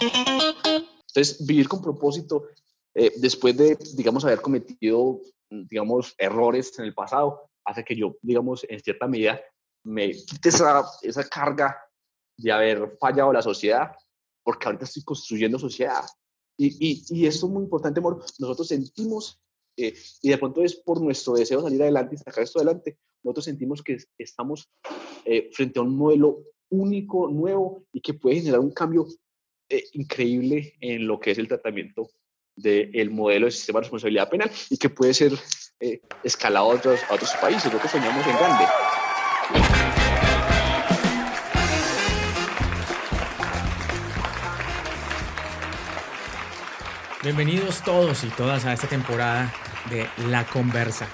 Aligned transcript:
Entonces, 0.00 1.44
vivir 1.46 1.68
con 1.68 1.82
propósito, 1.82 2.48
eh, 2.94 3.12
después 3.16 3.56
de, 3.56 3.76
digamos, 3.94 4.24
haber 4.24 4.40
cometido, 4.40 5.20
digamos, 5.50 6.14
errores 6.18 6.78
en 6.78 6.86
el 6.86 6.94
pasado, 6.94 7.50
hace 7.64 7.84
que 7.84 7.96
yo, 7.96 8.16
digamos, 8.22 8.64
en 8.68 8.80
cierta 8.80 9.06
medida, 9.06 9.40
me 9.84 10.12
quite 10.12 10.48
esa, 10.48 10.84
esa 11.02 11.28
carga 11.28 11.76
de 12.36 12.52
haber 12.52 12.96
fallado 12.98 13.32
la 13.32 13.42
sociedad, 13.42 13.92
porque 14.42 14.66
ahorita 14.66 14.84
estoy 14.84 15.02
construyendo 15.04 15.58
sociedad. 15.58 16.04
Y, 16.56 16.66
y, 16.78 17.04
y 17.08 17.26
esto 17.26 17.46
es 17.46 17.52
muy 17.52 17.62
importante, 17.64 18.00
amor. 18.00 18.24
Nosotros 18.38 18.68
sentimos, 18.68 19.40
eh, 19.76 19.94
y 20.22 20.30
de 20.30 20.38
pronto 20.38 20.62
es 20.62 20.76
por 20.76 21.00
nuestro 21.00 21.34
deseo 21.34 21.58
de 21.58 21.64
salir 21.64 21.82
adelante 21.82 22.14
y 22.14 22.18
sacar 22.18 22.44
esto 22.44 22.58
adelante, 22.58 22.98
nosotros 23.22 23.44
sentimos 23.44 23.82
que 23.82 23.98
estamos 24.18 24.68
eh, 25.24 25.50
frente 25.52 25.78
a 25.78 25.82
un 25.82 25.96
modelo 25.96 26.42
único, 26.70 27.28
nuevo 27.28 27.84
y 27.92 28.00
que 28.00 28.14
puede 28.14 28.36
generar 28.36 28.60
un 28.60 28.70
cambio 28.70 29.06
eh, 29.70 29.84
increíble 29.92 30.74
en 30.80 31.06
lo 31.06 31.20
que 31.20 31.30
es 31.30 31.38
el 31.38 31.46
tratamiento 31.46 32.10
del 32.56 33.10
modelo 33.10 33.46
de 33.46 33.52
sistema 33.52 33.78
de 33.78 33.84
responsabilidad 33.84 34.28
penal 34.28 34.50
y 34.68 34.76
que 34.76 34.90
puede 34.90 35.14
ser 35.14 35.32
eh, 35.78 36.00
escalado 36.24 36.72
a 36.72 36.74
otros, 36.74 37.00
a 37.08 37.14
otros 37.14 37.32
países. 37.40 37.66
Nosotros 37.66 37.92
soñamos 37.92 38.26
en 38.26 38.36
grande. 38.36 38.64
Bienvenidos 47.22 47.84
todos 47.84 48.24
y 48.24 48.28
todas 48.30 48.64
a 48.64 48.72
esta 48.72 48.88
temporada 48.88 49.54
de 49.88 50.08
La 50.28 50.46
Conversa. 50.46 51.08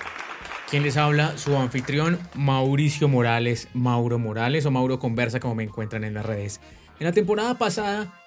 Quien 0.71 0.83
les 0.83 0.97
habla, 0.97 1.37
su 1.37 1.55
anfitrión 1.57 2.19
Mauricio 2.35 3.07
Morales, 3.07 3.69
Mauro 3.75 4.19
Morales 4.19 4.65
o 4.65 4.71
Mauro 4.71 4.99
Conversa 4.99 5.41
como 5.41 5.55
me 5.55 5.65
encuentran 5.65 6.05
en 6.05 6.15
las 6.15 6.25
redes. 6.25 6.61
En 6.99 7.05
la 7.05 7.13
temporada 7.13 7.59
pasada 7.59 8.26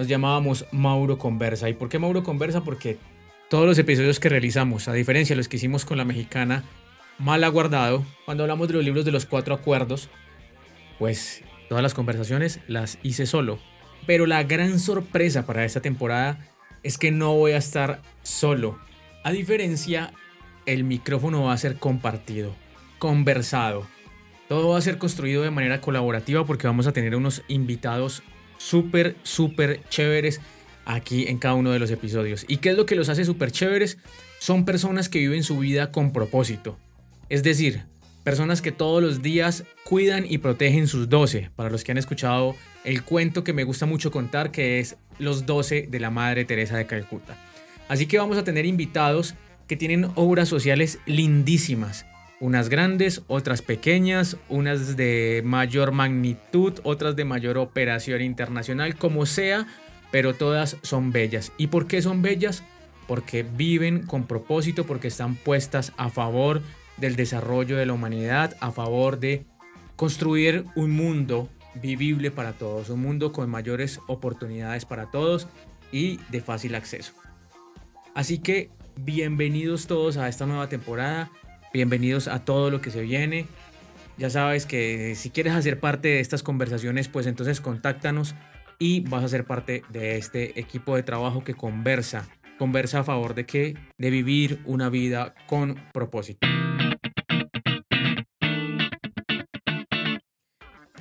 nos 0.00 0.08
llamábamos 0.08 0.64
Mauro 0.72 1.18
Conversa. 1.18 1.68
¿Y 1.68 1.74
por 1.74 1.90
qué 1.90 1.98
Mauro 1.98 2.22
Conversa? 2.22 2.64
Porque 2.64 2.96
todos 3.50 3.66
los 3.66 3.78
episodios 3.78 4.18
que 4.18 4.30
realizamos, 4.30 4.88
a 4.88 4.94
diferencia 4.94 5.34
de 5.34 5.36
los 5.36 5.46
que 5.46 5.58
hicimos 5.58 5.84
con 5.84 5.98
la 5.98 6.06
mexicana 6.06 6.64
Mal 7.18 7.44
Aguardado, 7.44 8.02
cuando 8.24 8.44
hablamos 8.44 8.66
de 8.68 8.72
los 8.72 8.84
libros 8.84 9.04
de 9.04 9.12
los 9.12 9.26
cuatro 9.26 9.54
acuerdos, 9.54 10.08
pues 10.98 11.42
todas 11.68 11.82
las 11.82 11.92
conversaciones 11.92 12.60
las 12.66 12.96
hice 13.02 13.26
solo. 13.26 13.58
Pero 14.06 14.24
la 14.24 14.42
gran 14.44 14.78
sorpresa 14.78 15.44
para 15.44 15.66
esta 15.66 15.82
temporada 15.82 16.48
es 16.82 16.96
que 16.96 17.10
no 17.10 17.34
voy 17.34 17.52
a 17.52 17.58
estar 17.58 18.00
solo. 18.22 18.78
A 19.22 19.32
diferencia 19.32 20.14
el 20.64 20.82
micrófono 20.84 21.42
va 21.42 21.52
a 21.52 21.58
ser 21.58 21.76
compartido, 21.76 22.54
conversado. 22.98 23.86
Todo 24.48 24.70
va 24.70 24.78
a 24.78 24.80
ser 24.80 24.96
construido 24.96 25.42
de 25.42 25.50
manera 25.50 25.82
colaborativa 25.82 26.46
porque 26.46 26.66
vamos 26.66 26.86
a 26.86 26.92
tener 26.92 27.14
unos 27.16 27.42
invitados 27.48 28.22
súper, 28.60 29.16
súper 29.22 29.80
chéveres 29.88 30.40
aquí 30.84 31.26
en 31.28 31.38
cada 31.38 31.54
uno 31.54 31.70
de 31.70 31.78
los 31.78 31.90
episodios. 31.90 32.44
¿Y 32.46 32.58
qué 32.58 32.70
es 32.70 32.76
lo 32.76 32.86
que 32.86 32.94
los 32.94 33.08
hace 33.08 33.24
súper 33.24 33.50
chéveres? 33.50 33.98
Son 34.38 34.64
personas 34.64 35.08
que 35.08 35.18
viven 35.18 35.42
su 35.42 35.58
vida 35.58 35.90
con 35.90 36.12
propósito. 36.12 36.78
Es 37.28 37.42
decir, 37.42 37.84
personas 38.22 38.60
que 38.60 38.70
todos 38.70 39.02
los 39.02 39.22
días 39.22 39.64
cuidan 39.84 40.26
y 40.28 40.38
protegen 40.38 40.88
sus 40.88 41.08
12. 41.08 41.50
Para 41.56 41.70
los 41.70 41.84
que 41.84 41.92
han 41.92 41.98
escuchado 41.98 42.54
el 42.84 43.02
cuento 43.02 43.44
que 43.44 43.52
me 43.52 43.64
gusta 43.64 43.86
mucho 43.86 44.10
contar, 44.10 44.50
que 44.50 44.78
es 44.78 44.96
Los 45.18 45.46
12 45.46 45.88
de 45.90 46.00
la 46.00 46.10
Madre 46.10 46.44
Teresa 46.44 46.76
de 46.76 46.86
Calcuta. 46.86 47.36
Así 47.88 48.06
que 48.06 48.18
vamos 48.18 48.36
a 48.36 48.44
tener 48.44 48.66
invitados 48.66 49.34
que 49.68 49.76
tienen 49.76 50.10
obras 50.16 50.48
sociales 50.48 50.98
lindísimas. 51.06 52.06
Unas 52.40 52.70
grandes, 52.70 53.22
otras 53.26 53.60
pequeñas, 53.60 54.38
unas 54.48 54.96
de 54.96 55.42
mayor 55.44 55.92
magnitud, 55.92 56.80
otras 56.84 57.14
de 57.14 57.26
mayor 57.26 57.58
operación 57.58 58.22
internacional, 58.22 58.96
como 58.96 59.26
sea, 59.26 59.66
pero 60.10 60.34
todas 60.34 60.78
son 60.80 61.12
bellas. 61.12 61.52
¿Y 61.58 61.66
por 61.66 61.86
qué 61.86 62.00
son 62.00 62.22
bellas? 62.22 62.64
Porque 63.06 63.42
viven 63.42 64.06
con 64.06 64.26
propósito, 64.26 64.86
porque 64.86 65.08
están 65.08 65.34
puestas 65.36 65.92
a 65.98 66.08
favor 66.08 66.62
del 66.96 67.14
desarrollo 67.14 67.76
de 67.76 67.84
la 67.84 67.92
humanidad, 67.92 68.56
a 68.60 68.72
favor 68.72 69.20
de 69.20 69.44
construir 69.96 70.64
un 70.74 70.92
mundo 70.92 71.50
vivible 71.74 72.30
para 72.30 72.54
todos, 72.54 72.88
un 72.88 73.02
mundo 73.02 73.32
con 73.32 73.50
mayores 73.50 74.00
oportunidades 74.06 74.86
para 74.86 75.10
todos 75.10 75.46
y 75.92 76.18
de 76.30 76.40
fácil 76.40 76.74
acceso. 76.74 77.12
Así 78.14 78.38
que 78.38 78.70
bienvenidos 78.96 79.86
todos 79.86 80.16
a 80.16 80.28
esta 80.28 80.46
nueva 80.46 80.68
temporada, 80.70 81.30
bienvenidos 81.72 82.28
a 82.28 82.44
todo 82.44 82.70
lo 82.70 82.80
que 82.80 82.90
se 82.90 83.02
viene. 83.02 83.46
Ya 84.16 84.30
sabes 84.30 84.66
que 84.66 85.14
si 85.14 85.30
quieres 85.30 85.54
hacer 85.54 85.80
parte 85.80 86.08
de 86.08 86.20
estas 86.20 86.42
conversaciones, 86.42 87.08
pues 87.08 87.26
entonces 87.26 87.60
contáctanos 87.60 88.34
y 88.78 89.00
vas 89.00 89.24
a 89.24 89.28
ser 89.28 89.44
parte 89.44 89.82
de 89.88 90.16
este 90.16 90.58
equipo 90.58 90.96
de 90.96 91.02
trabajo 91.02 91.44
que 91.44 91.54
conversa, 91.54 92.28
conversa 92.58 93.00
a 93.00 93.04
favor 93.04 93.34
de 93.34 93.46
que 93.46 93.76
de 93.98 94.10
vivir 94.10 94.60
una 94.64 94.90
vida 94.90 95.34
con 95.46 95.76
propósito. 95.92 96.46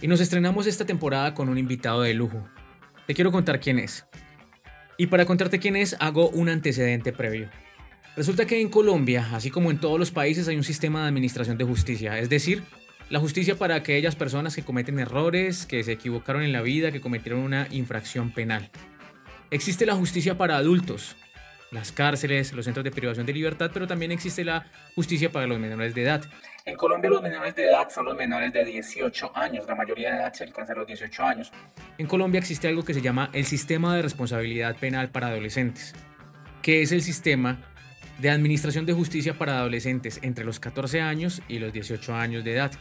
Y 0.02 0.08
nos 0.08 0.22
estrenamos 0.22 0.66
esta 0.66 0.86
temporada 0.86 1.34
con 1.34 1.50
un 1.50 1.58
invitado 1.58 2.02
de 2.04 2.14
lujo. 2.14 2.48
Te 3.06 3.14
quiero 3.14 3.32
contar 3.32 3.60
quién 3.60 3.80
es. 3.80 4.06
Y 4.98 5.08
para 5.08 5.26
contarte 5.26 5.60
quién 5.60 5.76
es, 5.76 5.98
hago 6.00 6.30
un 6.30 6.48
antecedente 6.48 7.12
previo. 7.12 7.50
Resulta 8.16 8.46
que 8.46 8.60
en 8.60 8.70
Colombia, 8.70 9.30
así 9.34 9.50
como 9.50 9.72
en 9.72 9.78
todos 9.78 10.00
los 10.00 10.12
países, 10.12 10.48
hay 10.48 10.56
un 10.56 10.64
sistema 10.64 11.04
de 11.04 11.08
administración 11.10 11.58
de 11.58 11.64
justicia, 11.64 12.20
es 12.20 12.30
decir, 12.30 12.64
la 13.10 13.20
justicia 13.20 13.56
para 13.56 13.76
aquellas 13.76 14.16
personas 14.16 14.56
que 14.56 14.64
cometen 14.64 15.00
errores, 15.00 15.66
que 15.66 15.84
se 15.84 15.94
equivocaron 15.94 16.44
en 16.44 16.52
la 16.52 16.62
vida, 16.62 16.92
que 16.92 17.02
cometieron 17.02 17.42
una 17.42 17.68
infracción 17.72 18.32
penal. 18.32 18.70
Existe 19.52 19.86
la 19.86 19.96
justicia 19.96 20.38
para 20.38 20.58
adultos, 20.58 21.16
las 21.72 21.92
cárceles, 21.92 22.54
los 22.54 22.66
centros 22.66 22.84
de 22.84 22.92
privación 22.92 23.26
de 23.26 23.34
libertad, 23.34 23.72
pero 23.74 23.88
también 23.88 24.12
existe 24.12 24.44
la 24.44 24.68
justicia 24.96 25.32
para 25.32 25.48
los 25.48 25.60
menores 25.60 25.96
de 25.96 26.04
edad. 26.04 26.24
En 26.66 26.76
Colombia 26.76 27.10
los 27.10 27.22
menores 27.22 27.56
de 27.56 27.66
edad 27.66 27.90
son 27.90 28.06
los 28.06 28.16
menores 28.16 28.54
de 28.54 28.66
18 28.66 29.32
años, 29.36 29.66
la 29.68 29.76
mayoría 29.76 30.12
de 30.12 30.18
edad 30.18 30.34
se 30.34 30.44
alcanza 30.44 30.74
a 30.74 30.76
los 30.76 30.88
18 30.88 31.24
años. 31.24 31.52
En 31.98 32.06
Colombia 32.06 32.40
existe 32.40 32.68
algo 32.68 32.84
que 32.84 32.94
se 32.94 33.02
llama 33.02 33.30
el 33.34 33.46
sistema 33.46 33.96
de 33.96 34.02
responsabilidad 34.02 34.76
penal 34.76 35.10
para 35.10 35.28
adolescentes, 35.28 35.96
que 36.62 36.82
es 36.82 36.92
el 36.92 37.02
sistema 37.02 37.69
de 38.20 38.30
Administración 38.30 38.86
de 38.86 38.94
Justicia 38.94 39.38
para 39.38 39.60
Adolescentes 39.60 40.20
entre 40.22 40.46
los 40.46 40.60
14 40.60 41.02
años 41.02 41.42
y 41.48 41.60
los 41.60 41.74
18 41.74 42.14
años 42.16 42.44
de 42.44 42.54
edad. 42.54 42.72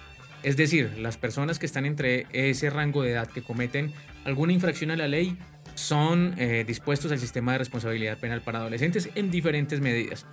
Es 0.43 0.57
decir, 0.57 0.99
las 0.99 1.17
personas 1.17 1.59
que 1.59 1.67
están 1.67 1.87
entre 1.87 2.27
ese 2.33 2.71
rango 2.71 3.03
de 3.03 3.13
edad 3.13 3.29
que 3.29 3.43
cometen 3.43 3.93
alguna 4.25 4.53
infracción 4.53 4.91
a 4.91 4.97
la 4.97 5.09
ley 5.09 5.37
son 5.75 6.35
eh, 6.39 6.65
dispuestos 6.67 7.13
al 7.13 7.19
sistema 7.19 7.53
de 7.53 7.59
responsabilidad 7.59 8.19
penal 8.19 8.43
para 8.43 8.59
adolescentes 8.59 9.11
en 9.15 9.31
diferentes 9.31 9.81
medidas. 9.81 10.27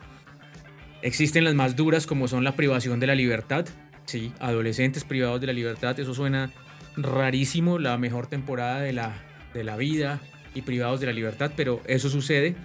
Existen 1.01 1.43
las 1.43 1.53
más 1.53 1.75
duras 1.75 2.07
como 2.07 2.27
son 2.27 2.43
la 2.43 2.55
privación 2.55 2.99
de 2.99 3.07
la 3.07 3.15
libertad. 3.15 3.65
Sí, 4.05 4.31
adolescentes 4.39 5.03
privados 5.03 5.41
de 5.41 5.47
la 5.47 5.53
libertad, 5.53 5.99
eso 5.99 6.13
suena 6.13 6.51
rarísimo, 6.97 7.79
la 7.79 7.97
mejor 7.97 8.27
temporada 8.27 8.81
de 8.81 8.93
la, 8.93 9.15
de 9.53 9.63
la 9.63 9.77
vida 9.77 10.19
y 10.53 10.61
privados 10.61 10.99
de 10.99 11.07
la 11.07 11.13
libertad, 11.13 11.51
pero 11.55 11.81
eso 11.85 12.09
sucede 12.09 12.55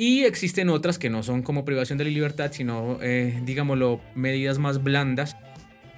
y 0.00 0.24
existen 0.24 0.68
otras 0.68 0.96
que 0.96 1.10
no 1.10 1.24
son 1.24 1.42
como 1.42 1.64
privación 1.64 1.98
de 1.98 2.04
la 2.04 2.10
libertad, 2.10 2.52
sino, 2.52 2.98
eh, 3.02 3.40
digámoslo, 3.44 4.00
medidas 4.14 4.60
más 4.60 4.84
blandas 4.84 5.36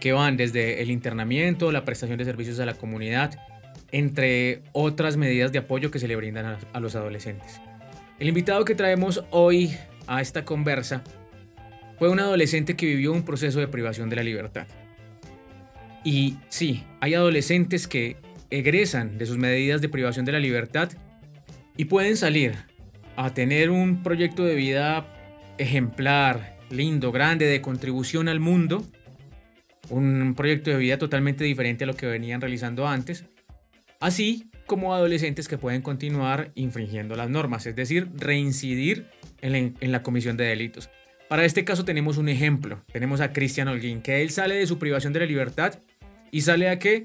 que 0.00 0.12
van 0.12 0.38
desde 0.38 0.80
el 0.80 0.90
internamiento, 0.90 1.70
la 1.70 1.84
prestación 1.84 2.16
de 2.16 2.24
servicios 2.24 2.58
a 2.60 2.64
la 2.64 2.72
comunidad, 2.72 3.38
entre 3.92 4.62
otras 4.72 5.18
medidas 5.18 5.52
de 5.52 5.58
apoyo 5.58 5.90
que 5.90 5.98
se 5.98 6.08
le 6.08 6.16
brindan 6.16 6.56
a, 6.72 6.80
los 6.80 6.94
adolescentes. 6.94 7.60
El 8.18 8.28
invitado 8.28 8.64
que 8.64 8.74
traemos 8.74 9.22
hoy 9.30 9.76
a 10.06 10.22
esta 10.22 10.46
conversa 10.46 11.04
fue 11.98 12.08
un 12.08 12.20
adolescente 12.20 12.76
que 12.76 12.86
vivió 12.86 13.12
un 13.12 13.22
proceso 13.22 13.60
de 13.60 13.68
privación 13.68 14.08
de 14.08 14.16
la 14.16 14.22
libertad. 14.22 14.66
Y 16.04 16.38
sí, 16.48 16.84
hay 17.00 17.12
adolescentes 17.12 17.86
que 17.86 18.16
egresan 18.48 19.18
de 19.18 19.26
sus 19.26 19.36
medidas 19.36 19.82
de 19.82 19.90
privación 19.90 20.24
de 20.24 20.32
la 20.32 20.40
libertad 20.40 20.90
y 21.76 21.84
pueden 21.84 22.16
salir 22.16 22.69
a 23.16 23.34
tener 23.34 23.70
un 23.70 24.02
proyecto 24.02 24.44
de 24.44 24.54
vida 24.54 25.06
ejemplar, 25.58 26.56
lindo, 26.70 27.12
grande, 27.12 27.46
de 27.46 27.60
contribución 27.60 28.28
al 28.28 28.40
mundo, 28.40 28.84
un 29.90 30.34
proyecto 30.34 30.70
de 30.70 30.76
vida 30.76 30.98
totalmente 30.98 31.44
diferente 31.44 31.84
a 31.84 31.86
lo 31.86 31.94
que 31.94 32.06
venían 32.06 32.40
realizando 32.40 32.86
antes, 32.86 33.24
así 34.00 34.50
como 34.66 34.94
adolescentes 34.94 35.48
que 35.48 35.58
pueden 35.58 35.82
continuar 35.82 36.52
infringiendo 36.54 37.16
las 37.16 37.28
normas, 37.28 37.66
es 37.66 37.74
decir, 37.74 38.08
reincidir 38.14 39.06
en 39.42 39.92
la, 39.92 40.02
comisión 40.02 40.36
de 40.36 40.44
delitos. 40.44 40.90
Para 41.28 41.44
este 41.44 41.64
caso 41.64 41.84
tenemos 41.84 42.18
un 42.18 42.28
ejemplo, 42.28 42.82
tenemos 42.92 43.20
a 43.20 43.32
Cristian 43.32 43.68
Holguín, 43.68 44.00
que 44.00 44.22
él 44.22 44.30
sale 44.30 44.54
de 44.54 44.66
su 44.66 44.78
privación 44.78 45.12
de 45.12 45.20
la 45.20 45.26
libertad 45.26 45.80
y 46.30 46.42
sale 46.42 46.68
a 46.68 46.78
qué? 46.78 47.04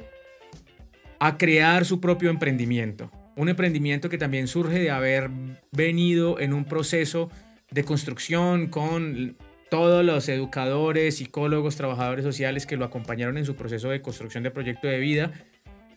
A 1.20 1.38
crear 1.38 1.86
su 1.86 2.00
propio 2.00 2.30
emprendimiento. 2.30 3.12
Un 3.36 3.50
emprendimiento 3.50 4.10
que 4.10 4.18
también 4.18 4.48
surge 4.48 4.80
de 4.80 4.92
haber 4.92 5.30
venido 5.72 6.40
en 6.40 6.54
un 6.54 6.66
proceso 6.66 7.30
de 7.72 7.84
construcción 7.84 8.68
con 8.68 9.36
todos 9.70 10.06
los 10.06 10.30
educadores, 10.30 11.18
psicólogos, 11.18 11.76
trabajadores 11.76 12.24
sociales 12.24 12.66
que 12.66 12.78
lo 12.78 12.86
acompañaron 12.86 13.38
en 13.38 13.46
su 13.46 13.56
proceso 13.56 13.90
de 13.90 14.02
construcción 14.02 14.44
de 14.44 14.52
proyecto 14.52 14.88
de 14.88 15.00
vida 15.00 15.32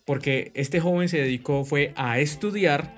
porque 0.09 0.53
este 0.55 0.81
joven 0.81 1.11
se 1.11 1.19
dedicó 1.19 1.67
fue 1.67 1.93
a 1.95 2.19
estudiar, 2.19 2.95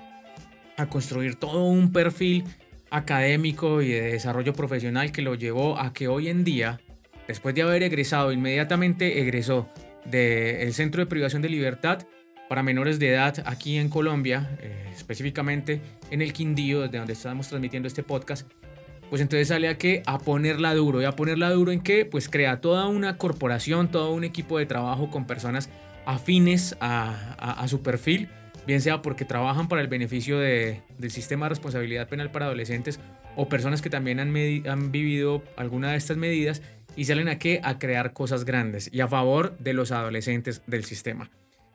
a 0.77 0.85
construir 0.87 1.35
todo 1.35 1.65
un 1.65 1.91
perfil 1.91 2.45
académico 2.89 3.81
y 3.81 3.89
de 3.89 4.13
desarrollo 4.13 4.53
profesional 4.53 5.11
que 5.11 5.21
lo 5.21 5.35
llevó 5.35 5.77
a 5.77 5.91
que 5.91 6.07
hoy 6.07 6.29
en 6.29 6.45
día, 6.45 6.79
después 7.27 7.53
de 7.53 7.63
haber 7.63 7.83
egresado, 7.83 8.31
inmediatamente 8.31 9.19
egresó 9.19 9.69
del 10.05 10.73
Centro 10.73 11.01
de 11.01 11.05
Privación 11.05 11.41
de 11.41 11.49
Libertad 11.49 12.07
para 12.51 12.63
menores 12.63 12.99
de 12.99 13.07
edad 13.07 13.41
aquí 13.45 13.77
en 13.77 13.87
Colombia, 13.87 14.57
eh, 14.61 14.89
específicamente 14.93 15.79
en 16.09 16.21
el 16.21 16.33
Quindío, 16.33 16.81
desde 16.81 16.97
donde 16.97 17.13
estamos 17.13 17.47
transmitiendo 17.47 17.87
este 17.87 18.03
podcast, 18.03 18.45
pues 19.09 19.21
entonces 19.21 19.47
sale 19.47 19.69
a 19.69 19.77
que 19.77 20.03
a 20.05 20.19
ponerla 20.19 20.75
duro. 20.75 21.01
¿Y 21.01 21.05
a 21.05 21.13
ponerla 21.13 21.49
duro 21.51 21.71
en 21.71 21.79
qué? 21.79 22.03
Pues 22.03 22.27
crea 22.27 22.59
toda 22.59 22.89
una 22.89 23.17
corporación, 23.17 23.89
todo 23.89 24.11
un 24.11 24.25
equipo 24.25 24.59
de 24.59 24.65
trabajo 24.65 25.09
con 25.09 25.27
personas 25.27 25.69
afines 26.05 26.75
a, 26.81 27.65
su 27.69 27.81
perfil, 27.83 28.27
bien 28.67 28.81
sea 28.81 29.01
porque 29.01 29.23
trabajan 29.23 29.69
para 29.69 29.81
el 29.81 29.87
beneficio 29.87 30.37
del 30.37 30.81
sistema 31.09 31.45
de 31.45 31.51
responsabilidad 31.51 32.09
penal 32.09 32.31
para 32.31 32.47
adolescentes 32.47 32.99
o 33.37 33.47
personas 33.47 33.81
que 33.81 33.89
también 33.89 34.19
han, 34.19 34.35
han 34.67 34.91
vivido 34.91 35.41
alguna 35.55 35.91
de 35.91 35.97
estas 35.97 36.17
medidas 36.17 36.61
y 36.97 37.05
salen 37.05 37.29
a 37.29 37.39
qué? 37.39 37.61
A 37.63 37.79
crear 37.79 38.11
cosas 38.11 38.43
grandes 38.43 38.89
y 38.91 38.99
a 38.99 39.07
favor 39.07 39.57
de 39.57 39.71
los 39.71 39.93
adolescentes 39.93 40.63
del 40.67 40.83
sistema. 40.83 41.31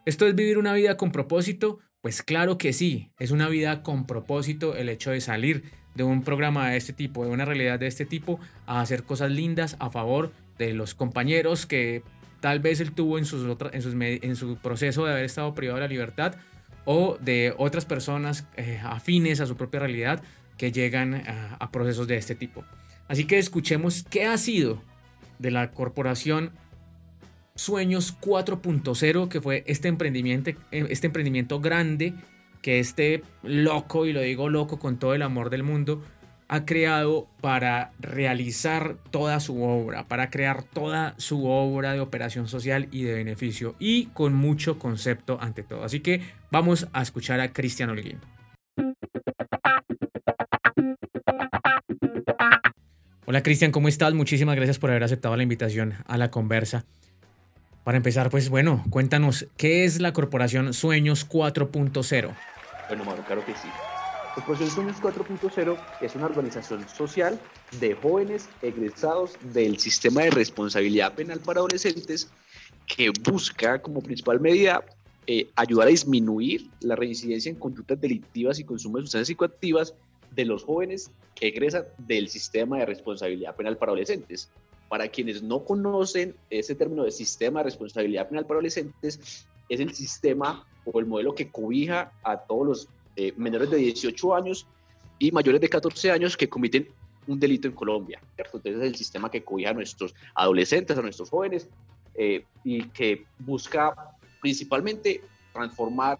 ¿Esto 0.06 0.28
es 0.28 0.36
vivir 0.36 0.56
una 0.56 0.72
vida 0.72 0.96
con 0.96 1.10
propósito? 1.10 1.80
Pues 2.00 2.22
claro 2.22 2.58
que 2.58 2.72
sí, 2.72 3.10
es 3.18 3.32
una 3.32 3.48
vida 3.48 3.82
con 3.82 4.06
propósito 4.06 4.76
el 4.76 4.88
hecho 4.88 5.10
de 5.10 5.20
salir 5.20 5.64
de 5.96 6.04
un 6.04 6.22
programa 6.22 6.70
de 6.70 6.76
este 6.76 6.92
tipo, 6.92 7.24
de 7.24 7.32
una 7.32 7.44
realidad 7.44 7.80
de 7.80 7.88
este 7.88 8.06
tipo, 8.06 8.38
a 8.66 8.80
hacer 8.80 9.02
cosas 9.02 9.32
lindas 9.32 9.74
a 9.80 9.90
favor 9.90 10.30
de 10.58 10.74
los 10.74 10.94
compañeros 10.94 11.66
que 11.66 12.04
tal 12.38 12.60
vez 12.60 12.78
él 12.78 12.92
tuvo 12.92 13.18
en, 13.18 13.24
su 13.24 14.58
proceso 14.62 15.04
de 15.04 15.10
haber 15.10 15.24
estado 15.24 15.56
privado 15.56 15.78
de 15.78 15.86
la 15.86 15.88
libertad 15.88 16.36
o 16.84 17.18
de 17.20 17.52
otras 17.58 17.84
personas 17.84 18.46
eh, 18.56 18.80
afines 18.84 19.40
a 19.40 19.46
su 19.46 19.56
propia 19.56 19.80
realidad 19.80 20.22
que 20.56 20.70
llegan 20.70 21.24
a 21.58 21.72
procesos 21.72 22.06
de 22.06 22.16
este 22.16 22.36
tipo. 22.36 22.64
Así 23.08 23.26
que 23.26 23.38
escuchemos 23.38 24.04
qué 24.08 24.26
ha 24.26 24.38
sido 24.38 24.80
de 25.40 25.50
la 25.50 25.72
corporación 25.72 26.52
Sueños 27.56 28.16
4.0, 28.20 29.28
que 29.28 29.40
fue 29.40 29.64
este 29.66 29.88
emprendimiento, 29.88 30.50
eh, 30.50 30.86
este 30.88 31.08
emprendimiento 31.08 31.60
grande 31.60 32.14
que 32.62 32.78
este 32.78 33.22
loco, 33.42 34.06
y 34.06 34.12
lo 34.12 34.20
digo 34.20 34.48
loco 34.48 34.78
con 34.78 34.98
todo 34.98 35.14
el 35.14 35.22
amor 35.22 35.50
del 35.50 35.62
mundo, 35.62 36.02
ha 36.48 36.64
creado 36.64 37.28
para 37.40 37.92
realizar 37.98 38.96
toda 39.10 39.40
su 39.40 39.62
obra, 39.62 40.06
para 40.06 40.30
crear 40.30 40.62
toda 40.62 41.14
su 41.16 41.46
obra 41.46 41.92
de 41.92 42.00
operación 42.00 42.46
social 42.46 42.88
y 42.92 43.02
de 43.02 43.14
beneficio 43.14 43.74
y 43.78 44.06
con 44.06 44.34
mucho 44.34 44.78
concepto 44.78 45.38
ante 45.40 45.62
todo. 45.62 45.82
Así 45.82 46.00
que 46.00 46.22
vamos 46.50 46.88
a 46.92 47.02
escuchar 47.02 47.40
a 47.40 47.52
Cristian 47.52 47.90
Holguín. 47.90 48.20
Hola 53.28 53.42
Cristian, 53.42 53.72
¿cómo 53.72 53.88
estás? 53.88 54.14
Muchísimas 54.14 54.54
gracias 54.54 54.78
por 54.78 54.90
haber 54.90 55.02
aceptado 55.02 55.36
la 55.36 55.42
invitación 55.42 55.94
a 56.06 56.16
la 56.16 56.30
conversa. 56.30 56.84
Para 57.86 57.98
empezar, 57.98 58.30
pues 58.30 58.50
bueno, 58.50 58.82
cuéntanos, 58.90 59.46
¿qué 59.56 59.84
es 59.84 60.00
la 60.00 60.12
Corporación 60.12 60.74
Sueños 60.74 61.24
4.0? 61.28 62.34
Bueno, 62.88 63.04
Mauro, 63.04 63.22
claro 63.22 63.44
que 63.46 63.54
sí. 63.54 63.68
Corporación 64.34 64.70
Sueños 64.70 65.00
4.0 65.00 65.76
es 66.00 66.16
una 66.16 66.26
organización 66.26 66.88
social 66.88 67.38
de 67.78 67.94
jóvenes 67.94 68.48
egresados 68.60 69.38
del 69.52 69.78
sistema 69.78 70.22
de 70.22 70.30
responsabilidad 70.30 71.14
penal 71.14 71.38
para 71.38 71.60
adolescentes 71.60 72.28
que 72.88 73.12
busca 73.22 73.80
como 73.80 74.02
principal 74.02 74.40
medida 74.40 74.84
eh, 75.28 75.48
ayudar 75.54 75.86
a 75.86 75.90
disminuir 75.90 76.68
la 76.80 76.96
reincidencia 76.96 77.50
en 77.50 77.56
conductas 77.56 78.00
delictivas 78.00 78.58
y 78.58 78.64
consumo 78.64 78.96
de 78.96 79.04
sustancias 79.04 79.28
psicoactivas 79.28 79.94
de 80.32 80.44
los 80.44 80.64
jóvenes 80.64 81.12
que 81.36 81.46
egresan 81.46 81.84
del 81.98 82.30
sistema 82.30 82.78
de 82.78 82.86
responsabilidad 82.86 83.54
penal 83.54 83.78
para 83.78 83.90
adolescentes. 83.90 84.50
Para 84.88 85.08
quienes 85.08 85.42
no 85.42 85.64
conocen 85.64 86.34
ese 86.50 86.74
término 86.74 87.04
de 87.04 87.10
sistema 87.10 87.60
de 87.60 87.64
responsabilidad 87.64 88.28
penal 88.28 88.44
para 88.44 88.58
adolescentes, 88.58 89.46
es 89.68 89.80
el 89.80 89.94
sistema 89.94 90.64
o 90.84 91.00
el 91.00 91.06
modelo 91.06 91.34
que 91.34 91.50
cobija 91.50 92.12
a 92.22 92.36
todos 92.38 92.66
los 92.66 92.88
eh, 93.16 93.32
menores 93.36 93.70
de 93.70 93.78
18 93.78 94.34
años 94.34 94.66
y 95.18 95.32
mayores 95.32 95.60
de 95.60 95.68
14 95.68 96.10
años 96.10 96.36
que 96.36 96.48
cometen 96.48 96.88
un 97.26 97.40
delito 97.40 97.66
en 97.66 97.74
Colombia. 97.74 98.20
Entonces 98.36 98.76
es 98.76 98.82
el 98.82 98.94
sistema 98.94 99.30
que 99.30 99.42
cobija 99.42 99.70
a 99.70 99.74
nuestros 99.74 100.14
adolescentes, 100.34 100.96
a 100.96 101.02
nuestros 101.02 101.30
jóvenes 101.30 101.68
eh, 102.14 102.44
y 102.62 102.84
que 102.88 103.26
busca 103.38 104.14
principalmente 104.40 105.22
transformar, 105.52 106.18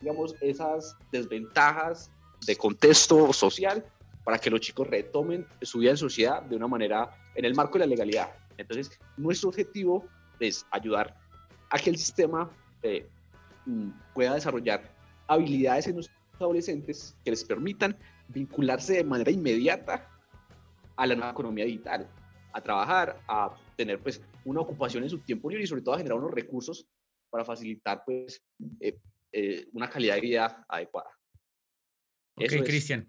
digamos, 0.00 0.34
esas 0.40 0.96
desventajas 1.10 2.10
de 2.46 2.56
contexto 2.56 3.32
social 3.32 3.84
para 4.24 4.38
que 4.38 4.50
los 4.50 4.60
chicos 4.60 4.88
retomen 4.88 5.46
su 5.62 5.78
vida 5.78 5.90
en 5.90 5.96
sociedad 5.96 6.42
de 6.42 6.56
una 6.56 6.66
manera 6.66 7.10
en 7.34 7.44
el 7.44 7.54
marco 7.54 7.74
de 7.74 7.80
la 7.80 7.86
legalidad. 7.86 8.30
Entonces, 8.56 8.98
nuestro 9.16 9.50
objetivo 9.50 10.08
es 10.40 10.66
ayudar 10.70 11.16
a 11.70 11.78
que 11.78 11.90
el 11.90 11.96
sistema 11.96 12.50
eh, 12.82 13.06
mm, 13.66 13.90
pueda 14.14 14.34
desarrollar 14.34 14.90
habilidades 15.26 15.86
en 15.88 15.96
los 15.96 16.10
adolescentes 16.38 17.16
que 17.24 17.30
les 17.30 17.44
permitan 17.44 17.96
vincularse 18.28 18.94
de 18.94 19.04
manera 19.04 19.30
inmediata 19.30 20.08
a 20.96 21.06
la 21.06 21.14
nueva 21.14 21.32
economía 21.32 21.64
digital, 21.64 22.08
a 22.52 22.60
trabajar, 22.62 23.20
a 23.28 23.54
tener 23.76 24.00
pues 24.00 24.22
una 24.44 24.60
ocupación 24.60 25.02
en 25.02 25.10
su 25.10 25.18
tiempo 25.18 25.50
libre 25.50 25.64
y 25.64 25.66
sobre 25.66 25.82
todo 25.82 25.94
a 25.94 25.98
generar 25.98 26.18
unos 26.18 26.32
recursos 26.32 26.86
para 27.30 27.44
facilitar 27.44 28.02
pues 28.04 28.42
eh, 28.80 28.98
eh, 29.32 29.66
una 29.72 29.90
calidad 29.90 30.14
de 30.14 30.20
vida 30.20 30.64
adecuada. 30.68 31.10
Ok, 32.36 32.64
Cristian. 32.64 33.08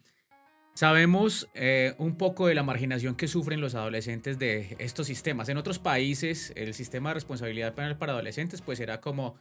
Sabemos 0.76 1.48
eh, 1.54 1.96
un 2.00 2.18
poco 2.18 2.48
de 2.48 2.54
la 2.54 2.62
marginación 2.62 3.16
que 3.16 3.30
sufren 3.30 3.62
los 3.62 3.76
adolescentes 3.76 4.38
de 4.38 4.76
estos 4.78 5.08
sistemas. 5.08 5.48
En 5.48 5.56
otros 5.56 5.80
países, 5.80 6.52
el 6.58 6.74
sistema 6.74 7.12
de 7.12 7.14
responsabilidad 7.14 7.74
penal 7.74 7.98
para 7.98 8.12
adolescentes, 8.12 8.62
pues 8.62 8.82
era 8.82 9.00
como 9.00 9.36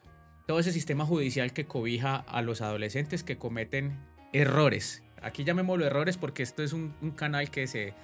todo 0.47 0.61
ese 0.61 0.71
sistema 0.71 1.05
judicial 1.05 1.53
que 1.53 1.67
cobija 1.67 2.19
a 2.19 2.41
los 2.41 2.61
adolescentes 2.61 3.25
que 3.25 3.37
cometen 3.37 3.99
errores. 4.33 5.03
Aquí 5.23 5.43
llamémoslo 5.43 5.85
errores 5.85 6.19
porque 6.19 6.45
esto 6.45 6.63
es 6.63 6.73
un, 6.73 6.95
canal 7.17 7.51
que 7.51 7.67
se, 7.67 7.95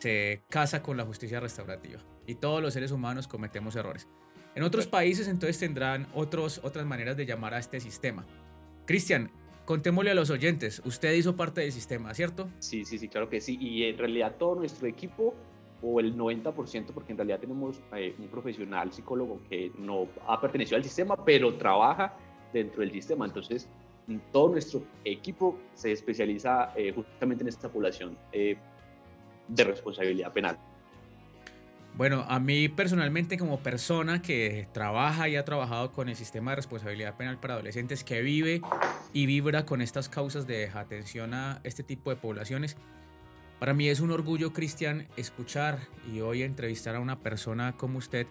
se 0.00 0.40
casa 0.48 0.82
con 0.82 0.96
la 0.96 1.04
justicia 1.04 1.38
restaurativa 1.38 2.00
y 2.26 2.36
todos 2.36 2.62
los 2.62 2.72
seres 2.72 2.92
humanos 2.92 3.28
cometemos 3.28 3.76
errores. 3.76 4.08
En 4.54 4.62
otros 4.62 4.86
países 4.86 5.28
entonces 5.28 5.58
tendrán 5.58 6.06
otros, 6.14 6.62
otras 6.64 6.86
maneras 6.86 7.18
de 7.18 7.26
llamar 7.26 7.52
a 7.52 7.58
este 7.58 7.78
sistema. 7.78 8.24
Cristian, 8.86 9.30
contémosle 9.64 10.10
a 10.10 10.14
los 10.14 10.30
oyentes, 10.30 10.82
usted 10.84 11.12
hizo 11.12 11.36
parte 11.36 11.60
del 11.60 11.72
sistema, 11.72 12.12
¿cierto? 12.14 12.48
Sí, 12.58 12.84
sí, 12.84 12.98
sí, 12.98 13.08
claro 13.08 13.28
que 13.28 13.40
sí. 13.40 13.56
Y 13.60 13.84
en 13.84 13.98
realidad 13.98 14.36
todo 14.38 14.56
nuestro 14.56 14.86
equipo, 14.88 15.34
o 15.82 16.00
el 16.00 16.16
90%, 16.16 16.86
porque 16.92 17.12
en 17.12 17.18
realidad 17.18 17.40
tenemos 17.40 17.80
eh, 17.94 18.14
un 18.18 18.28
profesional 18.28 18.92
psicólogo 18.92 19.40
que 19.48 19.72
no 19.78 20.08
ha 20.26 20.40
pertenecido 20.40 20.76
al 20.76 20.84
sistema, 20.84 21.24
pero 21.24 21.54
trabaja 21.54 22.14
dentro 22.52 22.80
del 22.80 22.92
sistema. 22.92 23.24
Entonces, 23.24 23.68
todo 24.32 24.50
nuestro 24.50 24.82
equipo 25.04 25.58
se 25.74 25.92
especializa 25.92 26.72
eh, 26.76 26.92
justamente 26.92 27.44
en 27.44 27.48
esta 27.48 27.68
población 27.68 28.16
eh, 28.32 28.56
de 29.48 29.64
responsabilidad 29.64 30.32
penal. 30.32 30.58
Bueno, 32.00 32.24
a 32.30 32.40
mí 32.40 32.70
personalmente 32.70 33.36
como 33.36 33.60
persona 33.60 34.22
que 34.22 34.66
trabaja 34.72 35.28
y 35.28 35.36
ha 35.36 35.44
trabajado 35.44 35.92
con 35.92 36.08
el 36.08 36.16
sistema 36.16 36.52
de 36.52 36.56
responsabilidad 36.56 37.18
penal 37.18 37.38
para 37.38 37.52
adolescentes, 37.52 38.04
que 38.04 38.22
vive 38.22 38.62
y 39.12 39.26
vibra 39.26 39.66
con 39.66 39.82
estas 39.82 40.08
causas 40.08 40.46
de 40.46 40.70
atención 40.70 41.34
a 41.34 41.60
este 41.62 41.82
tipo 41.82 42.08
de 42.08 42.16
poblaciones, 42.16 42.78
para 43.58 43.74
mí 43.74 43.86
es 43.86 44.00
un 44.00 44.12
orgullo, 44.12 44.54
Cristian, 44.54 45.08
escuchar 45.18 45.78
y 46.10 46.20
hoy 46.20 46.42
entrevistar 46.42 46.96
a 46.96 47.00
una 47.00 47.20
persona 47.20 47.76
como 47.76 47.98
usted 47.98 48.26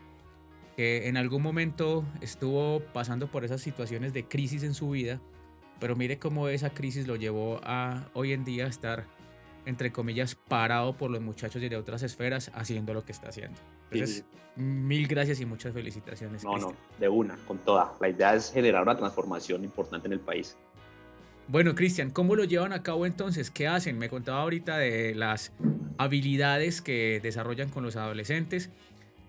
que 0.76 1.08
en 1.08 1.16
algún 1.16 1.44
momento 1.44 2.04
estuvo 2.22 2.80
pasando 2.92 3.28
por 3.28 3.46
esas 3.46 3.62
situaciones 3.62 4.14
de 4.14 4.24
crisis 4.24 4.64
en 4.64 4.74
su 4.74 4.90
vida, 4.90 5.22
pero 5.80 5.96
mire 5.96 6.18
cómo 6.18 6.48
esa 6.48 6.72
crisis 6.72 7.06
lo 7.06 7.18
llevó 7.18 7.62
a 7.64 8.10
hoy 8.16 8.34
en 8.34 8.46
día 8.46 8.66
estar 8.66 9.06
entre 9.66 9.92
comillas, 9.92 10.36
parado 10.36 10.96
por 10.96 11.12
los 11.12 11.22
muchachos 11.22 11.62
de 11.62 11.76
otras 11.76 12.04
esferas 12.04 12.52
haciendo 12.54 12.94
lo 12.94 13.04
que 13.04 13.12
está 13.12 13.30
haciendo. 13.30 13.60
Entonces, 13.92 14.26
mil 14.56 15.08
gracias 15.08 15.40
y 15.42 15.46
muchas 15.46 15.74
felicitaciones. 15.74 16.44
No, 16.44 16.58
no, 16.58 16.74
de 17.00 17.10
una, 17.10 17.36
con 17.48 17.58
toda. 17.60 17.94
La 18.00 18.10
idea 18.10 18.36
es 18.36 18.52
generar 18.52 18.84
una 18.84 18.98
transformación 18.98 19.64
importante 19.64 20.08
en 20.08 20.14
el 20.14 20.20
país. 20.20 20.58
Bueno, 21.48 21.74
Cristian, 21.74 22.12
¿cómo 22.12 22.36
lo 22.36 22.44
llevan 22.44 22.74
a 22.74 22.84
cabo 22.84 23.08
entonces? 23.08 23.50
¿Qué 23.50 23.68
hacen? 23.68 23.98
Me 23.98 24.08
contaba 24.08 24.42
ahorita 24.42 24.78
de 24.78 25.16
las 25.16 25.52
habilidades 25.98 26.82
que 26.82 27.20
desarrollan 27.24 27.70
con 27.70 27.84
los 27.84 27.96
adolescentes. 27.96 28.70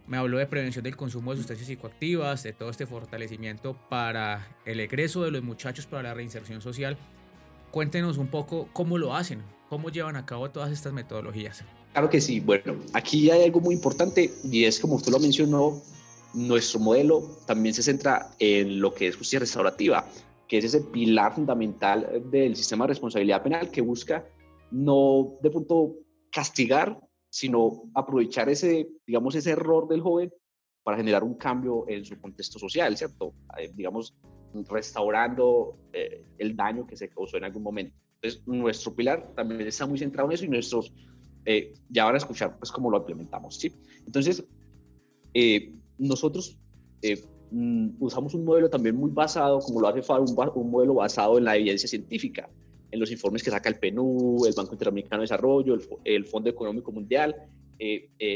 Me 0.06 0.18
habló 0.18 0.37
de 0.38 0.46
prevención 0.46 0.82
del 0.82 0.96
consumo 0.96 1.30
de 1.30 1.38
sustancias 1.38 1.68
psicoactivas, 1.68 2.42
de 2.42 2.52
todo 2.52 2.68
este 2.68 2.84
fortalecimiento 2.84 3.75
para 3.88 4.49
el 4.66 4.80
egreso 4.80 5.22
de 5.22 5.30
los 5.30 5.42
muchachos 5.42 5.87
para 5.87 6.02
la 6.02 6.14
reinserción 6.14 6.60
social. 6.60 6.99
Cuéntenos 7.70 8.18
un 8.18 8.26
poco 8.26 8.68
cómo 8.72 8.99
lo 8.99 9.14
hacen, 9.14 9.42
¿Cómo 9.70 9.88
llevan 9.88 10.16
a 10.16 10.26
cabo 10.26 10.50
todas 10.50 10.72
estas 10.72 10.92
metodologías? 10.92 11.64
Claro 11.92 12.10
que 12.10 12.20
sí. 12.20 12.40
Bueno, 12.40 12.74
aquí 12.92 13.30
hay 13.30 13.44
algo 13.44 13.60
muy 13.60 13.76
importante 13.76 14.28
y 14.42 14.64
es 14.64 14.80
como 14.80 14.96
usted 14.96 15.12
lo 15.12 15.20
mencionó, 15.20 15.80
nuestro 16.34 16.80
modelo 16.80 17.22
también 17.46 17.72
se 17.72 17.84
centra 17.84 18.32
en 18.40 18.80
lo 18.80 18.92
que 18.92 19.06
es 19.06 19.14
justicia 19.14 19.38
restaurativa, 19.38 20.04
que 20.48 20.58
es 20.58 20.64
ese 20.64 20.80
pilar 20.80 21.36
fundamental 21.36 22.20
del 22.32 22.56
sistema 22.56 22.84
de 22.84 22.88
responsabilidad 22.88 23.44
penal 23.44 23.70
que 23.70 23.80
busca 23.80 24.26
no 24.72 25.38
de 25.40 25.50
punto 25.50 25.94
castigar, 26.32 26.98
sino 27.28 27.84
aprovechar 27.94 28.48
ese, 28.48 28.88
digamos, 29.06 29.36
ese 29.36 29.52
error 29.52 29.86
del 29.86 30.00
joven 30.00 30.32
para 30.82 30.96
generar 30.96 31.22
un 31.22 31.34
cambio 31.34 31.84
en 31.86 32.04
su 32.04 32.20
contexto 32.20 32.58
social, 32.58 32.96
¿cierto? 32.96 33.34
Eh, 33.56 33.70
digamos, 33.72 34.16
restaurando 34.68 35.76
eh, 35.92 36.24
el 36.38 36.56
daño 36.56 36.88
que 36.88 36.96
se 36.96 37.08
causó 37.08 37.36
en 37.36 37.44
algún 37.44 37.62
momento. 37.62 37.96
Entonces, 38.22 38.46
nuestro 38.46 38.94
pilar 38.94 39.32
también 39.34 39.62
está 39.62 39.86
muy 39.86 39.98
centrado 39.98 40.28
en 40.28 40.34
eso 40.34 40.44
y 40.44 40.48
nuestros, 40.48 40.92
eh, 41.46 41.72
ya 41.88 42.04
van 42.04 42.14
a 42.14 42.18
escuchar 42.18 42.58
pues 42.58 42.70
cómo 42.70 42.90
lo 42.90 42.98
implementamos, 42.98 43.56
¿sí? 43.56 43.72
Entonces, 44.06 44.44
nosotros 45.96 46.58
mm, 47.50 47.90
usamos 47.98 48.34
un 48.34 48.44
modelo 48.44 48.68
también 48.68 48.96
muy 48.96 49.10
basado, 49.10 49.60
como 49.60 49.80
lo 49.80 49.88
hace 49.88 50.02
FAR, 50.02 50.20
un, 50.20 50.70
modelo 50.70 50.94
basado 50.94 51.38
en 51.38 51.44
la 51.44 51.56
evidencia 51.56 51.88
científica, 51.88 52.50
en 52.90 53.00
los 53.00 53.10
informes 53.10 53.42
que 53.42 53.50
saca 53.50 53.70
el 53.70 53.78
PNU, 53.78 54.44
el 54.44 54.52
Banco 54.54 54.72
Interamericano 54.72 55.22
de 55.22 55.24
Desarrollo, 55.24 55.74
el, 55.74 55.88
el 56.04 56.26
Fondo 56.26 56.50
Económico 56.50 56.92
Mundial, 56.92 57.34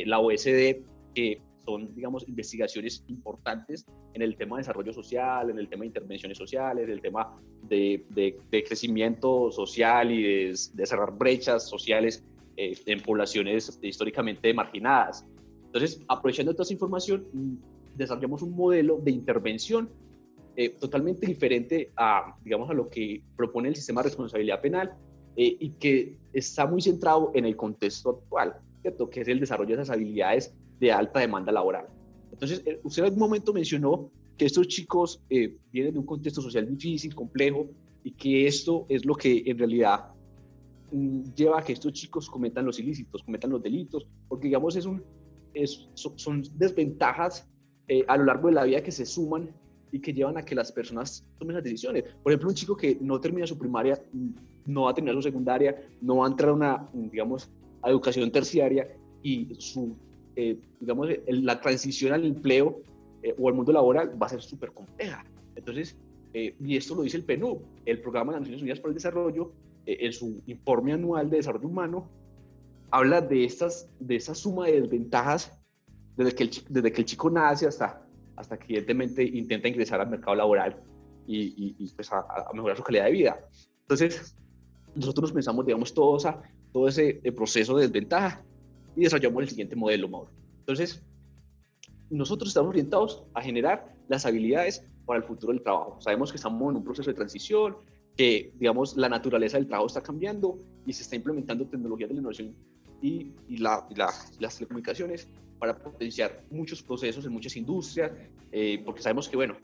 la 0.07 0.19
OSD, 0.19 0.83
que 1.15 1.43
son, 1.65 1.95
digamos, 1.95 2.29
investigaciones 2.29 3.05
importantes 3.09 3.87
en 4.13 4.23
el 4.23 4.37
tema 4.37 4.57
de 4.57 4.61
desarrollo 4.61 4.93
social, 4.93 5.51
en 5.51 5.59
el 5.59 5.69
tema 5.69 5.83
de 5.83 5.87
intervenciones 5.89 6.39
sociales, 6.39 6.85
en 6.85 6.91
el 6.91 7.01
tema 7.01 7.37
de, 7.63 8.05
de, 8.11 8.65
crecimiento 8.65 9.51
social 9.51 10.11
y 10.11 10.23
de, 10.23 10.87
cerrar 10.87 11.17
brechas 11.17 11.69
sociales 11.69 12.25
eh, 12.57 12.75
en 12.87 13.01
poblaciones 13.01 13.79
históricamente 13.83 14.53
marginadas. 14.55 15.27
Entonces, 15.67 16.01
aprovechando 16.09 16.53
toda 16.53 16.65
esa 16.65 16.73
información, 16.73 17.27
mm, 17.33 17.55
desarrollamos 17.97 18.43
un 18.43 18.55
modelo 18.55 18.99
de 18.99 19.11
intervención 19.11 19.91
eh, 20.57 20.69
totalmente 20.69 21.27
diferente 21.27 21.91
a, 21.97 22.37
digamos, 22.45 22.71
a 22.71 22.75
lo 22.75 22.89
que 22.89 23.23
propone 23.37 23.69
el 23.69 23.75
sistema 23.75 24.03
de 24.03 24.09
responsabilidad 24.11 24.61
penal 24.61 24.95
eh, 25.37 25.57
y 25.59 25.71
que 25.71 26.17
está 26.33 26.65
muy 26.65 26.81
centrado 26.81 27.33
en 27.35 27.45
el 27.45 27.57
contexto 27.57 28.11
actual, 28.11 28.55
¿cierto? 28.85 29.09
que 29.09 29.23
es 29.23 29.29
el 29.29 29.41
desarrollo 29.41 29.77
de 29.77 29.83
esas 29.83 29.95
habilidades 29.95 30.55
de 30.79 30.93
alta 30.93 31.21
demanda 31.21 31.51
laboral. 31.51 31.87
Entonces, 32.31 32.63
eh, 32.67 32.81
usted 32.83 33.01
en 33.01 33.07
algún 33.07 33.21
momento 33.21 33.55
mencionó 33.55 34.11
que 34.37 34.45
estos 34.45 34.69
chicos 34.69 35.23
eh, 35.31 35.57
vienen 35.73 35.95
de 35.95 36.01
un 36.01 36.05
contexto 36.05 36.43
social 36.43 36.69
difícil, 36.69 37.15
complejo, 37.15 37.67
y 38.03 38.11
que 38.11 38.47
esto 38.47 38.85
es 38.91 39.07
lo 39.07 39.15
que 39.15 39.43
en 39.47 39.57
realidad 39.57 40.13
mm, 40.93 41.33
lleva 41.35 41.61
a 41.61 41.65
que 41.65 41.73
estos 41.73 41.95
chicos 41.95 42.29
cometan 42.29 42.67
los 42.67 42.79
ilícitos, 42.79 43.23
cometan 43.23 43.51
los 43.51 43.63
delitos, 43.63 44.07
porque 44.29 44.49
digamos 44.49 44.77
es 44.77 44.85
un, 44.85 45.03
es, 45.55 45.89
son, 45.95 46.43
desventajas 46.57 47.49
eh, 47.89 48.05
a 48.07 48.19
lo 48.19 48.25
largo 48.25 48.49
de 48.49 48.55
la 48.55 48.65
vida 48.65 48.83
que 48.83 48.93
se 48.93 49.07
suman 49.07 49.49
y 49.93 49.99
que 49.99 50.13
llevan 50.13 50.37
a 50.37 50.45
que 50.45 50.55
las 50.55 50.73
personas 50.73 51.25
tomen 51.39 51.55
las 51.55 51.65
decisiones. 51.65 52.05
Por 52.23 52.33
ejemplo, 52.33 52.51
un 52.51 52.55
chico 52.55 52.77
que 52.77 52.99
no 53.01 53.19
termina 53.19 53.47
su 53.47 53.57
primaria, 53.57 53.99
mm, 54.13 54.29
no 54.67 54.83
va 54.83 54.91
a 54.91 54.95
terminar 54.95 55.15
su 55.15 55.23
secundaria, 55.23 55.89
no 56.03 56.17
va 56.17 56.27
a 56.27 56.29
entrar 56.29 56.51
a 56.51 56.53
una, 56.53 56.89
digamos, 56.93 57.49
a 57.85 57.91
educación 57.91 58.31
terciaria 58.31 58.89
y 59.23 59.55
su 59.59 59.97
eh, 60.37 60.59
digamos, 60.81 61.09
la 61.29 61.61
transición 61.61 62.13
al 62.13 62.25
empleo 62.25 62.81
eh, 63.23 63.35
o 63.39 63.49
al 63.49 63.55
mundo 63.55 63.73
laboral 63.73 64.21
va 64.21 64.27
a 64.27 64.31
ser 64.31 64.43
súper 64.43 64.73
compleja. 64.73 65.25
Entonces, 65.55 65.97
eh, 66.33 66.57
y 66.61 66.77
esto 66.77 66.97
lo 66.97 67.03
dice 67.03 67.17
el 67.19 67.25
PNUD, 67.25 67.59
el 67.87 68.01
Programa 68.01 68.33
de 68.33 68.41
Naciones 68.41 68.63
Unidas 68.63 68.81
para 68.81 68.91
el 68.91 68.95
Desarrollo, 68.95 69.53
en 69.87 70.13
su 70.15 70.43
informe 70.47 70.95
anual 70.95 71.29
de 71.29 71.37
desarrollo 71.37 71.69
humano, 71.69 72.09
habla 72.91 73.21
de, 73.21 73.45
estas, 73.45 73.91
de 74.01 74.17
esa 74.17 74.35
suma 74.35 74.67
de 74.67 74.81
desventajas 74.81 75.53
desde 76.17 76.35
que 76.35 76.43
el, 76.45 76.51
desde 76.71 76.91
que 76.91 77.01
el 77.03 77.07
chico 77.07 77.29
nace 77.29 77.67
hasta, 77.67 78.03
hasta 78.35 78.59
que 78.59 78.65
evidentemente 78.65 79.23
intenta 79.23 79.69
ingresar 79.69 80.01
al 80.01 80.09
mercado 80.09 80.37
laboral 80.37 80.83
y, 81.27 81.77
y, 81.79 81.89
pues 81.91 82.11
a, 82.13 82.25
mejorar 82.55 82.79
su 82.79 82.83
calidad 82.83 83.05
de 83.05 83.11
vida. 83.11 83.49
Entonces, 83.83 84.35
nosotros 84.95 85.33
pensamos, 85.33 85.67
digamos, 85.67 85.93
todo, 85.93 86.17
todo 86.75 86.89
ese 86.89 87.21
proceso 87.37 87.77
de 87.77 87.85
desventaja 87.85 88.43
y 88.97 89.03
desarrollamos 89.05 89.45
el 89.45 89.49
siguiente 89.49 89.77
modelo, 89.77 90.09
Mauro. 90.09 90.33
Entonces, 90.59 91.01
nosotros 92.11 92.49
estamos 92.49 92.71
orientados 92.71 93.23
a 93.33 93.41
generar 93.41 93.95
las 94.09 94.27
habilidades 94.27 94.85
para 95.07 95.21
el 95.21 95.25
futuro 95.25 95.53
del 95.53 95.63
trabajo. 95.63 96.01
Sabemos 96.01 96.33
que 96.33 96.37
estamos 96.37 96.69
en 96.73 96.79
un 96.79 96.85
proceso 96.85 97.09
de 97.09 97.15
transición, 97.15 97.77
que, 98.17 98.53
digamos, 98.59 98.97
la 98.97 99.09
naturaleza 99.09 99.57
del 99.57 99.69
trabajo 99.69 99.87
está 99.87 100.03
cambiando 100.03 100.59
y 100.85 100.93
se 100.93 101.03
está 101.03 101.15
implementando 101.15 101.65
tecnologías 101.65 102.09
de 102.09 102.15
la 102.15 102.21
innovación 102.21 102.57
y, 103.01 103.31
y, 103.49 103.59
la, 103.59 103.87
las 103.95 104.57
telecomunicaciones 104.59 105.29
para 105.61 105.79
potenciar 105.79 106.43
muchos 106.51 106.83
procesos 106.83 107.25
en 107.25 107.33
muchas 107.33 107.57
industrias, 107.57 108.11
eh, 108.51 108.83
porque 108.85 109.01
sabemos 109.01 109.29
que, 109.29 109.37
bueno, 109.37 109.57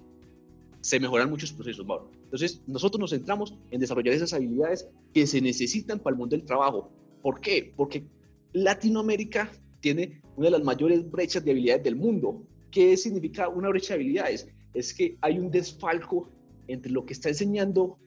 se 0.81 1.01
mejoran 1.01 1.31
muchos 1.31 1.53
procesos, 1.53 1.87
Mauro. 1.87 2.11
Entonces, 2.25 2.63
nosotros 2.67 3.01
nos 3.01 3.11
centramos 3.11 3.57
en 3.71 3.81
desarrollar 3.81 4.15
esas 4.15 4.33
habilidades 4.33 4.89
que 5.13 5.27
se 5.27 5.41
necesitan 5.41 5.99
para 5.99 6.15
el 6.15 6.19
mundo 6.19 6.37
del 6.37 6.45
trabajo. 6.45 6.91
¿Por 7.23 7.41
qué? 7.41 7.73
Porque 7.77 8.05
Latinoamérica 8.53 9.51
tiene 9.81 10.23
una 10.37 10.47
de 10.47 10.53
las 10.53 10.65
mayores 10.65 11.11
brechas 11.11 11.45
de 11.45 11.51
habilidades 11.51 11.85
del 11.85 11.97
mundo. 11.97 12.43
¿Qué 12.71 12.97
significa 12.97 13.49
una 13.49 13.69
brecha 13.69 13.95
de 13.95 14.01
habilidades? 14.01 14.49
Es 14.75 14.95
que 14.95 15.19
hay 15.21 15.39
un 15.39 15.51
desfalco 15.51 16.31
entre 16.69 16.93
lo 16.93 17.05
que 17.05 17.13
está 17.13 17.29
enseñando 17.29 17.99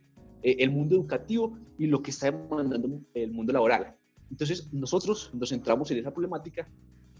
eh, 0.41 0.55
el 0.59 0.71
mundo 0.71 0.95
educativo 0.95 1.57
y 1.77 1.87
lo 1.87 2.01
que 2.01 2.11
está 2.11 2.31
demandando 2.31 3.01
el 3.13 3.31
mundo 3.31 3.53
laboral. 3.53 3.95
Entonces, 4.31 4.71
nosotros 4.73 5.31
nos 5.33 5.49
centramos 5.49 5.91
en 5.91 5.99
esa 5.99 6.11
problemática 6.11 6.67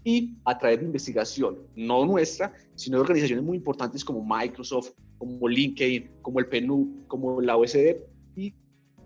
y 0.04 0.36
a 0.44 0.58
través 0.58 0.80
de 0.80 0.86
investigación, 0.86 1.58
no 1.74 2.04
nuestra, 2.04 2.52
sino 2.74 2.98
de 2.98 3.02
organizaciones 3.02 3.44
muy 3.44 3.56
importantes 3.56 4.04
como 4.04 4.24
Microsoft, 4.24 4.90
como 5.18 5.48
LinkedIn, 5.48 6.10
como 6.22 6.40
el 6.40 6.46
PNU, 6.46 7.04
como 7.06 7.40
la 7.40 7.56
OSD, 7.56 7.96
y 8.36 8.54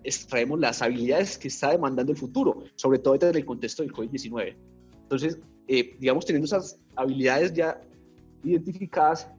extraemos 0.03 0.59
las 0.59 0.81
habilidades 0.81 1.37
que 1.37 1.47
está 1.47 1.71
demandando 1.71 2.11
el 2.11 2.17
futuro, 2.17 2.63
sobre 2.75 2.99
todo 2.99 3.17
desde 3.17 3.39
el 3.39 3.45
contexto 3.45 3.83
del 3.83 3.93
COVID-19. 3.93 4.55
Entonces, 5.03 5.39
eh, 5.67 5.95
digamos, 5.99 6.25
teniendo 6.25 6.45
esas 6.45 6.79
habilidades 6.95 7.53
ya 7.53 7.81
identificadas, 8.43 9.29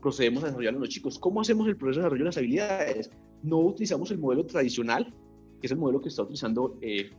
procedemos 0.00 0.42
a 0.42 0.46
desarrollar 0.46 0.74
los 0.74 0.88
chicos. 0.88 1.18
¿Cómo 1.18 1.40
hacemos 1.40 1.68
el 1.68 1.76
proceso 1.76 2.00
de 2.00 2.04
desarrollo 2.04 2.24
de 2.24 2.28
las 2.28 2.36
habilidades? 2.36 3.10
No 3.42 3.58
utilizamos 3.58 4.10
el 4.10 4.18
modelo 4.18 4.44
tradicional, 4.46 5.14
que 5.60 5.66
es 5.66 5.72
el 5.72 5.78
modelo 5.78 6.00
que 6.00 6.08
está 6.08 6.22
utilizando 6.22 6.78
eh, 6.80 7.10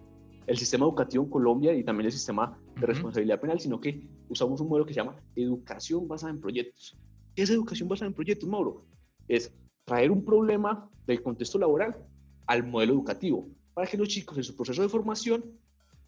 el 0.48 0.58
sistema 0.58 0.86
educativo 0.86 1.24
en 1.24 1.30
Colombia 1.30 1.74
y 1.74 1.84
también 1.84 2.08
el 2.08 2.12
sistema 2.12 2.58
de 2.80 2.88
responsabilidad 2.88 3.40
penal, 3.40 3.60
sino 3.60 3.80
que 3.80 4.08
usamos 4.30 4.60
un 4.62 4.70
modelo 4.70 4.86
que 4.86 4.94
se 4.94 5.00
llama 5.00 5.16
educación 5.36 6.08
basada 6.08 6.32
en 6.32 6.40
proyectos. 6.40 6.98
¿Qué 7.36 7.44
es 7.44 7.50
educación 7.50 7.88
basada 7.88 8.08
en 8.08 8.14
proyectos, 8.14 8.50
Mauro? 8.50 8.84
Es 9.30 9.54
traer 9.86 10.12
un 10.12 10.26
problema 10.26 10.90
del 11.08 11.24
contexto 11.24 11.58
laboral 11.58 11.96
al 12.48 12.68
modelo 12.68 12.94
educativo, 12.94 13.48
para 13.74 13.88
que 13.88 13.98
los 13.98 14.10
chicos 14.10 14.38
en 14.38 14.44
su 14.44 14.56
proceso 14.56 14.82
de 14.82 14.90
formación 14.90 15.46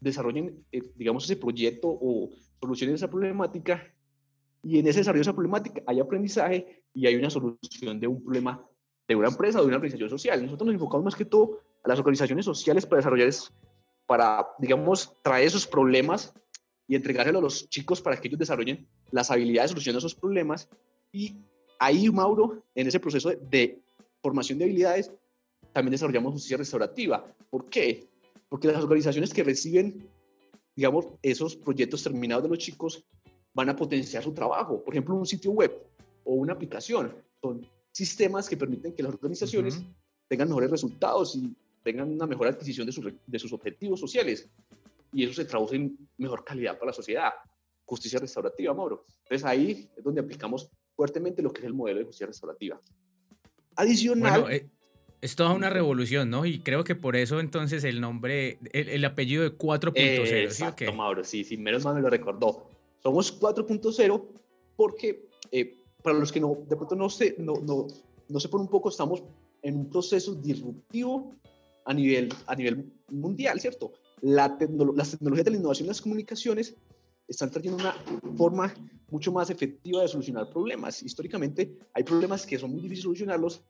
desarrollen, 0.01 0.65
eh, 0.71 0.81
digamos, 0.95 1.23
ese 1.23 1.37
proyecto 1.37 1.87
o 1.87 2.29
solucionen 2.59 2.95
esa 2.95 3.09
problemática 3.09 3.81
y 4.63 4.79
en 4.79 4.87
ese 4.87 4.99
desarrollo 4.99 5.19
de 5.19 5.29
esa 5.29 5.33
problemática 5.33 5.81
hay 5.87 5.99
aprendizaje 5.99 6.83
y 6.93 7.07
hay 7.07 7.15
una 7.15 7.29
solución 7.29 7.99
de 7.99 8.07
un 8.07 8.21
problema 8.21 8.63
de 9.07 9.15
una 9.15 9.29
empresa 9.29 9.59
o 9.59 9.61
de 9.61 9.67
una 9.67 9.77
organización 9.77 10.09
social. 10.09 10.43
Nosotros 10.43 10.65
nos 10.67 10.75
enfocamos 10.75 11.05
más 11.05 11.15
que 11.15 11.25
todo 11.25 11.59
a 11.83 11.89
las 11.89 11.99
organizaciones 11.99 12.45
sociales 12.45 12.85
para 12.85 12.97
desarrollar, 12.97 13.31
para, 14.05 14.47
digamos, 14.59 15.13
traer 15.21 15.47
esos 15.47 15.67
problemas 15.67 16.33
y 16.87 16.95
entregárselos 16.95 17.39
a 17.39 17.43
los 17.43 17.69
chicos 17.69 18.01
para 18.01 18.17
que 18.17 18.27
ellos 18.27 18.39
desarrollen 18.39 18.87
las 19.11 19.31
habilidades 19.31 19.71
de 19.71 19.73
solución 19.73 19.93
de 19.93 19.99
esos 19.99 20.15
problemas. 20.15 20.69
Y 21.11 21.37
ahí, 21.81 22.09
Mauro, 22.11 22.63
en 22.75 22.87
ese 22.87 22.99
proceso 22.99 23.31
de 23.31 23.81
formación 24.21 24.59
de 24.59 24.65
habilidades, 24.65 25.11
también 25.73 25.91
desarrollamos 25.91 26.33
justicia 26.33 26.57
restaurativa. 26.57 27.25
¿Por 27.49 27.65
qué? 27.69 28.07
Porque 28.49 28.67
las 28.67 28.83
organizaciones 28.83 29.33
que 29.33 29.43
reciben, 29.43 30.07
digamos, 30.75 31.07
esos 31.23 31.55
proyectos 31.55 32.03
terminados 32.03 32.43
de 32.43 32.49
los 32.49 32.59
chicos 32.59 33.03
van 33.53 33.69
a 33.69 33.75
potenciar 33.75 34.23
su 34.23 34.31
trabajo. 34.31 34.83
Por 34.83 34.93
ejemplo, 34.93 35.15
un 35.15 35.25
sitio 35.25 35.51
web 35.51 35.71
o 36.23 36.35
una 36.35 36.53
aplicación. 36.53 37.15
Son 37.41 37.67
sistemas 37.91 38.47
que 38.47 38.57
permiten 38.57 38.93
que 38.93 39.01
las 39.01 39.13
organizaciones 39.13 39.81
tengan 40.27 40.49
mejores 40.49 40.69
resultados 40.69 41.35
y 41.35 41.51
tengan 41.83 42.11
una 42.11 42.27
mejor 42.27 42.47
adquisición 42.47 42.87
de, 42.87 43.17
de 43.25 43.39
sus 43.39 43.53
objetivos 43.53 43.99
sociales. 43.99 44.47
Y 45.13 45.23
eso 45.23 45.33
se 45.33 45.45
traduce 45.45 45.77
en 45.77 45.97
mejor 46.17 46.45
calidad 46.45 46.77
para 46.77 46.91
la 46.91 46.93
sociedad. 46.93 47.31
Justicia 47.85 48.19
restaurativa, 48.19 48.71
Mauro. 48.71 49.03
Entonces 49.23 49.43
ahí 49.45 49.89
es 49.97 50.03
donde 50.03 50.21
aplicamos 50.21 50.69
fuertemente 51.01 51.41
lo 51.41 51.51
que 51.51 51.61
es 51.61 51.65
el 51.65 51.73
modelo 51.73 51.97
de 51.97 52.05
justicia 52.05 52.27
restaurativa. 52.27 52.79
Adicional... 53.75 54.41
Bueno, 54.41 54.55
eh, 54.55 54.69
es 55.19 55.35
toda 55.35 55.51
una 55.53 55.71
revolución, 55.71 56.29
¿no? 56.29 56.45
Y 56.45 56.59
creo 56.59 56.83
que 56.83 56.93
por 56.93 57.15
eso 57.15 57.39
entonces 57.39 57.83
el 57.85 57.99
nombre, 57.99 58.59
el, 58.71 59.03
apellido 59.03 59.41
de 59.41 59.57
4.0. 59.57 60.43
exacto, 60.43 60.85
¿sí 60.85 60.91
Mauro, 60.95 61.23
sí, 61.23 61.43
sí, 61.43 61.57
menos 61.57 61.83
mal 61.85 61.95
me 61.95 62.01
lo 62.01 62.09
recordó. 62.11 62.69
Somos 63.01 63.39
4.0 63.39 64.27
porque, 64.75 65.27
eh, 65.51 65.75
para 66.03 66.19
los 66.19 66.31
que 66.31 66.39
no, 66.39 66.59
de 66.69 66.75
pronto 66.75 66.95
no 66.95 67.09
se, 67.09 67.33
no, 67.39 67.55
no, 67.63 67.87
no 68.29 68.39
sé 68.39 68.47
por 68.47 68.61
un 68.61 68.67
poco, 68.67 68.89
estamos 68.89 69.23
en 69.63 69.77
un 69.77 69.89
proceso 69.89 70.35
disruptivo 70.35 71.33
a 71.85 71.95
nivel, 71.95 72.31
a 72.45 72.55
nivel 72.55 72.91
mundial, 73.09 73.59
¿cierto? 73.59 73.93
La 74.21 74.55
las 74.95 75.11
tecnologías 75.11 75.45
de 75.45 75.51
la 75.51 75.57
innovación 75.57 75.87
y 75.87 75.89
las 75.89 76.01
comunicaciones 76.01 76.75
están 77.27 77.49
trayendo 77.49 77.77
una 77.77 77.95
forma 78.37 78.71
mucho 79.11 79.31
más 79.31 79.49
efectiva 79.49 80.01
de 80.01 80.07
solucionar 80.07 80.49
problemas. 80.49 81.03
Históricamente 81.03 81.77
hay 81.93 82.03
problemas 82.03 82.45
que 82.45 82.57
son 82.57 82.71
muy 82.71 82.81
difíciles 82.81 82.99
de 82.99 83.03
solucionarlos, 83.03 83.61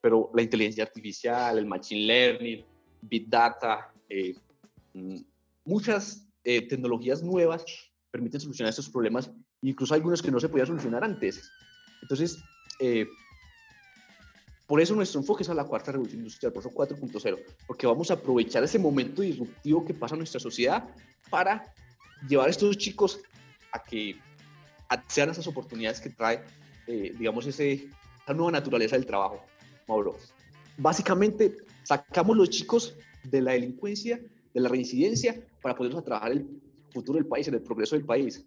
pero 0.00 0.30
la 0.34 0.42
inteligencia 0.42 0.84
artificial, 0.84 1.56
el 1.56 1.66
machine 1.66 2.06
learning, 2.06 2.64
big 3.02 3.28
data, 3.28 3.92
eh, 4.08 4.34
mm, 4.92 5.20
muchas 5.64 6.26
eh, 6.44 6.66
tecnologías 6.68 7.22
nuevas 7.22 7.64
permiten 8.10 8.40
solucionar 8.40 8.70
estos 8.70 8.90
problemas, 8.90 9.30
incluso 9.62 9.94
algunos 9.94 10.20
que 10.20 10.30
no 10.30 10.40
se 10.40 10.48
podían 10.48 10.66
solucionar 10.66 11.04
antes. 11.04 11.48
Entonces, 12.02 12.38
eh, 12.80 13.06
por 14.66 14.80
eso 14.80 14.94
nuestro 14.94 15.20
enfoque 15.20 15.44
es 15.44 15.48
a 15.48 15.54
la 15.54 15.64
cuarta 15.64 15.92
revolución 15.92 16.20
industrial, 16.20 16.52
por 16.52 16.60
eso 16.60 16.70
4.0, 16.70 17.38
porque 17.66 17.86
vamos 17.86 18.10
a 18.10 18.14
aprovechar 18.14 18.64
ese 18.64 18.78
momento 18.78 19.22
disruptivo 19.22 19.84
que 19.84 19.94
pasa 19.94 20.14
en 20.14 20.20
nuestra 20.20 20.40
sociedad 20.40 20.84
para 21.30 21.72
llevar 22.28 22.48
a 22.48 22.50
estos 22.50 22.76
chicos 22.76 23.20
a 23.72 23.82
que 23.82 24.18
sean 25.08 25.30
esas 25.30 25.46
oportunidades 25.46 26.00
que 26.00 26.10
trae, 26.10 26.40
eh, 26.86 27.14
digamos, 27.18 27.46
ese, 27.46 27.88
esa 28.22 28.34
nueva 28.34 28.52
naturaleza 28.52 28.96
del 28.96 29.06
trabajo, 29.06 29.44
Mauro. 29.86 30.16
Básicamente, 30.76 31.56
sacamos 31.82 32.36
los 32.36 32.50
chicos 32.50 32.96
de 33.24 33.42
la 33.42 33.52
delincuencia, 33.52 34.20
de 34.54 34.60
la 34.60 34.68
reincidencia, 34.68 35.36
para 35.62 35.74
poderlos 35.74 36.00
a 36.00 36.04
trabajar 36.04 36.32
el 36.32 36.46
futuro 36.92 37.18
del 37.18 37.26
país, 37.26 37.48
en 37.48 37.54
el 37.54 37.62
progreso 37.62 37.96
del 37.96 38.04
país. 38.04 38.44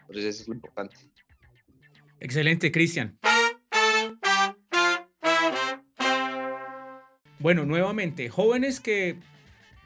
Entonces, 0.00 0.24
eso 0.24 0.42
es 0.42 0.48
lo 0.48 0.54
importante. 0.54 0.96
Excelente, 2.20 2.70
Cristian. 2.70 3.18
Bueno, 7.38 7.66
nuevamente, 7.66 8.30
jóvenes 8.30 8.80
que 8.80 9.16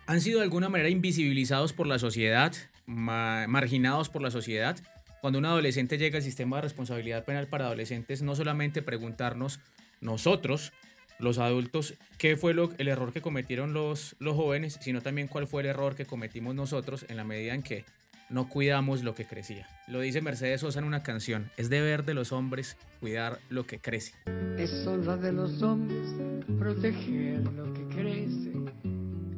han 0.06 0.20
sido 0.20 0.38
de 0.38 0.44
alguna 0.44 0.68
manera 0.68 0.88
invisibilizados 0.90 1.72
por 1.72 1.86
la 1.86 1.98
sociedad, 1.98 2.52
marginados 2.86 4.08
por 4.08 4.22
la 4.22 4.30
sociedad. 4.30 4.78
Cuando 5.20 5.38
un 5.38 5.46
adolescente 5.46 5.98
llega 5.98 6.18
al 6.18 6.22
sistema 6.22 6.56
de 6.56 6.62
responsabilidad 6.62 7.24
penal 7.24 7.48
para 7.48 7.66
adolescentes, 7.66 8.22
no 8.22 8.34
solamente 8.36 8.82
preguntarnos 8.82 9.60
nosotros, 10.00 10.72
los 11.18 11.38
adultos, 11.38 11.94
qué 12.18 12.36
fue 12.36 12.52
el 12.52 12.88
error 12.88 13.12
que 13.12 13.20
cometieron 13.20 13.72
los, 13.72 14.14
los 14.20 14.36
jóvenes, 14.36 14.78
sino 14.80 15.00
también 15.02 15.26
cuál 15.26 15.46
fue 15.46 15.62
el 15.62 15.68
error 15.68 15.96
que 15.96 16.06
cometimos 16.06 16.54
nosotros 16.54 17.04
en 17.08 17.16
la 17.16 17.24
medida 17.24 17.54
en 17.54 17.62
que 17.62 17.84
no 18.30 18.48
cuidamos 18.48 19.02
lo 19.02 19.14
que 19.14 19.24
crecía. 19.24 19.66
Lo 19.86 20.00
dice 20.00 20.20
Mercedes 20.20 20.60
Sosa 20.60 20.78
en 20.78 20.84
una 20.84 21.02
canción, 21.02 21.50
es 21.56 21.70
deber 21.70 22.04
de 22.04 22.14
los 22.14 22.32
hombres 22.32 22.76
cuidar 23.00 23.40
lo 23.48 23.66
que 23.66 23.80
crece. 23.80 24.12
Es 24.56 24.86
honra 24.86 25.16
de 25.16 25.32
los 25.32 25.62
hombres 25.62 26.14
proteger 26.58 27.40
lo 27.52 27.72
que 27.72 27.82
crece, 27.88 28.52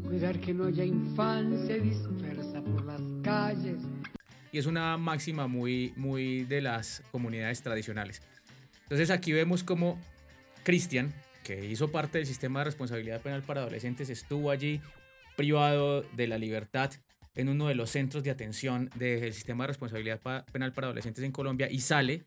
cuidar 0.06 0.40
que 0.40 0.52
no 0.52 0.66
haya 0.66 0.84
infancia 0.84 1.76
dispersa 1.78 2.62
por 2.62 2.84
las 2.84 3.00
calles. 3.22 3.78
Y 4.52 4.58
es 4.58 4.66
una 4.66 4.96
máxima 4.96 5.46
muy, 5.46 5.92
muy 5.96 6.44
de 6.44 6.60
las 6.60 7.02
comunidades 7.12 7.62
tradicionales. 7.62 8.22
Entonces 8.82 9.10
aquí 9.10 9.32
vemos 9.32 9.62
como 9.62 9.98
Cristian, 10.64 11.12
que 11.44 11.66
hizo 11.66 11.90
parte 11.90 12.18
del 12.18 12.26
sistema 12.26 12.60
de 12.60 12.66
responsabilidad 12.66 13.20
penal 13.20 13.42
para 13.42 13.60
adolescentes, 13.60 14.10
estuvo 14.10 14.50
allí 14.50 14.80
privado 15.36 16.02
de 16.02 16.26
la 16.26 16.38
libertad 16.38 16.92
en 17.34 17.48
uno 17.48 17.68
de 17.68 17.74
los 17.74 17.90
centros 17.90 18.22
de 18.24 18.30
atención 18.30 18.90
del 18.96 19.32
sistema 19.32 19.64
de 19.64 19.68
responsabilidad 19.68 20.20
penal 20.52 20.72
para 20.72 20.88
adolescentes 20.88 21.24
en 21.24 21.32
Colombia 21.32 21.70
y 21.70 21.80
sale. 21.80 22.24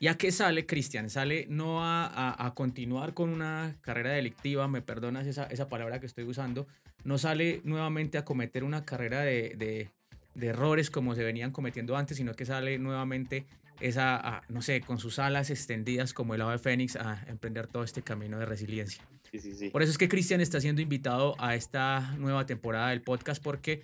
¿Y 0.00 0.08
a 0.08 0.16
qué 0.16 0.32
sale, 0.32 0.66
Cristian? 0.66 1.08
Sale 1.10 1.46
no 1.48 1.84
a, 1.84 2.44
a, 2.44 2.54
continuar 2.54 3.14
con 3.14 3.30
una 3.30 3.76
carrera 3.82 4.10
delictiva, 4.10 4.66
me 4.66 4.82
perdonas 4.82 5.26
esa, 5.28 5.44
esa, 5.44 5.68
palabra 5.68 6.00
que 6.00 6.06
estoy 6.06 6.24
usando, 6.24 6.66
no 7.04 7.18
sale 7.18 7.60
nuevamente 7.62 8.18
a 8.18 8.24
cometer 8.24 8.64
una 8.64 8.84
carrera 8.84 9.20
de, 9.20 9.54
de, 9.56 9.90
de 10.34 10.48
errores 10.48 10.90
como 10.90 11.14
se 11.14 11.22
venían 11.24 11.50
cometiendo 11.50 11.96
antes, 11.96 12.16
sino 12.16 12.34
que 12.34 12.44
sale 12.44 12.78
nuevamente 12.78 13.46
esa, 13.80 14.42
no 14.48 14.62
sé, 14.62 14.80
con 14.80 14.98
sus 14.98 15.18
alas 15.18 15.50
extendidas 15.50 16.14
como 16.14 16.34
el 16.34 16.40
ave 16.40 16.58
fénix 16.58 16.96
a 16.96 17.24
emprender 17.26 17.66
todo 17.66 17.84
este 17.84 18.02
camino 18.02 18.38
de 18.38 18.46
resiliencia. 18.46 19.02
Sí, 19.30 19.38
sí, 19.38 19.54
sí. 19.54 19.70
Por 19.70 19.82
eso 19.82 19.90
es 19.90 19.98
que 19.98 20.08
Cristian 20.08 20.40
está 20.40 20.60
siendo 20.60 20.82
invitado 20.82 21.34
a 21.38 21.54
esta 21.54 22.14
nueva 22.18 22.46
temporada 22.46 22.90
del 22.90 23.02
podcast 23.02 23.42
porque 23.42 23.82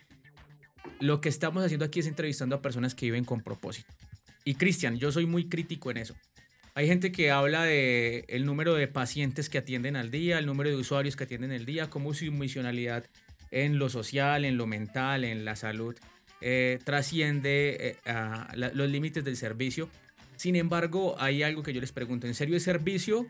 lo 1.00 1.20
que 1.20 1.28
estamos 1.28 1.64
haciendo 1.64 1.84
aquí 1.84 2.00
es 2.00 2.06
entrevistando 2.06 2.56
a 2.56 2.62
personas 2.62 2.94
que 2.94 3.06
viven 3.06 3.24
con 3.24 3.40
propósito. 3.40 3.92
Y 4.44 4.54
Cristian, 4.54 4.98
yo 4.98 5.12
soy 5.12 5.26
muy 5.26 5.48
crítico 5.48 5.90
en 5.90 5.98
eso. 5.98 6.14
Hay 6.74 6.86
gente 6.86 7.10
que 7.10 7.30
habla 7.30 7.64
de 7.64 8.24
el 8.28 8.46
número 8.46 8.74
de 8.74 8.86
pacientes 8.86 9.48
que 9.48 9.58
atienden 9.58 9.96
al 9.96 10.10
día, 10.10 10.38
el 10.38 10.46
número 10.46 10.70
de 10.70 10.76
usuarios 10.76 11.16
que 11.16 11.24
atienden 11.24 11.50
al 11.50 11.64
día, 11.64 11.90
cómo 11.90 12.14
su 12.14 12.30
misionalidad 12.30 13.04
en 13.50 13.78
lo 13.78 13.88
social, 13.88 14.44
en 14.44 14.56
lo 14.56 14.66
mental, 14.66 15.24
en 15.24 15.44
la 15.44 15.56
salud, 15.56 15.96
eh, 16.40 16.78
trasciende 16.84 17.96
eh, 18.04 18.10
a 18.10 18.52
los 18.54 18.88
límites 18.88 19.24
del 19.24 19.36
servicio. 19.36 19.88
Sin 20.36 20.56
embargo, 20.56 21.16
hay 21.18 21.42
algo 21.42 21.62
que 21.62 21.72
yo 21.72 21.80
les 21.80 21.92
pregunto, 21.92 22.26
¿en 22.26 22.34
serio 22.34 22.56
es 22.56 22.62
servicio 22.62 23.26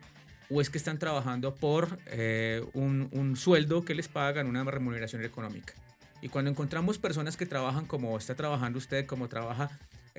o 0.50 0.60
es 0.60 0.70
que 0.70 0.78
están 0.78 0.98
trabajando 0.98 1.54
por 1.54 1.98
eh, 2.06 2.62
un, 2.74 3.08
un 3.12 3.36
sueldo 3.36 3.84
que 3.84 3.94
les 3.94 4.08
pagan, 4.08 4.46
una 4.46 4.64
remuneración 4.64 5.24
económica? 5.24 5.72
Y 6.20 6.28
cuando 6.28 6.50
encontramos 6.50 6.98
personas 6.98 7.36
que 7.36 7.46
trabajan 7.46 7.86
como 7.86 8.18
está 8.18 8.34
trabajando 8.34 8.78
usted, 8.78 9.06
como 9.06 9.28
trabaja 9.28 9.70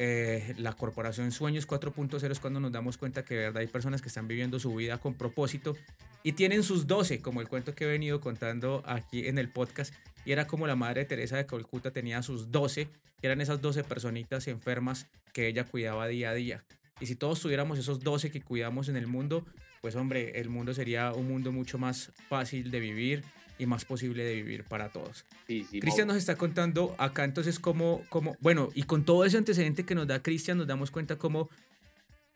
eh, 0.02 0.54
la 0.58 0.72
corporación 0.72 1.30
Sueños 1.34 1.68
4.0, 1.68 2.32
es 2.32 2.40
cuando 2.40 2.62
nos 2.62 2.72
damos 2.72 2.98
cuenta 2.98 3.26
que 3.26 3.36
de 3.36 3.42
verdad 3.42 3.58
hay 3.58 3.68
personas 3.68 4.02
que 4.02 4.08
están 4.08 4.30
viviendo 4.30 4.58
su 4.58 4.74
vida 4.74 4.98
con 4.98 5.14
propósito 5.14 5.76
y 6.24 6.32
tienen 6.32 6.64
sus 6.64 6.88
12, 6.88 7.22
como 7.22 7.42
el 7.42 7.50
cuento 7.50 7.76
que 7.76 7.84
he 7.84 7.88
venido 7.88 8.22
contando 8.22 8.82
aquí 8.86 9.28
en 9.28 9.38
el 9.38 9.50
podcast. 9.50 9.94
Y 10.26 10.32
era 10.32 10.48
como 10.48 10.68
la 10.68 10.76
madre 10.76 11.06
Teresa 11.06 11.38
de 11.38 11.46
Calcuta 11.46 11.92
tenía 11.92 12.22
sus 12.22 12.52
12, 12.52 12.88
que 13.20 13.28
eran 13.28 13.42
esas 13.42 13.62
12 13.62 13.84
personitas 13.84 14.48
enfermas 14.48 15.08
que 15.34 15.48
ella 15.48 15.66
cuidaba 15.66 16.08
día 16.08 16.32
a 16.32 16.34
día. 16.34 16.64
Y 17.00 17.06
si 17.06 17.16
todos 17.16 17.40
tuviéramos 17.40 17.80
esos 17.80 18.02
12 18.02 18.32
que 18.32 18.42
cuidamos 18.42 18.90
en 18.90 18.98
el 18.98 19.08
mundo, 19.08 19.46
pues 19.82 19.96
hombre, 19.96 20.40
el 20.40 20.50
mundo 20.50 20.74
sería 20.74 21.14
un 21.14 21.28
mundo 21.28 21.52
mucho 21.52 21.78
más 21.78 22.12
fácil 22.28 22.72
de 22.72 22.80
vivir, 22.80 23.24
y 23.60 23.66
más 23.66 23.86
posible 23.86 24.24
de 24.24 24.34
vivir 24.36 24.64
para 24.64 24.90
todos. 24.90 25.26
Cristian 25.46 26.08
nos 26.08 26.18
está 26.18 26.38
contando 26.38 26.96
acá 26.98 27.26
entonces 27.26 27.60
cómo, 27.60 28.04
cómo, 28.10 28.36
bueno, 28.40 28.70
y 28.74 28.84
con 28.84 29.04
todo 29.04 29.26
ese 29.26 29.38
antecedente 29.38 29.86
que 29.86 29.96
nos 29.96 30.08
da 30.08 30.24
Cristian, 30.24 30.58
nos 30.58 30.66
damos 30.66 30.90
cuenta 30.90 31.18
cómo 31.18 31.50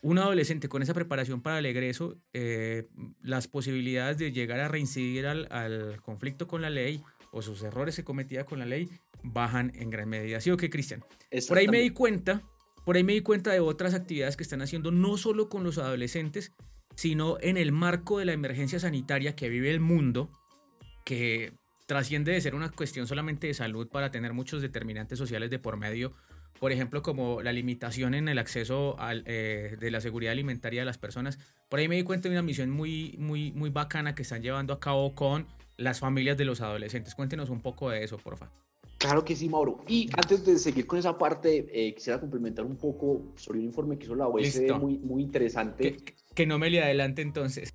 un 0.01 0.19
adolescente 0.19 0.67
con 0.67 0.83
esa 0.83 0.93
preparación 0.93 1.41
para 1.41 1.59
el 1.59 1.65
egreso, 1.65 2.17
eh, 2.33 2.87
las 3.21 3.47
posibilidades 3.47 4.17
de 4.17 4.33
llegar 4.33 4.59
a 4.59 4.67
reincidir 4.67 5.25
al, 5.25 5.47
al, 5.49 6.01
conflicto 6.01 6.45
con 6.45 6.61
la 6.61 6.69
ley 6.69 7.01
o 7.33 7.41
sus 7.41 7.63
errores 7.63 7.95
que 7.95 8.03
cometía 8.03 8.45
con 8.45 8.59
la 8.59 8.65
ley 8.65 8.89
bajan 9.23 9.71
en 9.75 9.89
gran 9.89 10.07
medida. 10.07 10.39
¿Sí 10.39 10.51
o 10.51 10.57
qué, 10.57 10.69
Cristian? 10.69 11.03
Por 11.47 11.57
ahí 11.57 11.67
me 11.67 11.81
di 11.81 11.89
cuenta, 11.89 12.43
por 12.85 12.95
ahí 12.95 13.03
me 13.03 13.13
di 13.13 13.21
cuenta 13.21 13.51
de 13.51 13.59
otras 13.59 13.93
actividades 13.93 14.37
que 14.37 14.43
están 14.43 14.61
haciendo 14.61 14.91
no 14.91 15.17
solo 15.17 15.49
con 15.49 15.63
los 15.63 15.77
adolescentes, 15.77 16.53
sino 16.95 17.37
en 17.41 17.57
el 17.57 17.71
marco 17.71 18.19
de 18.19 18.25
la 18.25 18.33
emergencia 18.33 18.79
sanitaria 18.79 19.35
que 19.35 19.49
vive 19.49 19.71
el 19.71 19.79
mundo, 19.79 20.29
que 21.03 21.53
trasciende 21.87 22.31
de 22.31 22.41
ser 22.41 22.55
una 22.55 22.69
cuestión 22.69 23.07
solamente 23.07 23.47
de 23.47 23.53
salud 23.53 23.89
para 23.89 24.11
tener 24.11 24.33
muchos 24.33 24.61
determinantes 24.61 25.17
sociales 25.17 25.49
de 25.49 25.59
por 25.59 25.77
medio, 25.77 26.13
por 26.59 26.71
ejemplo, 26.71 27.01
como 27.01 27.41
la 27.41 27.51
limitación 27.51 28.13
en 28.13 28.29
el 28.29 28.37
acceso 28.37 28.97
al, 28.99 29.23
eh, 29.25 29.75
de 29.79 29.91
la 29.91 29.99
seguridad 29.99 30.31
alimentaria 30.31 30.81
de 30.81 30.85
las 30.85 30.97
personas. 30.97 31.39
Por 31.67 31.79
ahí 31.79 31.87
me 31.87 31.95
di 31.95 32.03
cuenta 32.03 32.29
de 32.29 32.35
una 32.35 32.43
misión 32.43 32.69
muy, 32.69 33.15
muy, 33.17 33.51
muy 33.51 33.69
bacana 33.69 34.15
que 34.15 34.21
están 34.21 34.41
llevando 34.41 34.71
a 34.71 34.79
cabo 34.79 35.15
con 35.15 35.47
las 35.83 35.99
familias 35.99 36.37
de 36.37 36.45
los 36.45 36.61
adolescentes. 36.61 37.15
Cuéntenos 37.15 37.49
un 37.49 37.61
poco 37.61 37.89
de 37.89 38.03
eso, 38.03 38.17
porfa. 38.17 38.49
Claro 38.97 39.25
que 39.25 39.35
sí, 39.35 39.49
Mauro. 39.49 39.79
Y 39.87 40.09
antes 40.15 40.45
de 40.45 40.57
seguir 40.57 40.87
con 40.87 40.97
esa 40.97 41.17
parte, 41.17 41.67
eh, 41.71 41.93
quisiera 41.93 42.19
complementar 42.19 42.65
un 42.65 42.77
poco 42.77 43.33
sobre 43.35 43.59
un 43.59 43.65
informe 43.65 43.97
que 43.97 44.05
hizo 44.05 44.15
la 44.15 44.27
OSD 44.27 44.71
muy, 44.79 44.97
muy 44.97 45.23
interesante. 45.23 45.97
Que, 45.97 46.15
que 46.33 46.45
no 46.45 46.57
me 46.57 46.69
le 46.69 46.81
adelante 46.81 47.21
entonces. 47.21 47.73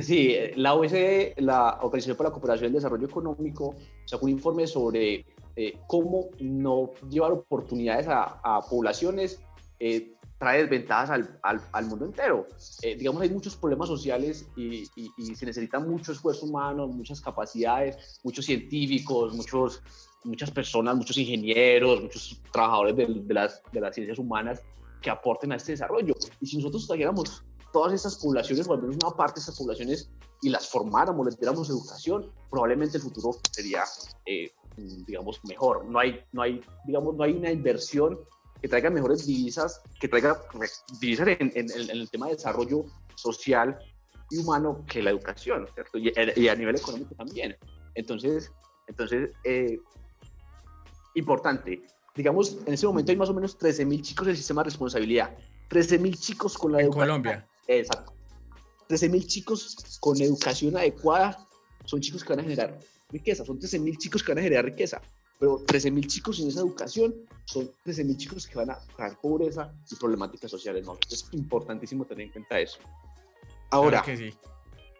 Sí, 0.00 0.30
eh, 0.30 0.52
la 0.56 0.74
OSD, 0.74 1.38
la 1.38 1.78
Organización 1.82 2.16
para 2.16 2.30
la 2.30 2.32
Cooperación 2.32 2.64
y 2.64 2.68
el 2.68 2.72
Desarrollo 2.74 3.06
Económico, 3.06 3.74
sacó 4.04 4.26
un 4.26 4.32
informe 4.32 4.66
sobre 4.66 5.24
eh, 5.56 5.78
cómo 5.86 6.28
no 6.40 6.90
llevar 7.08 7.32
oportunidades 7.32 8.06
a, 8.08 8.60
poblaciones 8.68 9.40
eh, 9.78 10.12
trae 10.38 10.62
desventajas 10.62 11.10
al, 11.42 11.60
al, 11.72 11.86
mundo 11.86 12.04
entero. 12.04 12.46
digamos, 12.82 13.22
hay 13.22 13.30
muchos 13.30 13.56
problemas 13.56 13.88
sociales 13.88 14.46
y, 14.56 14.86
se 15.34 15.46
necesita 15.46 15.78
mucho 15.78 16.12
esfuerzo 16.12 16.46
humano, 16.46 16.86
muchas 16.88 17.20
capacidades, 17.20 18.20
muchos 18.22 18.44
científicos, 18.44 19.34
muchos, 19.34 19.82
muchas 20.24 20.50
personas, 20.50 20.96
muchos 20.96 21.16
ingenieros, 21.16 22.02
muchos 22.02 22.40
trabajadores 22.52 22.96
de, 22.96 23.06
de, 23.06 23.34
las, 23.34 23.62
de 23.72 23.80
las 23.80 23.94
ciencias 23.94 24.18
humanas 24.18 24.62
que 25.00 25.10
aporten 25.10 25.52
a 25.52 25.56
este 25.56 25.72
desarrollo. 25.72 26.14
Y 26.40 26.46
si 26.46 26.56
nosotros 26.56 26.86
trajéramos 26.86 27.44
todas 27.72 27.92
esas 27.92 28.16
poblaciones, 28.16 28.66
o 28.68 28.74
al 28.74 28.82
menos 28.82 28.96
una 29.02 29.14
parte 29.14 29.40
de 29.40 29.42
esas 29.42 29.58
poblaciones, 29.58 30.10
y 30.42 30.48
las 30.48 30.68
formáramos, 30.68 31.26
les 31.26 31.38
diéramos 31.38 31.70
educación, 31.70 32.30
probablemente 32.50 32.98
el 32.98 33.02
futuro 33.02 33.38
sería, 33.50 33.84
eh, 34.26 34.50
digamos, 35.06 35.40
mejor. 35.44 35.84
No 35.86 35.98
hay, 35.98 36.20
no 36.32 36.42
hay, 36.42 36.60
digamos, 36.86 37.16
no 37.16 37.24
hay 37.24 37.32
una 37.32 37.50
inversión 37.50 38.18
que 38.60 38.68
traiga 38.68 38.90
mejores 38.90 39.26
divisas, 39.26 39.82
que 40.00 40.08
traiga 40.08 40.40
divisas 41.00 41.28
en, 41.28 41.52
el 41.54 42.10
tema 42.10 42.26
de 42.26 42.34
desarrollo 42.34 42.84
social 43.14 43.78
y 44.30 44.38
humano 44.38 44.84
que 44.88 45.02
la 45.02 45.10
educación, 45.10 45.68
¿cierto? 45.74 45.98
Y, 45.98 46.48
a 46.48 46.54
nivel 46.54 46.76
económico 46.76 47.14
también. 47.14 47.56
Entonces, 47.94 48.50
entonces 48.86 49.30
eh, 49.44 49.78
importante, 51.14 51.82
digamos, 52.14 52.58
en 52.66 52.74
ese 52.74 52.86
momento 52.86 53.12
hay 53.12 53.16
más 53.16 53.30
o 53.30 53.34
menos 53.34 53.58
13.000 53.58 54.02
chicos 54.02 54.26
en 54.26 54.30
el 54.30 54.36
sistema 54.36 54.62
de 54.62 54.66
responsabilidad. 54.66 55.36
13.000 55.70 56.18
chicos 56.18 56.56
con 56.56 56.72
la 56.72 56.80
En 56.80 56.90
Colombia. 56.90 57.46
Exacto. 57.66 58.12
13.000 58.88 59.26
chicos 59.26 59.98
con 60.00 60.20
educación 60.20 60.76
adecuada 60.76 61.46
son 61.84 62.00
chicos 62.00 62.22
que 62.22 62.30
van 62.30 62.40
a 62.40 62.42
generar 62.42 62.78
riqueza. 63.10 63.44
Son 63.44 63.58
13.000 63.58 63.98
chicos 63.98 64.22
que 64.22 64.32
van 64.32 64.38
a 64.38 64.42
generar 64.42 64.64
riqueza. 64.64 65.00
Pero 65.38 65.58
13.000 65.66 66.06
chicos 66.06 66.36
sin 66.36 66.48
esa 66.48 66.60
educación 66.60 67.14
son 67.44 67.70
13.000 67.84 68.16
chicos 68.16 68.46
que 68.46 68.56
van 68.56 68.70
a 68.70 68.78
crear 68.94 69.20
pobreza 69.20 69.72
y 69.90 69.96
problemáticas 69.96 70.50
sociales. 70.50 70.86
¿no? 70.86 70.98
Es 71.10 71.28
importantísimo 71.32 72.04
tener 72.04 72.26
en 72.26 72.32
cuenta 72.32 72.58
eso. 72.58 72.78
Ahora, 73.70 74.02
Claro 74.02 74.18
que 74.18 74.30
sí. 74.30 74.38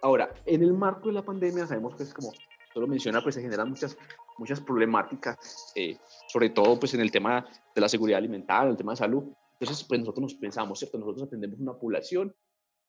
Ahora, 0.02 0.32
en 0.44 0.62
el 0.62 0.72
marco 0.72 1.08
de 1.08 1.14
la 1.14 1.24
pandemia, 1.24 1.66
sabemos 1.66 1.96
que 1.96 2.02
es 2.02 2.12
como 2.12 2.32
solo 2.76 2.86
menciona, 2.86 3.22
pues 3.22 3.34
se 3.34 3.40
generan 3.40 3.70
muchas, 3.70 3.96
muchas 4.36 4.60
problemáticas, 4.60 5.72
eh, 5.74 5.96
sobre 6.28 6.50
todo 6.50 6.78
pues 6.78 6.92
en 6.92 7.00
el 7.00 7.10
tema 7.10 7.46
de 7.74 7.80
la 7.80 7.88
seguridad 7.88 8.18
alimentaria, 8.18 8.64
en 8.64 8.72
el 8.72 8.76
tema 8.76 8.92
de 8.92 8.98
salud. 8.98 9.24
Entonces, 9.58 9.86
pues 9.88 9.98
nosotros 10.00 10.22
nos 10.22 10.34
pensamos, 10.34 10.78
¿cierto? 10.78 10.98
Nosotros 10.98 11.26
atendemos 11.26 11.58
una 11.58 11.72
población, 11.78 12.36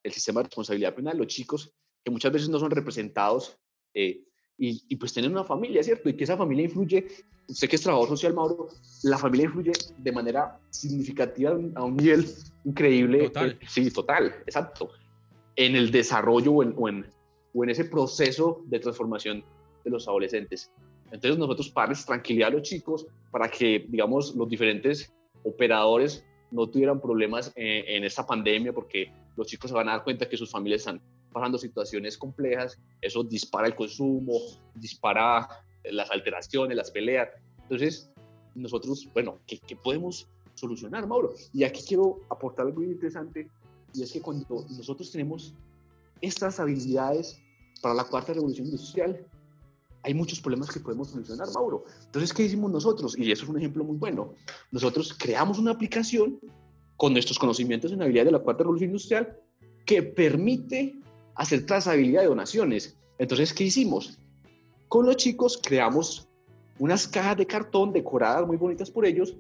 el 0.04 0.12
sistema 0.12 0.42
de 0.42 0.46
responsabilidad 0.46 0.94
penal, 0.94 1.18
los 1.18 1.28
chicos 1.28 1.74
que 2.04 2.12
muchas 2.12 2.34
veces 2.34 2.50
no 2.50 2.60
son 2.60 2.70
representados 2.70 3.58
eh, 3.94 4.26
y, 4.58 4.82
y, 4.88 4.96
pues 4.96 5.14
tienen 5.14 5.32
una 5.32 5.44
familia, 5.44 5.84
¿cierto? 5.84 6.10
Y 6.10 6.16
que 6.16 6.24
esa 6.24 6.36
familia 6.36 6.66
influye, 6.66 7.08
usted 7.48 7.70
que 7.70 7.76
es 7.76 7.82
trabajador 7.82 8.10
social, 8.10 8.34
Mauro, 8.34 8.70
la 9.04 9.18
familia 9.18 9.46
influye 9.46 9.72
de 9.98 10.12
manera 10.12 10.60
significativa 10.72 11.52
a 11.76 11.84
un 11.84 11.96
nivel 11.96 12.26
increíble. 12.66 13.26
Total. 13.26 13.52
Eh, 13.62 13.66
sí, 13.68 13.92
total, 13.92 14.34
exacto 14.46 14.90
en 15.58 15.76
el 15.76 15.92
desarrollo 15.92 16.54
o 16.54 16.64
en, 16.64 16.74
o, 16.78 16.88
en, 16.88 17.06
o 17.54 17.64
en, 17.64 17.70
ese 17.72 17.86
proceso 17.86 18.62
de 18.68 18.80
transformación 18.80 19.44
de 19.84 19.90
los 19.90 20.08
adolescentes. 20.08 20.72
Entonces 21.12 21.38
nosotros 21.38 21.70
padres 21.70 22.06
tranquilidad 22.06 22.50
a 22.50 22.52
los 22.52 22.62
chicos 22.62 23.08
para 23.32 23.50
que, 23.50 23.86
digamos, 23.90 24.36
los 24.36 24.48
diferentes 24.48 25.14
operadores 25.44 26.24
no 26.52 26.68
tuvieran 26.68 27.02
problemas 27.02 27.52
en, 27.56 27.88
en 27.88 28.04
esta 28.04 28.26
pandemia 28.26 28.72
porque 28.72 29.12
los 29.36 29.48
chicos 29.48 29.72
se 29.72 29.76
van 29.76 29.90
a 29.90 29.94
dar 29.94 30.04
cuenta 30.04 30.30
que 30.30 30.38
sus 30.38 30.52
familias 30.52 30.82
están 30.82 31.02
pasando 31.38 31.58
situaciones 31.60 32.18
complejas, 32.18 32.80
eso 33.00 33.24
dispara 33.24 33.68
el 33.68 33.76
consumo, 33.76 34.34
dispara 34.74 35.48
las 35.84 36.10
alteraciones, 36.10 36.76
las 36.76 36.90
peleas. 36.90 37.30
Entonces, 37.64 38.10
nosotros, 38.56 39.08
bueno, 39.14 39.40
¿qué, 39.46 39.60
qué 39.60 39.76
podemos 39.76 40.28
solucionar, 40.56 41.08
Mauro? 41.08 41.36
Y 41.54 41.64
aquí 41.64 41.84
quiero 41.88 42.22
aportar 42.30 42.66
algo 42.66 42.80
muy 42.80 42.92
interesante 42.92 43.48
y 43.94 44.02
es 44.02 44.12
que 44.12 44.20
cuando 44.20 44.66
nosotros 44.72 45.12
tenemos 45.12 45.54
estas 46.22 46.60
habilidades 46.60 47.40
para 47.84 47.94
la 47.94 48.04
cuarta 48.04 48.34
revolución 48.34 48.66
industrial, 48.66 49.24
hay 50.02 50.16
muchos 50.16 50.40
problemas 50.40 50.72
que 50.72 50.80
podemos 50.80 51.10
solucionar, 51.10 51.48
Mauro. 51.54 51.84
Entonces, 52.06 52.34
¿qué 52.34 52.44
hicimos 52.44 52.72
nosotros? 52.72 53.16
Y 53.16 53.32
eso 53.32 53.44
es 53.44 53.50
un 53.50 53.58
ejemplo 53.58 53.84
muy 53.84 53.98
bueno. 53.98 54.34
Nosotros 54.72 55.16
creamos 55.16 55.60
una 55.60 55.72
aplicación 55.72 56.40
con 56.96 57.14
nuestros 57.14 57.38
conocimientos 57.38 57.92
en 57.92 58.02
habilidades 58.02 58.32
de 58.32 58.38
la 58.40 58.44
cuarta 58.44 58.64
revolución 58.64 58.90
industrial 58.90 59.38
que 59.86 60.04
permite 60.04 61.00
hacer 61.38 61.66
trazabilidad 61.66 62.22
de 62.22 62.28
donaciones. 62.28 62.96
Entonces, 63.18 63.54
¿qué 63.54 63.66
hicimos? 63.66 64.18
Con 64.88 65.06
los 65.06 65.18
chicos 65.18 65.60
creamos 65.64 66.28
unas 66.80 67.08
cajas 67.08 67.38
de 67.38 67.46
cartón 67.46 67.94
decoradas 67.94 68.46
muy 68.46 68.58
bonitas 68.58 68.92
por 68.92 69.06
ellos 69.06 69.36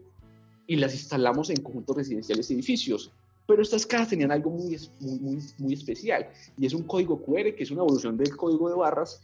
y 0.65 0.75
las 0.75 0.93
instalamos 0.93 1.49
en 1.49 1.61
conjuntos 1.61 1.95
residenciales 1.95 2.49
y 2.49 2.53
edificios. 2.53 3.11
Pero 3.47 3.61
estas 3.61 3.85
cajas 3.85 4.09
tenían 4.09 4.31
algo 4.31 4.49
muy, 4.49 4.77
muy, 4.99 5.41
muy, 5.57 5.73
especial 5.73 6.27
y 6.57 6.65
es 6.65 6.73
un 6.73 6.83
código 6.83 7.21
QR, 7.21 7.55
que 7.55 7.63
es 7.63 7.71
una 7.71 7.81
evolución 7.81 8.17
del 8.17 8.35
código 8.35 8.69
de 8.69 8.75
barras 8.75 9.21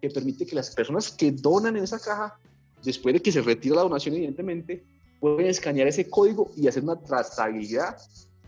que 0.00 0.10
permite 0.10 0.44
que 0.44 0.54
las 0.54 0.74
personas 0.74 1.10
que 1.10 1.32
donan 1.32 1.76
en 1.76 1.84
esa 1.84 1.98
caja, 1.98 2.38
después 2.84 3.14
de 3.14 3.22
que 3.22 3.32
se 3.32 3.40
retira 3.40 3.76
la 3.76 3.82
donación, 3.82 4.14
evidentemente, 4.14 4.84
pueden 5.20 5.46
escanear 5.46 5.88
ese 5.88 6.10
código 6.10 6.50
y 6.56 6.68
hacer 6.68 6.82
una 6.82 7.00
trazabilidad 7.00 7.96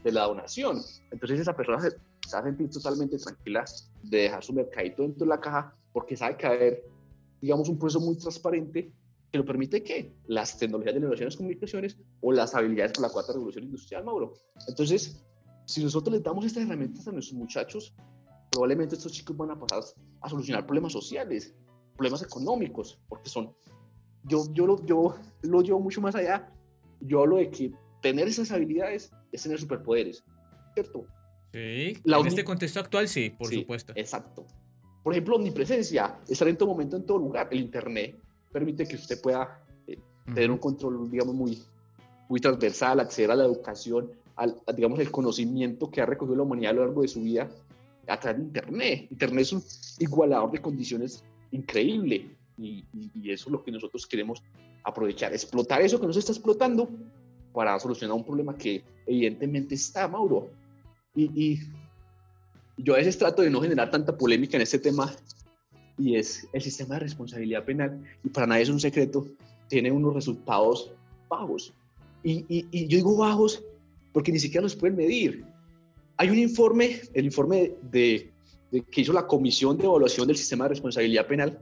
de 0.02 0.12
la 0.12 0.24
donación. 0.24 0.82
Entonces 1.10 1.40
esa 1.40 1.56
persona 1.56 1.80
se, 2.26 2.36
va 2.36 2.42
a 2.42 2.44
sentir 2.44 2.70
totalmente 2.70 3.18
tranquila 3.18 3.64
de 4.02 4.18
dejar 4.18 4.42
su 4.42 4.52
mercadito 4.52 5.02
dentro 5.02 5.24
de 5.24 5.28
la 5.30 5.40
caja 5.40 5.74
porque 5.92 6.16
sabe 6.16 6.36
que 6.36 6.46
va 6.46 6.52
a 6.52 6.56
haber, 6.56 6.84
digamos, 7.40 7.68
un 7.68 7.78
proceso 7.78 8.00
muy 8.00 8.16
transparente 8.16 8.92
que 9.30 9.38
lo 9.38 9.44
permite 9.44 9.82
que 9.82 10.14
las 10.26 10.56
tecnologías 10.58 10.94
de 10.94 11.00
y 11.00 11.36
comunicaciones 11.36 11.98
o 12.20 12.32
las 12.32 12.54
habilidades 12.54 12.92
para 12.92 13.08
la 13.08 13.12
cuarta 13.12 13.32
revolución 13.32 13.64
industrial, 13.64 14.04
Mauro. 14.04 14.34
Entonces, 14.68 15.20
si 15.66 15.82
nosotros 15.82 16.14
les 16.14 16.22
damos 16.22 16.44
estas 16.44 16.64
herramientas 16.64 17.08
a 17.08 17.12
nuestros 17.12 17.38
muchachos, 17.38 17.94
probablemente 18.50 18.94
estos 18.94 19.12
chicos 19.12 19.36
van 19.36 19.50
a 19.50 19.58
pasar 19.58 19.82
a 20.20 20.28
solucionar 20.28 20.66
problemas 20.66 20.92
sociales, 20.92 21.54
problemas 21.96 22.22
económicos, 22.22 23.00
porque 23.08 23.28
son, 23.28 23.52
yo, 24.24 24.44
yo, 24.52 24.66
lo, 24.66 24.86
yo 24.86 25.16
lo 25.42 25.62
llevo 25.62 25.80
mucho 25.80 26.00
más 26.00 26.14
allá, 26.14 26.52
yo 27.00 27.20
hablo 27.20 27.36
de 27.36 27.50
que 27.50 27.72
tener 28.02 28.28
esas 28.28 28.52
habilidades 28.52 29.10
es 29.32 29.42
tener 29.42 29.58
superpoderes, 29.58 30.24
¿cierto? 30.74 31.06
Sí, 31.54 31.96
La 32.02 32.18
en 32.18 32.26
este 32.26 32.42
contexto 32.42 32.80
actual 32.80 33.06
sí, 33.06 33.30
por 33.30 33.46
sí, 33.46 33.60
supuesto. 33.60 33.92
Exacto. 33.94 34.44
Por 35.04 35.12
ejemplo, 35.12 35.36
omnipresencia, 35.36 36.18
estar 36.28 36.48
en 36.48 36.56
todo 36.56 36.68
momento, 36.70 36.96
en 36.96 37.06
todo 37.06 37.18
lugar, 37.18 37.46
el 37.52 37.60
Internet 37.60 38.16
permite 38.50 38.88
que 38.88 38.96
usted 38.96 39.20
pueda 39.20 39.62
eh, 39.86 39.96
uh 39.96 40.30
-huh. 40.30 40.34
tener 40.34 40.50
un 40.50 40.58
control, 40.58 41.08
digamos, 41.08 41.32
muy, 41.32 41.62
muy 42.28 42.40
transversal, 42.40 42.98
acceder 42.98 43.30
a 43.30 43.36
la 43.36 43.44
educación, 43.44 44.10
al, 44.34 44.60
a, 44.66 44.72
digamos, 44.72 44.98
el 44.98 45.12
conocimiento 45.12 45.88
que 45.92 46.00
ha 46.00 46.06
recogido 46.06 46.34
la 46.34 46.42
humanidad 46.42 46.72
a 46.72 46.74
lo 46.74 46.86
largo 46.86 47.02
de 47.02 47.08
su 47.08 47.22
vida 47.22 47.48
a 48.08 48.18
través 48.18 48.40
de 48.40 48.46
Internet. 48.46 49.06
Internet 49.12 49.42
es 49.42 49.52
un 49.52 49.62
igualador 50.00 50.50
de 50.50 50.58
condiciones 50.60 51.22
increíble 51.52 52.36
y, 52.58 52.84
y, 52.92 53.10
y, 53.14 53.30
eso 53.30 53.48
es 53.48 53.52
lo 53.52 53.62
que 53.62 53.70
nosotros 53.70 54.08
queremos 54.08 54.42
aprovechar, 54.82 55.32
explotar 55.32 55.82
eso 55.82 56.00
que 56.00 56.06
no 56.08 56.12
se 56.12 56.18
está 56.18 56.32
explotando 56.32 56.90
para 57.52 57.78
solucionar 57.78 58.16
un 58.16 58.24
problema 58.24 58.56
que 58.56 58.82
evidentemente 59.06 59.76
está, 59.76 60.08
Mauro. 60.08 60.50
Y, 61.14 61.24
y 61.34 61.60
yo 62.76 62.94
a 62.94 62.98
veces 62.98 63.18
trato 63.18 63.42
de 63.42 63.50
no 63.50 63.60
generar 63.60 63.90
tanta 63.90 64.16
polémica 64.16 64.56
en 64.56 64.62
este 64.62 64.78
tema 64.78 65.14
y 65.96 66.16
es 66.16 66.48
el 66.52 66.60
sistema 66.60 66.94
de 66.94 67.00
responsabilidad 67.00 67.64
penal 67.64 68.02
y 68.24 68.28
para 68.28 68.46
nadie 68.46 68.62
es 68.62 68.68
un 68.68 68.80
secreto, 68.80 69.26
tiene 69.68 69.92
unos 69.92 70.14
resultados 70.14 70.92
bajos. 71.28 71.72
Y, 72.22 72.44
y, 72.48 72.66
y 72.70 72.86
yo 72.86 72.96
digo 72.96 73.16
bajos 73.16 73.62
porque 74.12 74.32
ni 74.32 74.38
siquiera 74.38 74.62
los 74.62 74.76
pueden 74.76 74.96
medir. 74.96 75.44
Hay 76.16 76.30
un 76.30 76.38
informe, 76.38 77.00
el 77.12 77.24
informe 77.24 77.74
de, 77.82 78.32
de, 78.70 78.82
que 78.82 79.00
hizo 79.00 79.12
la 79.12 79.26
Comisión 79.26 79.76
de 79.76 79.84
Evaluación 79.84 80.26
del 80.26 80.36
Sistema 80.36 80.64
de 80.64 80.70
Responsabilidad 80.70 81.26
Penal, 81.26 81.58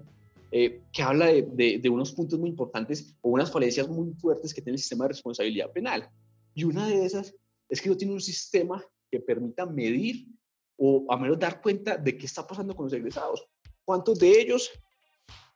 eh, 0.50 0.82
que 0.92 1.02
habla 1.02 1.26
de, 1.26 1.42
de, 1.42 1.78
de, 1.78 1.88
unos 1.88 2.12
puntos 2.12 2.38
muy 2.38 2.50
importantes 2.50 3.14
o 3.22 3.30
unas 3.30 3.50
falencias 3.50 3.88
muy 3.88 4.12
fuertes 4.12 4.52
que 4.52 4.60
tiene 4.60 4.74
el 4.74 4.80
sistema 4.80 5.04
de 5.04 5.08
responsabilidad 5.08 5.72
penal. 5.72 6.10
Y 6.54 6.64
una 6.64 6.86
de 6.86 7.06
esas 7.06 7.34
es 7.70 7.80
que 7.80 7.88
no 7.88 7.96
tiene 7.96 8.12
un 8.12 8.20
sistema 8.20 8.84
que 9.12 9.20
permita 9.20 9.66
medir 9.66 10.27
o 10.79 11.07
a 11.09 11.16
menos 11.18 11.38
dar 11.38 11.61
cuenta 11.61 11.96
de 11.96 12.16
qué 12.16 12.27
está 12.27 12.46
pasando 12.46 12.75
con 12.75 12.87
los 12.87 12.92
egresados. 12.92 13.46
¿Cuántos 13.85 14.18
de 14.18 14.40
ellos 14.40 14.70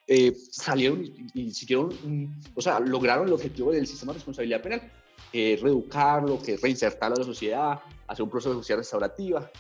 eh, 0.07 0.33
salieron 0.53 1.03
y, 1.03 1.41
y 1.41 1.51
siguieron, 1.53 1.89
mm, 1.89 2.43
o 2.55 2.61
sea, 2.61 2.79
lograron 2.79 3.27
el 3.27 3.33
objetivo 3.33 3.73
del 3.73 3.87
sistema 3.87 4.13
de 4.13 4.19
responsabilidad 4.19 4.63
penal? 4.63 4.93
que 5.33 5.55
es 5.55 5.61
reeducarlo, 5.61 6.41
que 6.41 6.55
es 6.55 6.63
reinsertarlo 6.63 7.17
a 7.17 7.21
la 7.21 7.25
sociedad, 7.25 7.81
hacer 8.07 8.23
un 8.23 8.31
proceso 8.31 8.51
de 8.51 8.57
justicia 8.57 8.77
restaurativa. 8.77 9.51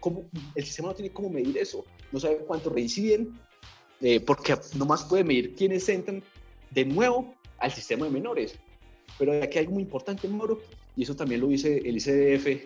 ¿Cómo? 0.00 0.28
El 0.54 0.64
sistema 0.64 0.88
no 0.88 0.94
tiene 0.94 1.12
cómo 1.12 1.28
medir 1.30 1.56
eso, 1.58 1.84
no 2.12 2.20
sabe 2.20 2.38
cuántos 2.38 2.72
reinciden, 2.72 3.38
eh, 4.00 4.20
porque 4.20 4.56
nomás 4.76 5.04
puede 5.04 5.24
medir 5.24 5.54
quiénes 5.54 5.88
entran 5.88 6.22
de 6.70 6.84
nuevo 6.84 7.34
al 7.58 7.72
sistema 7.72 8.06
de 8.06 8.12
menores. 8.12 8.58
Pero 9.18 9.32
aquí 9.42 9.58
hay 9.58 9.64
algo 9.64 9.74
muy 9.74 9.82
importante, 9.82 10.28
Moro, 10.28 10.60
y 10.94 11.02
eso 11.02 11.16
también 11.16 11.40
lo 11.40 11.48
dice 11.48 11.78
el 11.78 11.96
ICDF, 11.96 12.64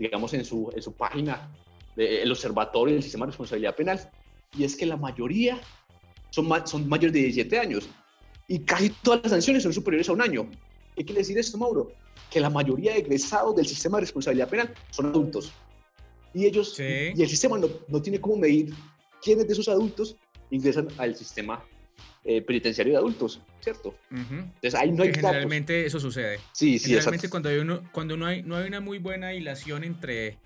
digamos, 0.00 0.32
en 0.32 0.44
su, 0.44 0.72
en 0.74 0.82
su 0.82 0.94
página, 0.94 1.54
de, 1.94 2.22
el 2.22 2.32
Observatorio 2.32 2.94
del 2.94 3.02
Sistema 3.02 3.26
de 3.26 3.32
Responsabilidad 3.32 3.76
Penal, 3.76 4.10
y 4.56 4.64
es 4.64 4.74
que 4.74 4.86
la 4.86 4.96
mayoría 4.96 5.60
son, 6.30 6.48
son 6.66 6.88
mayores 6.88 7.12
de 7.12 7.20
17 7.20 7.58
años, 7.58 7.88
y 8.48 8.60
casi 8.60 8.90
todas 9.02 9.22
las 9.22 9.32
sanciones 9.32 9.62
son 9.62 9.74
superiores 9.74 10.08
a 10.08 10.12
un 10.12 10.22
año. 10.22 10.50
¿Qué 10.96 11.04
quiere 11.04 11.20
decir 11.20 11.38
esto, 11.38 11.58
Mauro? 11.58 11.92
Que 12.30 12.40
la 12.40 12.50
mayoría 12.50 12.94
de 12.94 13.00
egresados 13.00 13.54
del 13.54 13.66
sistema 13.66 13.98
de 13.98 14.02
responsabilidad 14.02 14.48
penal 14.48 14.74
son 14.90 15.06
adultos. 15.06 15.52
Y 16.32 16.46
ellos, 16.46 16.74
sí. 16.74 17.12
y 17.14 17.22
el 17.22 17.28
sistema 17.28 17.58
no, 17.58 17.68
no, 17.88 18.00
tiene 18.00 18.20
cómo 18.20 18.36
medir 18.36 18.72
quiénes 19.22 19.46
de 19.46 19.52
esos 19.52 19.68
adultos 19.68 20.16
ingresan 20.50 20.88
al 20.96 21.14
sistema 21.14 21.62
eh, 22.24 22.42
penitenciario 22.42 22.92
de 22.92 22.98
adultos, 22.98 23.40
¿cierto? 23.60 23.94
Uh 24.10 24.14
-huh. 24.16 24.42
Entonces 24.44 24.74
ahí 24.74 24.92
no 24.92 25.02
hay 25.02 25.10
que 25.12 25.20
Generalmente 25.20 25.72
datos. 25.74 25.86
eso 25.86 26.00
sucede. 26.00 26.38
Sí, 26.52 26.78
sí, 26.78 26.90
Generalmente 26.90 27.30
cuando, 27.30 27.48
hay 27.48 27.58
uno, 27.58 27.82
cuando 27.92 28.16
no, 28.16 28.26
hay, 28.26 28.42
no 28.42 28.56
hay 28.56 28.66
una 28.68 28.80
muy 28.80 28.98
buena 28.98 29.32
hilación 29.34 29.84
entre, 29.84 30.38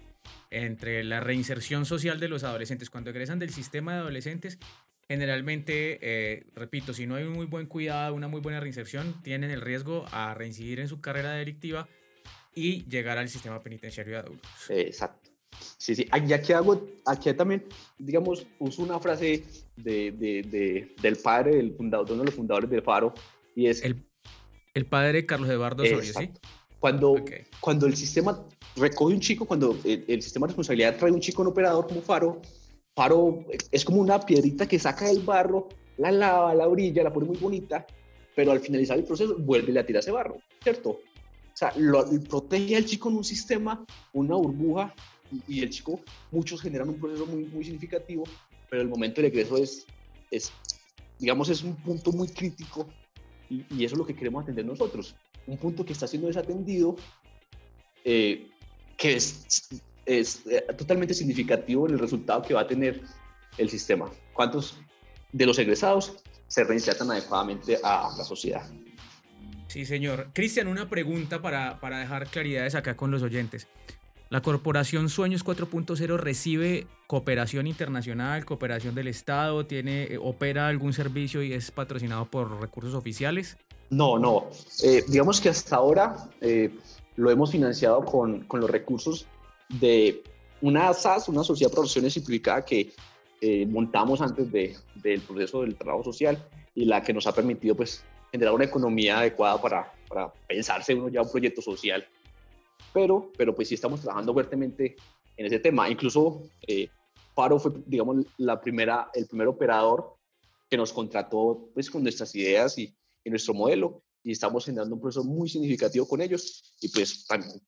entre 0.50 1.04
la 1.04 1.20
reinserción 1.20 1.84
social 1.84 2.20
de 2.20 2.28
los 2.28 2.44
adolescentes, 2.44 2.90
cuando 2.90 3.10
egresan 3.10 3.38
del 3.38 3.50
sistema 3.50 3.94
de 3.94 3.98
adolescentes, 4.00 4.58
generalmente, 5.08 5.98
eh, 6.00 6.44
repito, 6.54 6.94
si 6.94 7.06
no 7.06 7.16
hay 7.16 7.24
un 7.24 7.32
muy 7.32 7.46
buen 7.46 7.66
cuidado, 7.66 8.14
una 8.14 8.28
muy 8.28 8.40
buena 8.40 8.60
reinserción, 8.60 9.20
tienen 9.22 9.50
el 9.50 9.60
riesgo 9.60 10.06
a 10.12 10.32
reincidir 10.34 10.80
en 10.80 10.88
su 10.88 11.00
carrera 11.00 11.32
delictiva 11.32 11.88
y 12.54 12.84
llegar 12.88 13.18
al 13.18 13.28
sistema 13.28 13.60
penitenciario 13.62 14.14
de 14.14 14.18
adultos. 14.20 14.50
Exacto. 14.70 15.23
Sí, 15.84 15.94
sí. 15.94 16.08
Y 16.26 16.32
aquí, 16.32 16.54
hago, 16.54 16.82
aquí 17.04 17.30
también, 17.34 17.62
digamos, 17.98 18.46
uso 18.58 18.82
una 18.82 18.98
frase 18.98 19.44
de, 19.76 20.12
de, 20.12 20.42
de, 20.42 20.94
del 21.02 21.16
padre, 21.16 21.56
del 21.56 21.74
fundador, 21.74 22.10
uno 22.10 22.20
de 22.20 22.24
los 22.24 22.34
fundadores 22.34 22.70
del 22.70 22.80
Faro, 22.80 23.12
y 23.54 23.66
es... 23.66 23.84
El, 23.84 24.02
El 24.72 24.86
padre 24.86 25.26
Carlos 25.26 25.50
Eduardo 25.50 25.82
Osorio, 25.82 26.14
¿sí? 26.14 26.30
Cuando, 26.80 27.22
cuando 27.60 27.86
el 27.86 27.94
sistema 27.96 28.46
recoge 28.76 29.12
un 29.12 29.20
chico, 29.20 29.44
cuando 29.44 29.76
el, 29.84 30.22
sistema 30.22 30.46
de 30.46 30.52
responsabilidad 30.52 30.96
trae 30.96 31.12
un 31.12 31.20
chico 31.20 31.42
en 31.42 31.48
operador 31.48 31.86
como 31.86 32.00
Faro, 32.00 32.40
Faro 32.94 33.44
es 33.70 33.84
como 33.84 34.00
una 34.00 34.18
piedrita 34.20 34.66
que 34.66 34.78
saca 34.78 35.08
del 35.08 35.20
barro, 35.20 35.68
la 35.98 36.10
lava, 36.10 36.54
la 36.54 36.66
orilla, 36.66 37.02
la 37.02 37.12
pone 37.12 37.26
muy 37.26 37.36
bonita, 37.36 37.86
pero 38.34 38.52
al 38.52 38.60
finalizar 38.60 38.96
el 38.96 39.04
proceso 39.04 39.36
vuelve 39.38 39.78
a 39.78 39.84
tirar 39.84 40.00
ese 40.00 40.12
barro, 40.12 40.38
¿cierto? 40.62 40.92
O 40.92 41.56
sea, 41.56 41.74
lo, 41.76 42.06
protege 42.22 42.74
al 42.74 42.86
chico 42.86 43.10
en 43.10 43.18
un 43.18 43.24
sistema, 43.24 43.84
una 44.14 44.34
burbuja, 44.34 44.94
y, 45.48 45.62
el 45.62 45.70
chico, 45.70 46.00
muchos 46.30 46.60
generan 46.60 46.88
un 46.88 46.98
proceso 46.98 47.26
muy, 47.26 47.44
muy 47.44 47.64
significativo, 47.64 48.24
pero 48.70 48.82
el 48.82 48.88
momento 48.88 49.20
del 49.20 49.30
egreso 49.30 49.56
es, 49.56 49.86
es, 50.30 50.52
digamos, 51.18 51.48
es 51.48 51.62
un 51.62 51.76
punto 51.76 52.12
muy 52.12 52.28
crítico 52.28 52.88
y, 53.50 53.84
eso 53.84 53.94
es 53.94 53.98
lo 53.98 54.06
que 54.06 54.14
queremos 54.14 54.42
atender 54.42 54.64
nosotros. 54.64 55.14
Un 55.46 55.58
punto 55.58 55.84
que 55.84 55.92
está 55.92 56.06
siendo 56.06 56.28
desatendido, 56.28 56.96
eh, 58.04 58.48
que 58.96 59.16
es, 59.16 59.68
es 60.06 60.46
eh, 60.46 60.64
totalmente 60.76 61.14
significativo 61.14 61.86
en 61.86 61.94
el 61.94 61.98
resultado 61.98 62.42
que 62.42 62.54
va 62.54 62.62
a 62.62 62.66
tener 62.66 63.02
el 63.58 63.68
sistema. 63.68 64.10
¿Cuántos 64.32 64.78
de 65.32 65.46
los 65.46 65.58
egresados 65.58 66.16
se 66.46 66.64
reinsertan 66.64 67.10
adecuadamente 67.10 67.78
a 67.82 68.14
la 68.16 68.24
sociedad? 68.24 68.68
Sí, 69.68 69.84
señor. 69.84 70.30
Cristian, 70.32 70.68
una 70.68 70.88
pregunta 70.88 71.42
para, 71.42 71.80
para 71.80 71.98
dejar 71.98 72.28
claridades 72.28 72.74
acá 72.74 72.96
con 72.96 73.10
los 73.10 73.22
oyentes. 73.22 73.66
La 74.30 74.40
Corporación 74.40 75.10
Sueños 75.10 75.44
4.0 75.44 76.16
recibe 76.16 76.86
cooperación 77.06 77.66
internacional, 77.66 78.44
cooperación 78.44 78.94
del 78.94 79.08
Estado, 79.08 79.66
tiene, 79.66 80.04
eh, 80.04 80.18
opera 80.20 80.68
algún 80.68 80.92
servicio 80.92 81.42
y 81.42 81.52
es 81.52 81.70
patrocinado 81.70 82.24
por 82.24 82.60
recursos 82.60 82.94
oficiales. 82.94 83.58
No, 83.90 84.18
no. 84.18 84.46
Eh, 84.82 85.04
digamos 85.08 85.40
que 85.40 85.50
hasta 85.50 85.76
ahora 85.76 86.30
eh, 86.40 86.74
lo 87.16 87.30
hemos 87.30 87.52
financiado 87.52 88.04
con, 88.04 88.40
con, 88.44 88.60
los 88.60 88.70
recursos 88.70 89.26
de 89.68 90.22
una 90.62 90.92
SAS, 90.94 91.28
una 91.28 91.44
sociedad 91.44 91.70
de 91.70 91.74
profesiones 91.74 92.14
simplificada 92.14 92.64
que 92.64 92.92
montamos 93.68 94.22
antes 94.22 94.50
de, 94.50 94.74
del 94.94 95.20
proceso 95.20 95.60
del 95.60 95.76
trabajo 95.76 96.02
social 96.02 96.42
y 96.74 96.86
la 96.86 97.02
que 97.02 97.12
nos 97.12 97.26
ha 97.26 97.34
permitido 97.34 97.74
pues 97.74 98.02
generar 98.32 98.54
una 98.54 98.64
economía 98.64 99.18
adecuada 99.18 99.60
para, 99.60 99.92
para 100.08 100.32
pensarse 100.48 100.94
uno 100.94 101.10
ya 101.10 101.20
un 101.20 101.30
proyecto 101.30 101.60
social 101.60 102.06
pero, 102.94 103.32
pero 103.36 103.54
pues 103.54 103.68
sí 103.68 103.74
estamos 103.74 104.00
trabajando 104.00 104.32
fuertemente 104.32 104.96
en 105.36 105.46
ese 105.46 105.58
tema. 105.58 105.90
Incluso 105.90 106.48
eh, 106.66 106.88
Faro 107.34 107.58
fue, 107.58 107.72
digamos, 107.86 108.24
la 108.38 108.60
primera, 108.60 109.10
el 109.12 109.26
primer 109.26 109.48
operador 109.48 110.16
que 110.70 110.76
nos 110.76 110.92
contrató 110.92 111.68
pues, 111.74 111.90
con 111.90 112.02
nuestras 112.04 112.34
ideas 112.34 112.78
y, 112.78 112.96
nuestro 113.26 113.54
modelo 113.54 114.02
y 114.22 114.32
estamos 114.32 114.66
generando 114.66 114.94
un 114.94 115.00
proceso 115.00 115.24
muy 115.24 115.48
significativo 115.48 116.06
con 116.06 116.20
ellos 116.20 116.74
y 116.82 116.88
pues 116.90 117.24
también 117.26 117.58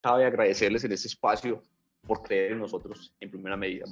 cabe 0.00 0.24
agradecerles 0.24 0.82
en 0.84 0.92
este 0.92 1.08
espacio 1.08 1.62
por 2.06 2.22
creer 2.22 2.52
en 2.52 2.60
nosotros 2.60 3.14
en 3.20 3.30
primera 3.30 3.54
medida. 3.54 3.84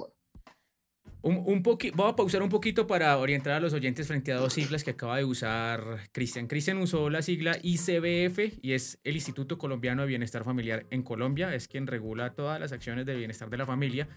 Un, 1.23 1.41
un 1.45 1.63
voy 1.63 1.77
a 2.05 2.15
pausar 2.17 2.43
un 2.43 2.49
poquito 2.49 2.85
para 2.85 3.17
orientar 3.17 3.53
a 3.53 3.61
los 3.61 3.71
oyentes 3.71 4.07
frente 4.07 4.33
a 4.33 4.35
dos 4.35 4.51
siglas 4.51 4.83
que 4.83 4.91
acaba 4.91 5.15
de 5.15 5.23
usar 5.23 6.09
Cristian. 6.11 6.47
Cristian 6.47 6.77
usó 6.79 7.09
la 7.09 7.21
sigla 7.21 7.57
ICBF 7.63 8.59
y 8.61 8.73
es 8.73 8.99
el 9.05 9.15
Instituto 9.15 9.57
Colombiano 9.57 10.01
de 10.01 10.09
Bienestar 10.09 10.43
Familiar 10.43 10.85
en 10.89 11.01
Colombia. 11.01 11.55
Es 11.55 11.69
quien 11.69 11.87
regula 11.87 12.33
todas 12.33 12.59
las 12.59 12.73
acciones 12.73 13.05
de 13.05 13.15
bienestar 13.15 13.49
de 13.49 13.55
la 13.55 13.65
familia 13.65 14.09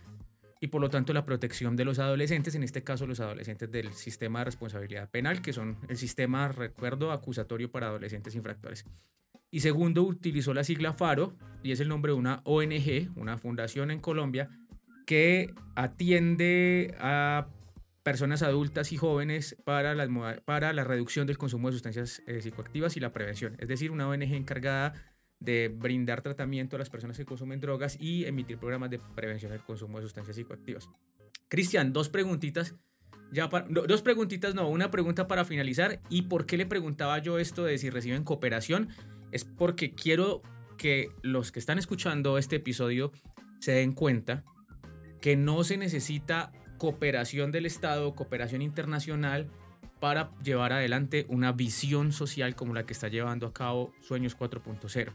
y 0.60 0.66
por 0.66 0.80
lo 0.80 0.90
tanto 0.90 1.12
la 1.12 1.24
protección 1.24 1.76
de 1.76 1.84
los 1.84 2.00
adolescentes, 2.00 2.56
en 2.56 2.64
este 2.64 2.82
caso 2.82 3.06
los 3.06 3.20
adolescentes 3.20 3.70
del 3.70 3.92
sistema 3.92 4.40
de 4.40 4.46
responsabilidad 4.46 5.08
penal, 5.08 5.42
que 5.42 5.52
son 5.52 5.78
el 5.88 5.98
sistema, 5.98 6.48
recuerdo, 6.48 7.12
acusatorio 7.12 7.70
para 7.70 7.86
adolescentes 7.86 8.34
infractores. 8.34 8.84
Y 9.52 9.60
segundo, 9.60 10.02
utilizó 10.02 10.54
la 10.54 10.64
sigla 10.64 10.92
FARO 10.92 11.34
y 11.62 11.70
es 11.70 11.78
el 11.78 11.88
nombre 11.88 12.12
de 12.12 12.18
una 12.18 12.40
ONG, 12.44 13.10
una 13.16 13.38
fundación 13.38 13.92
en 13.92 14.00
Colombia 14.00 14.50
que 15.06 15.54
atiende 15.74 16.94
a 17.00 17.48
personas 18.02 18.42
adultas 18.42 18.92
y 18.92 18.96
jóvenes 18.96 19.56
para 19.64 19.94
la, 19.94 20.42
para 20.44 20.72
la 20.72 20.84
reducción 20.84 21.26
del 21.26 21.38
consumo 21.38 21.68
de 21.68 21.72
sustancias 21.72 22.22
eh, 22.26 22.40
psicoactivas 22.40 22.96
y 22.96 23.00
la 23.00 23.12
prevención. 23.12 23.56
Es 23.58 23.68
decir, 23.68 23.90
una 23.90 24.08
ONG 24.08 24.34
encargada 24.34 24.94
de 25.40 25.68
brindar 25.68 26.22
tratamiento 26.22 26.76
a 26.76 26.78
las 26.78 26.90
personas 26.90 27.16
que 27.16 27.24
consumen 27.24 27.60
drogas 27.60 27.96
y 28.00 28.24
emitir 28.24 28.58
programas 28.58 28.90
de 28.90 28.98
prevención 29.14 29.52
del 29.52 29.60
consumo 29.60 29.98
de 29.98 30.04
sustancias 30.04 30.36
psicoactivas. 30.36 30.88
Cristian, 31.48 31.92
dos 31.92 32.08
preguntitas. 32.08 32.74
Ya 33.32 33.48
dos 33.48 34.02
preguntitas, 34.02 34.54
no, 34.54 34.68
una 34.68 34.90
pregunta 34.90 35.26
para 35.26 35.44
finalizar. 35.44 36.00
¿Y 36.08 36.22
por 36.22 36.46
qué 36.46 36.56
le 36.56 36.66
preguntaba 36.66 37.18
yo 37.18 37.38
esto 37.38 37.64
de 37.64 37.76
si 37.78 37.90
reciben 37.90 38.22
cooperación? 38.22 38.88
Es 39.32 39.44
porque 39.44 39.94
quiero 39.94 40.42
que 40.78 41.08
los 41.22 41.50
que 41.50 41.58
están 41.58 41.78
escuchando 41.78 42.38
este 42.38 42.56
episodio 42.56 43.10
se 43.58 43.72
den 43.72 43.94
cuenta 43.94 44.44
que 45.20 45.36
no 45.36 45.64
se 45.64 45.76
necesita 45.76 46.52
cooperación 46.78 47.52
del 47.52 47.66
Estado, 47.66 48.14
cooperación 48.14 48.62
internacional 48.62 49.48
para 50.00 50.30
llevar 50.42 50.72
adelante 50.72 51.26
una 51.28 51.52
visión 51.52 52.12
social 52.12 52.54
como 52.54 52.74
la 52.74 52.84
que 52.84 52.92
está 52.92 53.08
llevando 53.08 53.46
a 53.46 53.52
cabo 53.52 53.92
Sueños 54.02 54.36
4.0. 54.38 55.12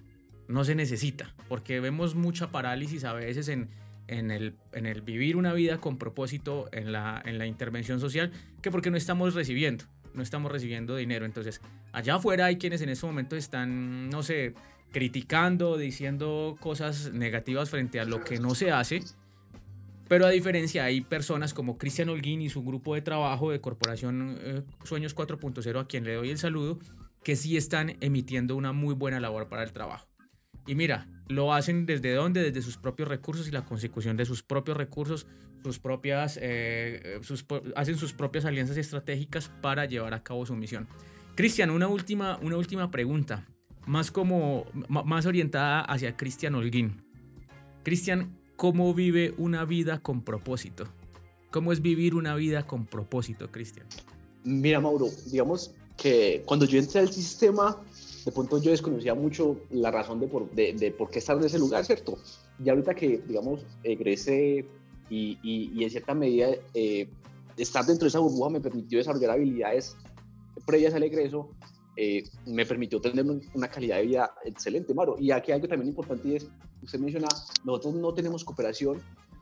No 0.48 0.64
se 0.64 0.76
necesita, 0.76 1.34
porque 1.48 1.80
vemos 1.80 2.16
mucha 2.16 2.52
parálisis 2.52 3.04
a 3.04 3.14
veces 3.14 3.48
en, 3.48 3.70
el 4.08 5.02
vivir 5.04 5.38
una 5.38 5.54
vida 5.54 5.78
con 5.78 5.98
propósito 5.98 6.68
en 6.74 6.92
la, 6.92 7.22
en 7.24 7.38
la 7.38 7.46
intervención 7.46 8.00
social, 8.00 8.32
que 8.62 8.72
porque 8.72 8.92
no 8.92 8.98
estamos 8.98 9.34
recibiendo, 9.34 9.86
no 10.14 10.24
estamos 10.24 10.52
recibiendo 10.52 10.98
dinero. 10.98 11.26
Entonces, 11.26 11.62
allá 11.94 12.16
afuera 12.16 12.48
hay 12.48 12.58
quienes 12.58 12.82
en 12.82 12.90
este 12.90 13.06
momento 13.06 13.38
están, 13.38 14.10
no 14.10 14.24
sé, 14.24 14.54
criticando, 14.92 15.78
diciendo 15.78 16.58
cosas 16.60 17.14
negativas 17.14 17.70
frente 17.70 18.02
a 18.02 18.06
lo 18.06 18.24
que 18.24 18.40
no 18.40 18.56
se 18.56 18.72
hace 18.72 19.04
pero 20.12 20.26
a 20.26 20.30
diferencia, 20.30 20.84
hay 20.84 21.00
personas 21.00 21.54
como 21.54 21.78
Cristian 21.78 22.10
Holguín 22.10 22.42
y 22.42 22.50
su 22.50 22.66
grupo 22.66 22.96
de 22.96 23.02
trabajo 23.02 23.50
de 23.50 23.62
Corporación 23.62 24.38
eh, 24.42 24.62
Sueños 24.84 25.16
4.0, 25.16 25.80
a 25.80 25.88
quien 25.88 26.04
le 26.04 26.16
doy 26.16 26.32
el 26.32 26.38
saludo, 26.38 26.80
que 27.24 27.38
sí 27.38 27.56
están 27.56 27.96
emitiendo 28.02 28.58
una 28.58 28.74
muy 28.74 28.94
buena 28.94 29.22
labor 29.22 29.48
para 29.48 29.64
el 29.64 29.72
trabajo. 29.72 30.10
Y 30.68 30.76
mira, 30.76 31.08
lo 31.30 31.54
hacen 31.54 31.86
desde 31.86 32.14
dónde? 32.14 32.44
Desde 32.44 32.62
sus 32.62 32.76
propios 32.76 33.08
recursos 33.08 33.48
y 33.48 33.52
la 33.52 33.64
consecución 33.64 34.18
de 34.18 34.26
sus 34.26 34.44
propios 34.44 34.76
recursos, 34.76 35.28
sus 35.64 35.80
propias, 35.80 36.38
eh, 36.42 37.22
hacen 37.78 37.98
sus 37.98 38.12
propias 38.12 38.44
alianzas 38.44 38.76
estratégicas 38.76 39.48
para 39.62 39.86
llevar 39.86 40.14
a 40.14 40.24
cabo 40.24 40.46
su 40.46 40.58
misión. 40.58 40.90
Cristian, 41.36 41.70
una 41.70 41.88
última, 41.88 42.38
una 42.42 42.58
última 42.58 42.92
pregunta, 42.92 43.48
más 43.86 44.12
como, 44.12 44.66
más 44.90 45.26
orientada 45.26 45.80
hacia 45.80 46.18
Cristian 46.18 46.56
Holguín. 46.56 47.02
Cristian, 47.84 48.41
¿Cómo 48.62 48.94
vive 48.94 49.34
una 49.40 49.66
vida 49.66 50.04
con 50.04 50.22
propósito? 50.22 50.84
¿Cómo 51.50 51.72
es 51.72 51.82
vivir 51.82 52.14
una 52.14 52.36
vida 52.36 52.68
con 52.68 52.86
propósito, 52.86 53.50
Cristian? 53.52 53.88
Mira, 54.44 54.80
Mauro, 54.80 55.08
digamos 55.32 55.74
que 55.98 56.44
cuando 56.46 56.66
yo 56.66 56.78
entré 56.78 57.00
al 57.00 57.12
sistema, 57.12 57.82
de 58.24 58.32
pronto 58.32 58.62
yo 58.62 58.70
desconocía 58.70 59.16
mucho 59.16 59.58
la 59.72 59.90
razón 59.90 60.20
de 60.20 60.28
por, 60.28 60.52
de, 60.52 60.94
por 60.96 61.10
qué 61.10 61.18
estar 61.18 61.36
en 61.38 61.46
ese 61.46 61.58
lugar, 61.58 61.84
¿cierto? 61.86 62.20
Y 62.64 62.70
ahorita 62.70 62.94
que, 62.94 63.24
digamos, 63.28 63.66
egresé 63.82 64.64
y, 65.10 65.40
y, 65.42 65.84
en 65.84 65.90
cierta 65.90 66.14
medida 66.14 66.50
eh, 66.76 67.10
estar 67.58 67.84
dentro 67.84 68.06
de 68.06 68.10
esa 68.10 68.20
burbuja 68.20 68.52
me 68.52 68.62
permitió 68.62 69.00
desarrollar 69.00 69.32
habilidades 69.32 69.98
previas 70.68 70.94
al 70.94 71.02
egreso, 71.02 71.50
eh, 71.96 72.24
me 72.46 72.66
permitió 72.66 73.02
tener 73.02 73.26
una 73.54 73.68
calidad 73.68 73.98
de 73.98 74.06
vida 74.06 74.34
excelente, 74.46 74.94
Mauro. 74.94 75.16
Y 75.20 75.32
aquí 75.32 75.52
algo 75.52 75.68
también 75.68 75.90
importante 75.90 76.36
es 76.36 76.48
usted 76.82 77.00
menciona, 77.00 77.28
nosotros 77.64 77.96
no 77.96 78.14
tenemos 78.14 78.44
cooperación, 78.44 79.02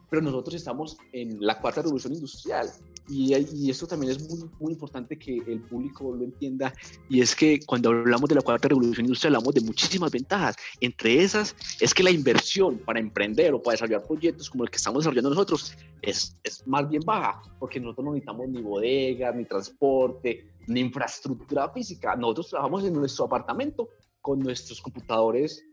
pero 0.10 0.22
nosotros 0.22 0.56
estamos 0.56 0.98
en 1.12 1.38
la 1.40 1.60
cuarta 1.60 1.82
revolución 1.82 2.14
industrial. 2.14 2.70
Y, 3.08 3.36
y 3.36 3.70
esto 3.70 3.88
también 3.88 4.12
es 4.12 4.30
muy, 4.30 4.50
muy 4.60 4.74
importante 4.74 5.18
que 5.18 5.38
el 5.48 5.62
público 5.62 6.16
lo 6.16 6.24
entienda. 6.24 6.74
Y 7.10 7.22
es 7.22 7.36
que 7.36 7.60
cuando 7.66 7.90
hablamos 7.90 8.30
de 8.30 8.36
la 8.36 8.42
cuarta 8.42 8.68
revolución 8.68 9.06
industrial, 9.06 9.36
hablamos 9.36 9.56
de 9.56 9.62
muchísimas 9.62 10.12
ventajas. 10.12 10.56
Entre 10.80 11.22
esas 11.22 11.56
es 11.80 11.94
que 11.94 12.04
la 12.04 12.12
inversión 12.12 12.78
para 12.80 13.00
emprender 13.00 13.54
o 13.54 13.62
para 13.62 13.74
desarrollar 13.74 14.06
proyectos 14.06 14.50
como 14.50 14.64
el 14.64 14.70
que 14.70 14.78
estamos 14.78 15.04
desarrollando 15.04 15.30
nosotros 15.30 15.76
es, 16.02 16.38
es 16.44 16.66
más 16.68 16.88
bien 16.90 17.04
baja, 17.06 17.42
porque 17.60 17.80
nosotros 17.80 18.06
no 18.06 18.12
necesitamos 18.14 18.50
ni 18.50 18.62
bodegas, 18.62 19.36
ni 19.36 19.46
transporte, 19.46 20.52
ni 20.68 20.82
infraestructura 20.82 21.70
física. 21.70 22.16
Nosotros 22.16 22.50
trabajamos 22.50 22.84
en 22.86 22.94
nuestro 22.94 23.26
apartamento 23.26 23.90
con 24.22 24.40
nuestros 24.40 24.82
computadores 24.82 25.64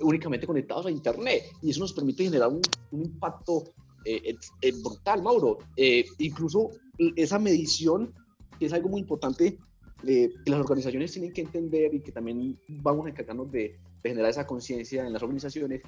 únicamente 0.00 0.46
conectados 0.46 0.86
a 0.86 0.90
Internet 0.90 1.44
y 1.62 1.70
eso 1.70 1.80
nos 1.80 1.92
permite 1.92 2.24
generar 2.24 2.48
un, 2.48 2.60
impacto 2.92 3.64
eh, 4.06 4.36
eh, 4.62 4.72
brutal, 4.82 5.22
Mauro. 5.22 5.58
Eh, 5.76 6.04
incluso 6.18 6.70
esa 7.16 7.38
medición, 7.38 8.14
es 8.60 8.72
algo 8.72 8.88
muy 8.88 9.00
importante, 9.00 9.58
que 10.04 10.30
las 10.46 10.60
organizaciones 10.60 11.12
tienen 11.12 11.32
que 11.32 11.40
entender 11.40 11.94
y 11.94 12.00
que 12.00 12.12
también 12.12 12.58
vamos 12.68 13.06
a 13.06 13.10
encargarnos 13.10 13.50
de, 13.50 13.78
generar 14.02 14.30
esa 14.30 14.46
conciencia 14.46 15.04
en 15.04 15.12
las 15.12 15.22
organizaciones, 15.22 15.82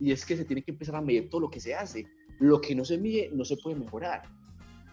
y 0.00 0.10
es 0.10 0.24
que 0.24 0.36
se 0.36 0.44
tiene 0.44 0.62
que 0.62 0.72
empezar 0.72 0.96
a 0.96 1.00
medir 1.00 1.28
todo 1.28 1.42
lo 1.42 1.50
que 1.50 1.60
se 1.60 1.74
hace. 1.74 2.06
Lo 2.40 2.60
que 2.60 2.74
no 2.74 2.84
se 2.84 2.98
mide 2.98 3.30
no 3.32 3.44
se 3.44 3.56
puede 3.58 3.76
mejorar. 3.76 4.22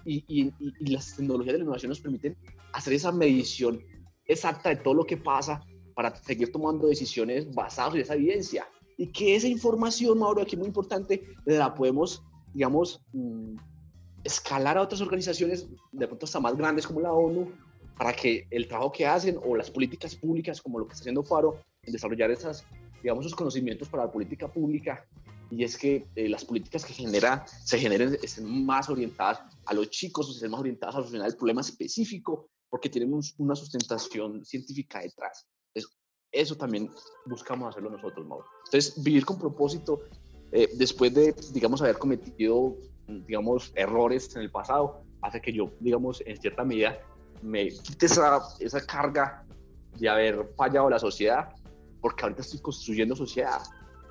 Y, 0.06 0.24
y, 0.28 0.54
y 0.60 0.88
las 0.88 1.16
tecnologías 1.16 1.54
de 1.54 1.60
la 1.60 1.63
innovación 1.63 1.90
nos 1.90 2.00
permiten 2.00 2.38
hacer 2.74 2.94
esa 2.94 3.12
medición 3.12 3.82
exacta 4.26 4.70
de 4.70 4.76
todo 4.78 4.94
lo 4.94 5.06
que 5.06 5.18
pasa 5.18 5.62
para 5.96 6.16
seguir 6.16 6.52
tomando 6.52 6.88
decisiones 6.88 7.52
basadas 7.54 7.96
en 7.96 8.02
esa 8.02 8.13
evidencia. 8.13 8.68
Y 8.98 9.08
que 9.08 9.36
esa 9.36 9.48
información, 9.48 10.20
Mauro, 10.20 10.42
aquí 10.42 10.56
muy 10.56 10.68
importante, 10.68 11.24
la 11.46 11.74
podemos, 11.74 12.24
digamos, 12.58 13.00
mm, 13.13 13.56
escalar 14.24 14.80
a 14.80 14.82
otras 14.82 15.00
organizaciones, 15.02 15.67
de 15.91 16.08
pronto 16.08 16.26
hasta 16.26 16.39
más 16.39 16.58
grandes 16.58 16.88
como 16.88 17.00
la 17.00 17.13
ONU, 17.13 17.52
para 17.96 18.13
que 18.13 18.48
el 18.50 18.67
trabajo 18.67 18.91
que 18.91 19.06
hacen 19.06 19.39
o 19.46 19.56
las 19.56 19.70
políticas 19.70 20.15
públicas, 20.15 20.60
como 20.60 20.80
lo 20.80 20.88
que 20.88 20.93
está 20.93 21.04
haciendo 21.04 21.22
Faro, 21.22 21.60
en 21.84 21.93
desarrollar 21.93 22.32
esas, 22.32 22.65
digamos, 23.04 23.28
esos 23.28 23.38
conocimientos 23.38 23.88
para 23.89 24.06
la 24.06 24.12
política 24.12 24.52
pública, 24.52 25.06
y 25.52 25.63
es 25.63 25.78
que 25.78 26.08
eh, 26.15 26.28
las 26.30 26.43
políticas 26.43 26.84
que 26.84 26.93
genera, 26.93 27.46
se 27.48 27.78
generen 27.78 28.17
estén 28.24 28.65
más 28.65 28.89
orientadas 28.89 29.39
a 29.67 29.76
los 29.76 29.91
chicos, 29.91 30.28
o 30.28 30.32
estén 30.32 30.50
más 30.50 30.62
orientadas 30.62 30.96
a 30.96 30.98
solucionar 30.98 31.28
el 31.28 31.38
problema 31.38 31.62
específico, 31.62 32.50
porque 32.70 32.89
tienen 32.89 33.13
una 33.38 33.56
sustentación 33.56 34.43
científica 34.43 35.02
detrás. 35.02 35.46
Eso, 35.76 35.89
eso 36.32 36.56
también 36.56 36.89
buscamos 37.28 37.70
hacerlo 37.70 37.91
nosotros, 37.91 38.26
Mauro. 38.26 38.48
Entonces, 38.65 39.04
vivir 39.04 39.26
con 39.26 39.38
propósito, 39.38 40.02
eh, 40.52 40.70
después 40.76 41.14
de, 41.14 41.36
digamos, 41.54 41.82
haber 41.82 41.98
cometido, 41.98 42.76
digamos, 43.08 43.72
errores 43.76 44.36
en 44.36 44.44
el 44.44 44.52
pasado, 44.52 45.02
hace 45.22 45.42
que 45.42 45.54
yo, 45.54 45.72
digamos, 45.80 46.22
en 46.26 46.38
cierta 46.38 46.64
medida, 46.64 46.98
me 47.42 47.70
quite 47.70 48.06
esa, 48.06 48.42
esa 48.60 48.86
carga 48.86 49.46
de 50.00 50.10
haber 50.10 50.54
fallado 50.56 50.90
la 50.90 51.00
sociedad, 51.00 51.50
porque 52.02 52.24
ahorita 52.24 52.42
estoy 52.42 52.60
construyendo 52.60 53.16
sociedad. 53.16 53.62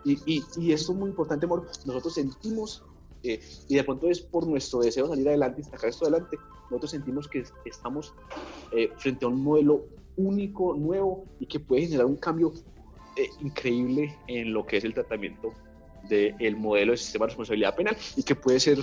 Y, 0.05 0.19
y, 0.27 0.45
y 0.57 0.73
esto 0.73 0.93
es 0.93 0.99
muy 0.99 1.11
importante, 1.11 1.47
amor. 1.47 1.67
Nosotros 1.85 2.15
sentimos, 2.15 2.85
eh, 3.23 3.41
y 3.69 3.77
de 3.77 3.85
pronto 3.85 4.09
es 4.09 4.21
por 4.21 4.47
nuestro 4.47 4.81
deseo 4.81 5.05
de 5.05 5.11
salir 5.11 5.29
adelante 5.29 5.61
y 5.61 5.65
sacar 5.65 5.91
esto 5.91 6.07
adelante, 6.07 6.37
nosotros 6.71 6.91
sentimos 6.91 7.29
que 7.29 7.45
estamos 7.65 8.15
eh, 8.73 8.91
frente 8.99 9.25
a 9.25 9.29
un 9.29 9.43
modelo 9.43 9.87
único, 10.17 10.75
nuevo 10.75 11.25
y 11.39 11.47
que 11.47 11.61
puede 11.61 11.83
generar 11.83 12.07
un 12.07 12.17
cambio 12.17 12.53
eh, 13.17 13.29
increíble 13.41 14.19
en 14.27 14.53
lo 14.53 14.67
que 14.67 14.79
es 14.79 14.85
el 14.85 14.95
tratamiento 14.95 15.53
del 16.09 16.57
modelo 16.57 16.93
de 16.93 16.99
sistema 16.99 17.25
de 17.25 17.29
responsabilidad 17.29 17.75
penal 17.75 17.97
y 18.17 18.23
que 18.23 18.35
puede 18.35 18.61
ser 18.61 18.79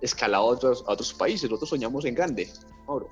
escalado 0.00 0.44
a 0.44 0.46
otros, 0.46 0.84
otros 0.86 1.12
países. 1.14 1.50
Nosotros 1.50 1.70
soñamos 1.70 2.04
en 2.04 2.14
grande, 2.14 2.48
Mauro. 2.86 3.08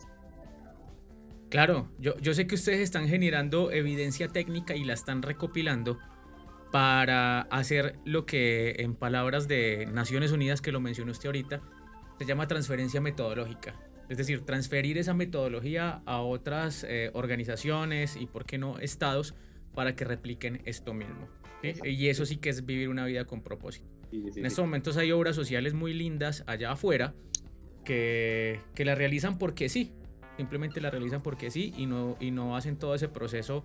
Claro, 1.48 1.88
yo, 1.98 2.16
yo 2.18 2.34
sé 2.34 2.46
que 2.46 2.56
ustedes 2.56 2.80
están 2.80 3.08
generando 3.08 3.70
evidencia 3.70 4.28
técnica 4.28 4.74
y 4.74 4.84
la 4.84 4.94
están 4.94 5.22
recopilando 5.22 5.98
para 6.72 7.42
hacer 7.42 7.98
lo 8.04 8.26
que 8.26 8.76
en 8.78 8.94
palabras 8.94 9.46
de 9.48 9.86
Naciones 9.86 10.32
Unidas, 10.32 10.60
que 10.60 10.72
lo 10.72 10.80
mencionó 10.80 11.12
usted 11.12 11.26
ahorita, 11.26 11.62
se 12.18 12.24
llama 12.24 12.48
transferencia 12.48 13.00
metodológica. 13.00 13.74
Es 14.08 14.18
decir, 14.18 14.44
transferir 14.44 14.98
esa 14.98 15.14
metodología 15.14 16.02
a 16.06 16.20
otras 16.20 16.84
eh, 16.88 17.10
organizaciones 17.14 18.16
y, 18.16 18.26
por 18.26 18.44
qué 18.44 18.58
no, 18.58 18.78
estados 18.78 19.34
para 19.74 19.96
que 19.96 20.04
repliquen 20.04 20.62
esto 20.64 20.94
mismo. 20.94 21.28
Y 21.62 22.08
eso 22.08 22.26
sí 22.26 22.36
que 22.36 22.50
es 22.50 22.64
vivir 22.64 22.88
una 22.88 23.04
vida 23.06 23.24
con 23.24 23.42
propósito. 23.42 23.86
en 24.12 24.46
estos 24.46 24.64
momentos 24.64 24.96
hay 24.96 25.12
obras 25.12 25.34
sociales 25.34 25.74
muy 25.74 25.92
lindas 25.94 26.44
allá 26.46 26.72
afuera 26.72 27.14
que, 27.84 28.60
que 28.74 28.84
la 28.84 28.94
realizan 28.94 29.38
porque 29.38 29.68
sí, 29.68 29.92
simplemente 30.36 30.80
la 30.80 30.90
realizan 30.90 31.22
porque 31.22 31.50
sí 31.50 31.72
y 31.76 31.86
no, 31.86 32.16
y 32.20 32.30
no 32.30 32.56
hacen 32.56 32.76
todo 32.76 32.94
ese 32.94 33.08
proceso 33.08 33.64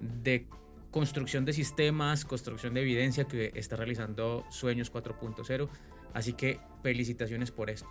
de 0.00 0.46
construcción 0.90 1.44
de 1.44 1.52
sistemas, 1.52 2.24
construcción 2.24 2.74
de 2.74 2.82
evidencia 2.82 3.24
que 3.24 3.50
está 3.54 3.76
realizando 3.76 4.44
Sueños 4.50 4.92
4.0. 4.92 5.68
Así 6.12 6.34
que 6.34 6.60
felicitaciones 6.82 7.50
por 7.50 7.68
esto. 7.68 7.88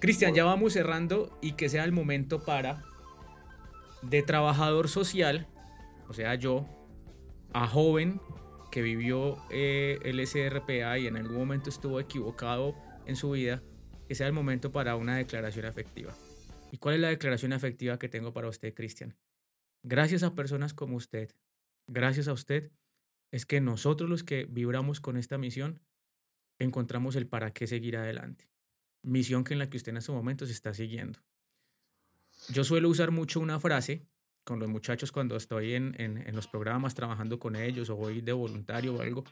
Cristian, 0.00 0.34
ya 0.34 0.44
vamos 0.44 0.72
cerrando 0.72 1.38
y 1.40 1.52
que 1.52 1.68
sea 1.68 1.84
el 1.84 1.92
momento 1.92 2.42
para 2.42 2.82
de 4.02 4.22
trabajador 4.22 4.88
social, 4.88 5.46
o 6.08 6.12
sea, 6.14 6.34
yo, 6.34 6.66
a 7.52 7.68
joven 7.68 8.20
que 8.70 8.82
vivió 8.82 9.36
eh, 9.50 9.98
el 10.04 10.24
SRPA 10.26 10.98
y 10.98 11.06
en 11.06 11.16
algún 11.16 11.36
momento 11.36 11.70
estuvo 11.70 12.00
equivocado 12.00 12.74
en 13.06 13.16
su 13.16 13.32
vida, 13.32 13.62
que 14.08 14.14
sea 14.14 14.26
el 14.26 14.32
momento 14.32 14.72
para 14.72 14.96
una 14.96 15.16
declaración 15.16 15.66
afectiva. 15.66 16.14
¿Y 16.72 16.78
cuál 16.78 16.94
es 16.96 17.00
la 17.00 17.08
declaración 17.08 17.52
afectiva 17.52 17.98
que 17.98 18.08
tengo 18.08 18.32
para 18.32 18.48
usted, 18.48 18.74
Cristian? 18.74 19.16
Gracias 19.82 20.22
a 20.22 20.34
personas 20.34 20.74
como 20.74 20.96
usted, 20.96 21.34
gracias 21.86 22.28
a 22.28 22.32
usted, 22.32 22.70
es 23.32 23.46
que 23.46 23.60
nosotros 23.60 24.08
los 24.08 24.22
que 24.24 24.44
vibramos 24.44 25.00
con 25.00 25.16
esta 25.16 25.38
misión 25.38 25.80
encontramos 26.58 27.16
el 27.16 27.26
para 27.26 27.52
qué 27.52 27.66
seguir 27.66 27.96
adelante. 27.96 28.48
Misión 29.02 29.44
que 29.44 29.54
en 29.54 29.58
la 29.58 29.70
que 29.70 29.78
usted 29.78 29.90
en 29.90 29.96
estos 29.96 30.14
momentos 30.14 30.50
está 30.50 30.74
siguiendo. 30.74 31.20
Yo 32.48 32.64
suelo 32.64 32.88
usar 32.88 33.10
mucho 33.10 33.40
una 33.40 33.58
frase 33.58 34.06
con 34.50 34.58
los 34.58 34.68
muchachos 34.68 35.12
cuando 35.12 35.36
estoy 35.36 35.74
en, 35.74 35.94
en, 35.96 36.34
los 36.34 36.48
programas 36.48 36.96
trabajando 36.96 37.38
con 37.38 37.54
ellos 37.54 37.88
o 37.88 37.94
voy 37.94 38.20
de 38.20 38.32
voluntario 38.32 38.96
o 38.96 39.00
algo. 39.00 39.22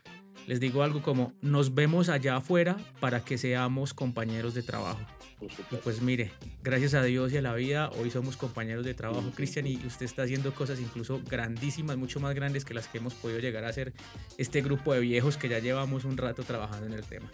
Les 0.47 0.61
digo 0.61 0.85
algo 0.85 1.03
como, 1.03 1.33
nos 1.43 1.75
vemos 1.75 2.09
allá 2.09 2.37
afuera 2.37 2.77
para 3.01 3.25
que 3.25 3.37
seamos 3.37 3.93
compañeros 3.95 4.55
de 4.55 4.63
trabajo. 4.63 5.01
Y 5.41 5.77
pues 5.77 6.03
mire, 6.03 6.33
gracias 6.63 6.95
a 6.95 7.03
Dios 7.03 7.33
y 7.33 7.37
a 7.37 7.43
la 7.43 7.55
vida, 7.55 7.91
hoy 7.91 8.11
somos 8.11 8.37
compañeros 8.37 8.85
de 8.85 8.95
trabajo, 8.95 9.31
Cristian, 9.35 9.67
y 9.67 9.77
usted 9.87 10.07
está 10.07 10.23
haciendo 10.23 10.53
cosas 10.53 10.81
incluso 10.81 11.21
grandísimas, 11.29 11.97
mucho 11.97 12.19
más 12.19 12.35
grandes 12.35 12.65
que 12.65 12.75
las 12.75 12.89
que 12.89 12.99
hemos 12.99 13.15
podido 13.15 13.39
llegar 13.39 13.65
a 13.65 13.69
hacer 13.69 13.93
este 14.37 14.63
grupo 14.63 14.95
de 14.95 15.01
viejos 15.01 15.37
que 15.37 15.49
ya 15.49 15.61
llevamos 15.61 16.05
un 16.05 16.17
rato 16.17 16.43
trabajando 16.43 16.87
en 16.87 16.93
el 16.93 17.05
tema. 17.05 17.31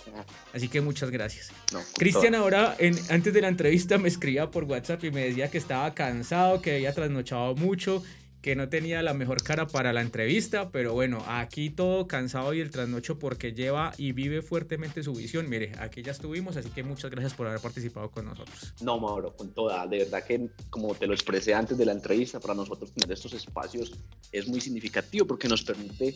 Así 0.52 0.68
que 0.68 0.82
muchas 0.82 1.10
gracias. 1.10 1.50
Cristian 1.96 2.34
ahora, 2.34 2.76
en, 2.78 2.94
antes 3.08 3.32
de 3.32 3.40
la 3.40 3.48
entrevista, 3.48 3.96
me 3.96 4.08
escribía 4.08 4.50
por 4.50 4.64
WhatsApp 4.64 5.02
y 5.04 5.10
me 5.10 5.24
decía 5.24 5.50
que 5.50 5.58
estaba 5.58 5.94
cansado, 5.94 6.60
que 6.60 6.74
había 6.74 6.92
trasnochado 6.92 7.54
mucho 7.54 7.73
Culture 7.74 8.00
que 8.44 8.54
no 8.54 8.68
tenía 8.68 9.02
la 9.02 9.14
mejor 9.14 9.42
cara 9.42 9.66
para 9.66 9.94
la 9.94 10.02
entrevista, 10.02 10.70
pero 10.70 10.92
bueno, 10.92 11.24
aquí 11.26 11.70
todo 11.70 12.06
cansado 12.06 12.52
y 12.52 12.60
el 12.60 12.70
trasnocho 12.70 13.18
porque 13.18 13.54
lleva 13.54 13.94
y 13.96 14.12
vive 14.12 14.42
fuertemente 14.42 15.02
su 15.02 15.14
visión. 15.14 15.48
Mire, 15.48 15.72
aquí 15.78 16.02
ya 16.02 16.12
estuvimos, 16.12 16.54
así 16.58 16.68
que 16.68 16.82
muchas 16.82 17.10
gracias 17.10 17.32
por 17.32 17.46
haber 17.46 17.60
participado 17.60 18.10
con 18.10 18.26
nosotros. 18.26 18.74
No, 18.82 19.00
Mauro, 19.00 19.34
con 19.34 19.54
toda. 19.54 19.86
De 19.86 20.00
verdad 20.00 20.22
que, 20.24 20.50
como 20.68 20.94
te 20.94 21.06
lo 21.06 21.14
expresé 21.14 21.54
antes 21.54 21.78
de 21.78 21.86
la 21.86 21.92
entrevista, 21.92 22.38
para 22.38 22.52
nosotros 22.52 22.92
tener 22.92 23.10
estos 23.10 23.32
espacios 23.32 23.94
es 24.30 24.46
muy 24.46 24.60
significativo 24.60 25.26
porque 25.26 25.48
nos 25.48 25.62
permite 25.62 26.14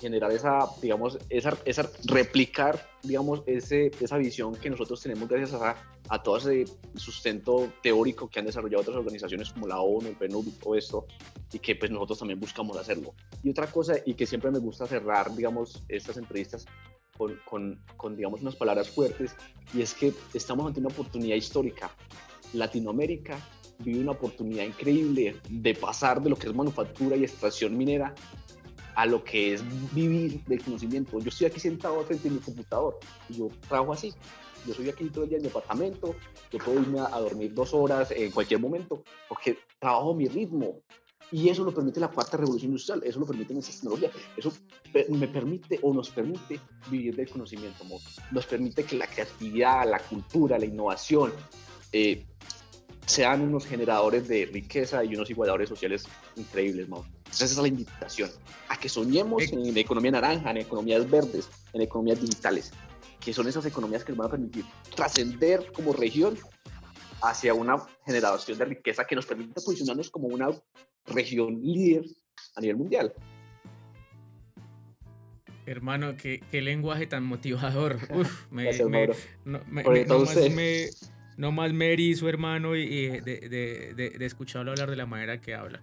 generar 0.00 0.32
esa, 0.32 0.66
digamos, 0.82 1.18
esa, 1.28 1.56
esa 1.64 1.88
replicar, 2.06 2.88
digamos, 3.04 3.42
ese, 3.46 3.92
esa 4.00 4.16
visión 4.16 4.56
que 4.56 4.70
nosotros 4.70 5.00
tenemos 5.00 5.28
gracias 5.28 5.60
a, 5.60 5.76
a 6.08 6.22
todo 6.22 6.38
ese 6.38 6.64
sustento 6.94 7.72
teórico 7.82 8.28
que 8.28 8.38
han 8.38 8.46
desarrollado 8.46 8.82
otras 8.82 8.96
organizaciones 8.96 9.52
como 9.52 9.66
la 9.66 9.80
ONU, 9.80 10.08
el 10.08 10.16
PNUD 10.16 10.46
todo 10.62 10.74
esto, 10.74 11.06
y 11.52 11.58
que 11.58 11.67
pues 11.74 11.90
nosotros 11.90 12.18
también 12.18 12.40
buscamos 12.40 12.76
hacerlo. 12.76 13.14
Y 13.42 13.50
otra 13.50 13.66
cosa, 13.70 13.94
y 14.04 14.14
que 14.14 14.26
siempre 14.26 14.50
me 14.50 14.58
gusta 14.58 14.86
cerrar, 14.86 15.34
digamos, 15.34 15.84
estas 15.88 16.16
entrevistas 16.16 16.66
con, 17.44 17.80
con, 17.96 18.16
digamos, 18.16 18.42
unas 18.42 18.56
palabras 18.56 18.88
fuertes, 18.90 19.34
y 19.74 19.82
es 19.82 19.94
que 19.94 20.12
estamos 20.34 20.66
ante 20.66 20.80
una 20.80 20.88
oportunidad 20.88 21.36
histórica. 21.36 21.90
Latinoamérica 22.52 23.38
vive 23.80 24.00
una 24.00 24.12
oportunidad 24.12 24.64
increíble 24.64 25.36
de 25.48 25.74
pasar 25.74 26.22
de 26.22 26.30
lo 26.30 26.36
que 26.36 26.48
es 26.48 26.54
manufactura 26.54 27.16
y 27.16 27.24
extracción 27.24 27.76
minera 27.76 28.14
a 28.94 29.06
lo 29.06 29.22
que 29.22 29.54
es 29.54 29.62
vivir 29.94 30.42
del 30.46 30.62
conocimiento. 30.62 31.20
Yo 31.20 31.28
estoy 31.28 31.46
aquí 31.46 31.60
sentado 31.60 32.02
frente 32.02 32.28
a 32.28 32.32
mi 32.32 32.38
computador 32.38 32.98
y 33.28 33.34
yo 33.34 33.48
trabajo 33.68 33.92
así. 33.92 34.12
Yo 34.66 34.74
soy 34.74 34.88
aquí 34.88 35.08
todo 35.08 35.22
el 35.22 35.30
día 35.30 35.38
en 35.38 35.44
mi 35.44 35.50
apartamento, 35.50 36.16
yo 36.50 36.58
puedo 36.58 36.80
irme 36.80 36.98
a 36.98 37.20
dormir 37.20 37.54
dos 37.54 37.72
horas 37.72 38.10
en 38.10 38.32
cualquier 38.32 38.58
momento 38.58 39.04
porque 39.28 39.56
trabajo 39.78 40.14
mi 40.14 40.26
ritmo. 40.26 40.80
Y 41.30 41.48
eso 41.48 41.62
lo 41.64 41.74
permite 41.74 42.00
la 42.00 42.08
cuarta 42.08 42.38
revolución 42.38 42.70
industrial, 42.70 43.02
eso 43.04 43.20
lo 43.20 43.26
permite 43.26 43.52
nuestra 43.52 43.74
tecnología, 43.74 44.10
eso 44.36 44.52
me 45.10 45.28
permite 45.28 45.78
o 45.82 45.92
nos 45.92 46.08
permite 46.08 46.58
vivir 46.90 47.14
del 47.14 47.28
conocimiento, 47.28 47.84
nos 48.30 48.46
permite 48.46 48.84
que 48.84 48.96
la 48.96 49.06
creatividad, 49.06 49.88
la 49.88 49.98
cultura, 49.98 50.58
la 50.58 50.64
innovación 50.64 51.32
eh, 51.92 52.24
sean 53.08 53.42
unos 53.42 53.66
generadores 53.66 54.28
de 54.28 54.46
riqueza 54.46 55.02
y 55.02 55.14
unos 55.14 55.30
igualadores 55.30 55.68
sociales 55.68 56.04
increíbles, 56.36 56.86
Entonces 56.86 57.42
esa 57.42 57.44
es 57.44 57.58
la 57.58 57.68
invitación, 57.68 58.30
a 58.68 58.78
que 58.78 58.88
soñemos 58.88 59.42
en 59.50 59.76
economía 59.76 60.12
naranja, 60.12 60.50
en 60.50 60.58
economías 60.58 61.08
verdes, 61.10 61.48
en 61.72 61.80
economías 61.82 62.20
digitales, 62.20 62.70
que 63.18 63.32
son 63.32 63.48
esas 63.48 63.64
economías 63.66 64.04
que 64.04 64.12
nos 64.12 64.18
van 64.18 64.28
a 64.28 64.30
permitir 64.30 64.64
trascender 64.94 65.72
como 65.72 65.92
región 65.92 66.38
hacia 67.22 67.54
una 67.54 67.78
generación 68.04 68.58
de 68.58 68.64
riqueza 68.66 69.06
que 69.06 69.16
nos 69.16 69.26
permita 69.26 69.60
posicionarnos 69.60 70.10
como 70.10 70.28
una 70.28 70.50
región 71.08 71.60
líder 71.62 72.04
a 72.54 72.60
nivel 72.60 72.76
mundial. 72.76 73.12
Hermano, 75.66 76.16
qué, 76.16 76.40
qué 76.50 76.62
lenguaje 76.62 77.06
tan 77.06 77.24
motivador. 77.24 77.98
Uf, 78.10 78.50
me, 78.50 78.70
no, 81.36 81.52
más 81.52 81.72
me 81.74 81.92
erizo, 81.92 82.28
hermano, 82.28 82.74
y, 82.74 83.08
de, 83.20 83.20
de, 83.20 84.10
de, 84.18 84.26
escucharlo 84.26 84.70
hablar 84.70 84.88
de 84.88 84.96
la 84.96 85.04
manera 85.04 85.42
que 85.42 85.54
habla. 85.54 85.82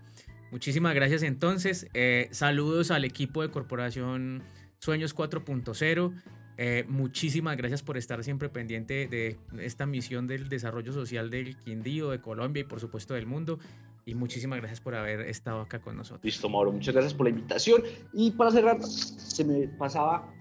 Muchísimas 0.52 0.96
gracias 0.96 1.22
entonces. 1.22 1.88
Eh, 1.94 2.30
saludos 2.32 2.90
al 2.90 3.06
equipo 3.06 3.44
de 3.44 3.50
Corporación 3.50 4.42
Sueños 4.80 5.16
4.0. 5.16 6.14
Eh, 6.58 6.86
muchísimas 6.88 7.58
gracias 7.58 7.84
por 7.84 7.98
estar 7.98 8.24
siempre 8.24 8.50
pendiente 8.50 9.08
de 9.08 9.38
esta 9.60 9.86
misión 9.86 10.26
del 10.26 10.48
desarrollo 10.48 10.94
social 10.94 11.30
del 11.30 11.58
Quindío, 11.58 12.12
de 12.12 12.22
Colombia 12.22 12.62
y 12.62 12.64
por 12.64 12.80
supuesto 12.80 13.14
del 13.14 13.26
mundo. 13.26 13.60
Y 14.06 14.14
muchísimas 14.14 14.60
gracias 14.60 14.80
por 14.80 14.94
haber 14.96 15.22
estado 15.22 15.62
acá 15.62 15.82
con 15.82 15.98
nosotros. 15.98 16.24
Listo, 16.24 16.48
Mauro, 16.48 16.72
muchas 16.72 16.94
gracias 16.94 17.14
por 17.14 17.26
la 17.26 17.32
invitación. 17.32 17.84
Y 18.14 18.32
para 18.32 18.52
cerrar, 18.52 18.82
se 18.84 19.44
me 19.44 19.68
pasaba, 19.68 20.32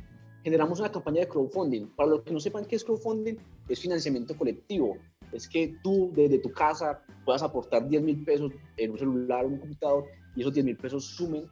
generamos 0.43 0.81
una 0.81 0.93
campaña 0.93 1.21
de 1.21 1.29
crowdfunding. 1.29 1.87
Para 1.97 2.11
los 2.11 2.23
que 2.23 2.33
no 2.33 2.41
sepan 2.41 2.67
qué 2.67 2.77
es 2.77 2.85
crowdfunding, 2.85 3.37
es 3.69 3.81
financiamiento 3.81 4.37
colectivo. 4.37 4.99
Es 5.33 5.49
que 5.49 5.77
tú 5.83 6.13
desde 6.15 6.39
tu 6.39 6.53
casa 6.53 7.03
puedas 7.25 7.43
aportar 7.43 7.89
10 7.89 8.03
mil 8.03 8.23
pesos 8.23 8.53
en 8.77 8.93
un 8.93 8.99
celular 8.99 9.47
o 9.47 9.49
un 9.49 9.59
computador 9.59 10.05
y 10.37 10.43
esos 10.43 10.53
10 10.53 10.67
mil 10.67 10.77
pesos 10.77 11.05
sumen 11.05 11.47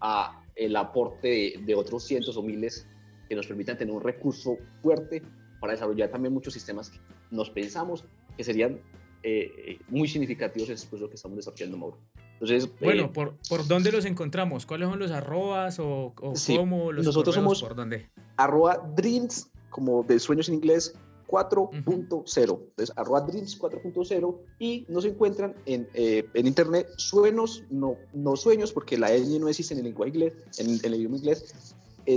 a 0.00 0.42
el 0.56 0.76
aporte 0.76 1.28
de, 1.28 1.62
de 1.64 1.74
otros 1.74 2.04
cientos 2.04 2.36
o 2.36 2.42
miles 2.42 2.86
que 3.28 3.34
nos 3.34 3.46
permitan 3.46 3.78
tener 3.78 3.92
un 3.94 4.02
recurso 4.02 4.58
fuerte 4.82 5.22
para 5.60 5.72
desarrollar 5.72 6.10
también 6.10 6.34
muchos 6.34 6.52
sistemas 6.52 6.90
que 6.90 6.98
nos 7.30 7.48
pensamos 7.48 8.04
que 8.36 8.44
serían 8.44 8.80
eh, 9.26 9.78
muy 9.88 10.06
significativos 10.06 10.68
en 10.68 10.76
el 10.76 11.08
que 11.08 11.14
estamos 11.14 11.36
desarrollando, 11.36 11.78
Mauro. 11.78 11.96
Entonces, 12.34 12.68
bueno, 12.78 13.04
eh, 13.04 13.10
¿por, 13.12 13.38
¿por 13.48 13.66
dónde 13.66 13.90
los 13.90 14.04
encontramos? 14.04 14.66
¿Cuáles 14.66 14.86
son 14.86 14.98
los 14.98 15.10
arrobas 15.10 15.78
o, 15.78 16.12
cómo 16.14 16.92
los 16.92 17.06
Nosotros 17.06 17.34
somos 17.34 17.62
por 17.62 17.74
dónde? 17.74 18.10
arroba 18.36 18.86
dreams, 18.94 19.50
como 19.70 20.02
de 20.02 20.18
sueños 20.18 20.50
en 20.50 20.56
inglés, 20.56 20.94
4.0. 21.28 21.70
Entonces, 21.72 22.92
arroba 22.96 23.22
dreams 23.22 23.58
4.0 23.58 24.38
y 24.58 24.84
nos 24.90 25.06
encuentran 25.06 25.54
en, 25.64 25.88
eh, 25.94 26.28
en 26.34 26.46
internet 26.46 26.86
suenos, 26.98 27.64
no, 27.70 27.96
no 28.12 28.36
sueños, 28.36 28.74
porque 28.74 28.98
la 28.98 29.08
ñ 29.08 29.40
no 29.40 29.48
existe 29.48 29.72
en 29.72 29.78
el 29.78 29.86
lenguaje 29.86 30.10
inglés, 30.10 30.34
en, 30.58 30.68
en 30.68 30.84
el 30.84 30.96
idioma 30.96 31.16
inglés, 31.16 31.74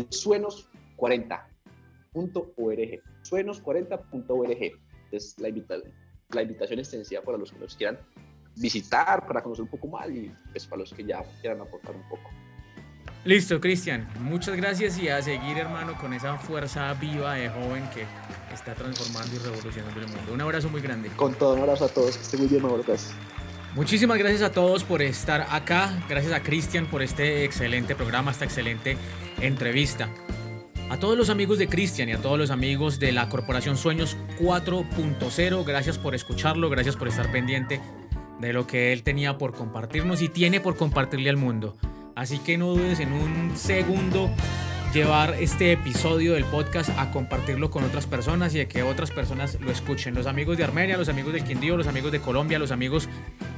suenos 0.09 0.67
40.org. 0.97 3.01
Suenos40.org 3.23 4.71
es 5.13 5.39
la 5.39 5.47
invitación 5.47 5.93
la 6.33 6.41
invitación 6.41 6.79
extensiva 6.79 7.21
para 7.21 7.37
los 7.37 7.51
que 7.51 7.59
nos 7.59 7.75
quieran 7.75 7.97
visitar, 8.55 9.25
para 9.27 9.41
conocer 9.41 9.63
un 9.63 9.69
poco 9.69 9.87
más 9.87 10.09
y 10.09 10.31
pues 10.51 10.65
para 10.65 10.81
los 10.81 10.93
que 10.93 11.03
ya 11.03 11.23
quieran 11.41 11.61
aportar 11.61 11.95
un 11.95 12.07
poco. 12.09 12.29
Listo, 13.23 13.59
Cristian. 13.59 14.07
Muchas 14.21 14.55
gracias 14.55 14.97
y 14.99 15.09
a 15.09 15.21
seguir, 15.21 15.57
hermano, 15.57 15.97
con 15.99 16.13
esa 16.13 16.37
fuerza 16.37 16.93
viva 16.93 17.35
de 17.35 17.49
joven 17.49 17.89
que 17.93 18.05
está 18.53 18.73
transformando 18.73 19.35
y 19.35 19.39
revolucionando 19.39 19.99
el 19.99 20.07
mundo. 20.07 20.33
Un 20.33 20.41
abrazo 20.41 20.69
muy 20.69 20.81
grande. 20.81 21.09
Con 21.15 21.33
todo, 21.33 21.55
un 21.55 21.61
abrazo 21.61 21.85
a 21.85 21.89
todos. 21.89 22.17
Que 22.17 22.23
estén 22.23 22.39
muy 22.41 22.49
bien, 22.49 22.63
gracias. 22.85 23.13
Muchísimas 23.75 24.17
gracias 24.17 24.41
a 24.41 24.51
todos 24.51 24.83
por 24.83 25.01
estar 25.01 25.45
acá. 25.49 25.91
Gracias 26.09 26.33
a 26.33 26.41
Cristian 26.41 26.87
por 26.87 27.01
este 27.01 27.43
excelente 27.43 27.95
programa, 27.95 28.31
esta 28.31 28.45
excelente 28.45 28.97
entrevista. 29.39 30.09
A 30.89 30.97
todos 30.97 31.17
los 31.17 31.29
amigos 31.29 31.57
de 31.57 31.67
Cristian 31.67 32.07
y 32.07 32.13
a 32.13 32.21
todos 32.21 32.39
los 32.39 32.49
amigos 32.49 32.97
de 32.97 33.11
la 33.11 33.27
Corporación 33.27 33.75
Sueños 33.75 34.15
4.0, 34.39 35.65
gracias 35.65 35.97
por 35.97 36.15
escucharlo, 36.15 36.69
gracias 36.69 36.95
por 36.95 37.09
estar 37.09 37.29
pendiente 37.29 37.81
de 38.39 38.53
lo 38.53 38.67
que 38.67 38.93
él 38.93 39.03
tenía 39.03 39.37
por 39.37 39.53
compartirnos 39.53 40.21
y 40.21 40.29
tiene 40.29 40.61
por 40.61 40.77
compartirle 40.77 41.29
al 41.29 41.35
mundo. 41.35 41.75
Así 42.15 42.39
que 42.39 42.57
no 42.57 42.67
dudes 42.67 43.01
en 43.01 43.11
un 43.11 43.57
segundo 43.57 44.31
llevar 44.93 45.35
este 45.41 45.73
episodio 45.73 46.33
del 46.33 46.45
podcast 46.45 46.89
a 46.97 47.11
compartirlo 47.11 47.69
con 47.69 47.83
otras 47.83 48.07
personas 48.07 48.55
y 48.55 48.59
de 48.59 48.69
que 48.69 48.81
otras 48.81 49.11
personas 49.11 49.59
lo 49.59 49.71
escuchen. 49.71 50.15
Los 50.15 50.25
amigos 50.25 50.57
de 50.57 50.63
Armenia, 50.63 50.97
los 50.97 51.09
amigos 51.09 51.33
del 51.33 51.43
Quindío, 51.43 51.75
los 51.75 51.87
amigos 51.87 52.13
de 52.13 52.21
Colombia, 52.21 52.59
los 52.59 52.71
amigos 52.71 53.09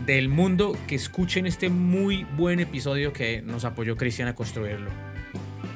del 0.03 0.30
mundo 0.30 0.75
que 0.88 0.95
escuchen 0.95 1.45
este 1.45 1.69
muy 1.69 2.23
buen 2.23 2.59
episodio 2.59 3.13
que 3.13 3.43
nos 3.43 3.65
apoyó 3.65 3.95
Cristian 3.97 4.27
a 4.27 4.34
construirlo. 4.34 4.89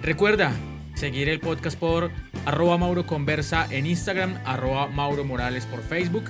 Recuerda, 0.01 0.51
seguir 0.94 1.30
el 1.30 1.39
podcast 1.39 1.78
por 1.78 2.12
arroba 2.46 2.78
Mauro 2.78 3.06
Conversa 3.06 3.68
en 3.70 3.86
Instagram, 3.86 4.39
arroba 4.46 4.88
Mauro 4.88 5.24
Morales 5.24 5.66
por 5.66 5.82
Facebook. 5.82 6.26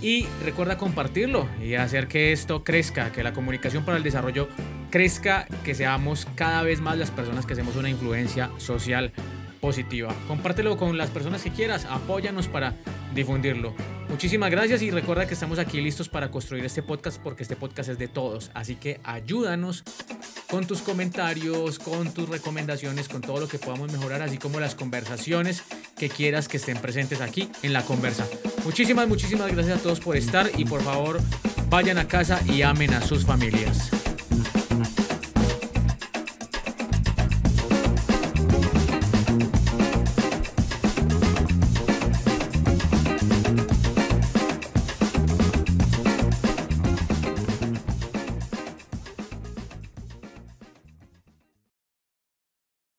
Y 0.00 0.26
recuerda 0.44 0.76
compartirlo 0.76 1.48
y 1.62 1.74
hacer 1.74 2.08
que 2.08 2.32
esto 2.32 2.62
crezca, 2.62 3.10
que 3.10 3.22
la 3.22 3.32
comunicación 3.32 3.84
para 3.84 3.96
el 3.96 4.02
desarrollo 4.02 4.48
crezca, 4.90 5.46
que 5.64 5.74
seamos 5.74 6.26
cada 6.34 6.62
vez 6.62 6.80
más 6.80 6.98
las 6.98 7.10
personas 7.10 7.46
que 7.46 7.54
hacemos 7.54 7.76
una 7.76 7.88
influencia 7.88 8.50
social 8.58 9.12
positiva. 9.64 10.14
Compártelo 10.28 10.76
con 10.76 10.98
las 10.98 11.08
personas 11.08 11.40
que 11.40 11.50
quieras, 11.50 11.86
apóyanos 11.88 12.48
para 12.48 12.74
difundirlo. 13.14 13.72
Muchísimas 14.10 14.50
gracias 14.50 14.82
y 14.82 14.90
recuerda 14.90 15.26
que 15.26 15.32
estamos 15.32 15.58
aquí 15.58 15.80
listos 15.80 16.10
para 16.10 16.30
construir 16.30 16.66
este 16.66 16.82
podcast 16.82 17.18
porque 17.18 17.44
este 17.44 17.56
podcast 17.56 17.88
es 17.88 17.98
de 17.98 18.06
todos. 18.06 18.50
Así 18.52 18.76
que 18.76 19.00
ayúdanos 19.04 19.82
con 20.50 20.66
tus 20.66 20.82
comentarios, 20.82 21.78
con 21.78 22.12
tus 22.12 22.28
recomendaciones, 22.28 23.08
con 23.08 23.22
todo 23.22 23.40
lo 23.40 23.48
que 23.48 23.58
podamos 23.58 23.90
mejorar, 23.90 24.20
así 24.20 24.36
como 24.36 24.60
las 24.60 24.74
conversaciones 24.74 25.62
que 25.96 26.10
quieras 26.10 26.46
que 26.46 26.58
estén 26.58 26.76
presentes 26.76 27.22
aquí 27.22 27.48
en 27.62 27.72
la 27.72 27.80
conversa. 27.86 28.26
Muchísimas, 28.66 29.08
muchísimas 29.08 29.50
gracias 29.50 29.78
a 29.78 29.82
todos 29.82 29.98
por 29.98 30.18
estar 30.18 30.50
y 30.58 30.66
por 30.66 30.82
favor 30.82 31.22
vayan 31.70 31.96
a 31.96 32.06
casa 32.06 32.38
y 32.46 32.60
amen 32.60 32.92
a 32.92 33.00
sus 33.00 33.24
familias. 33.24 34.03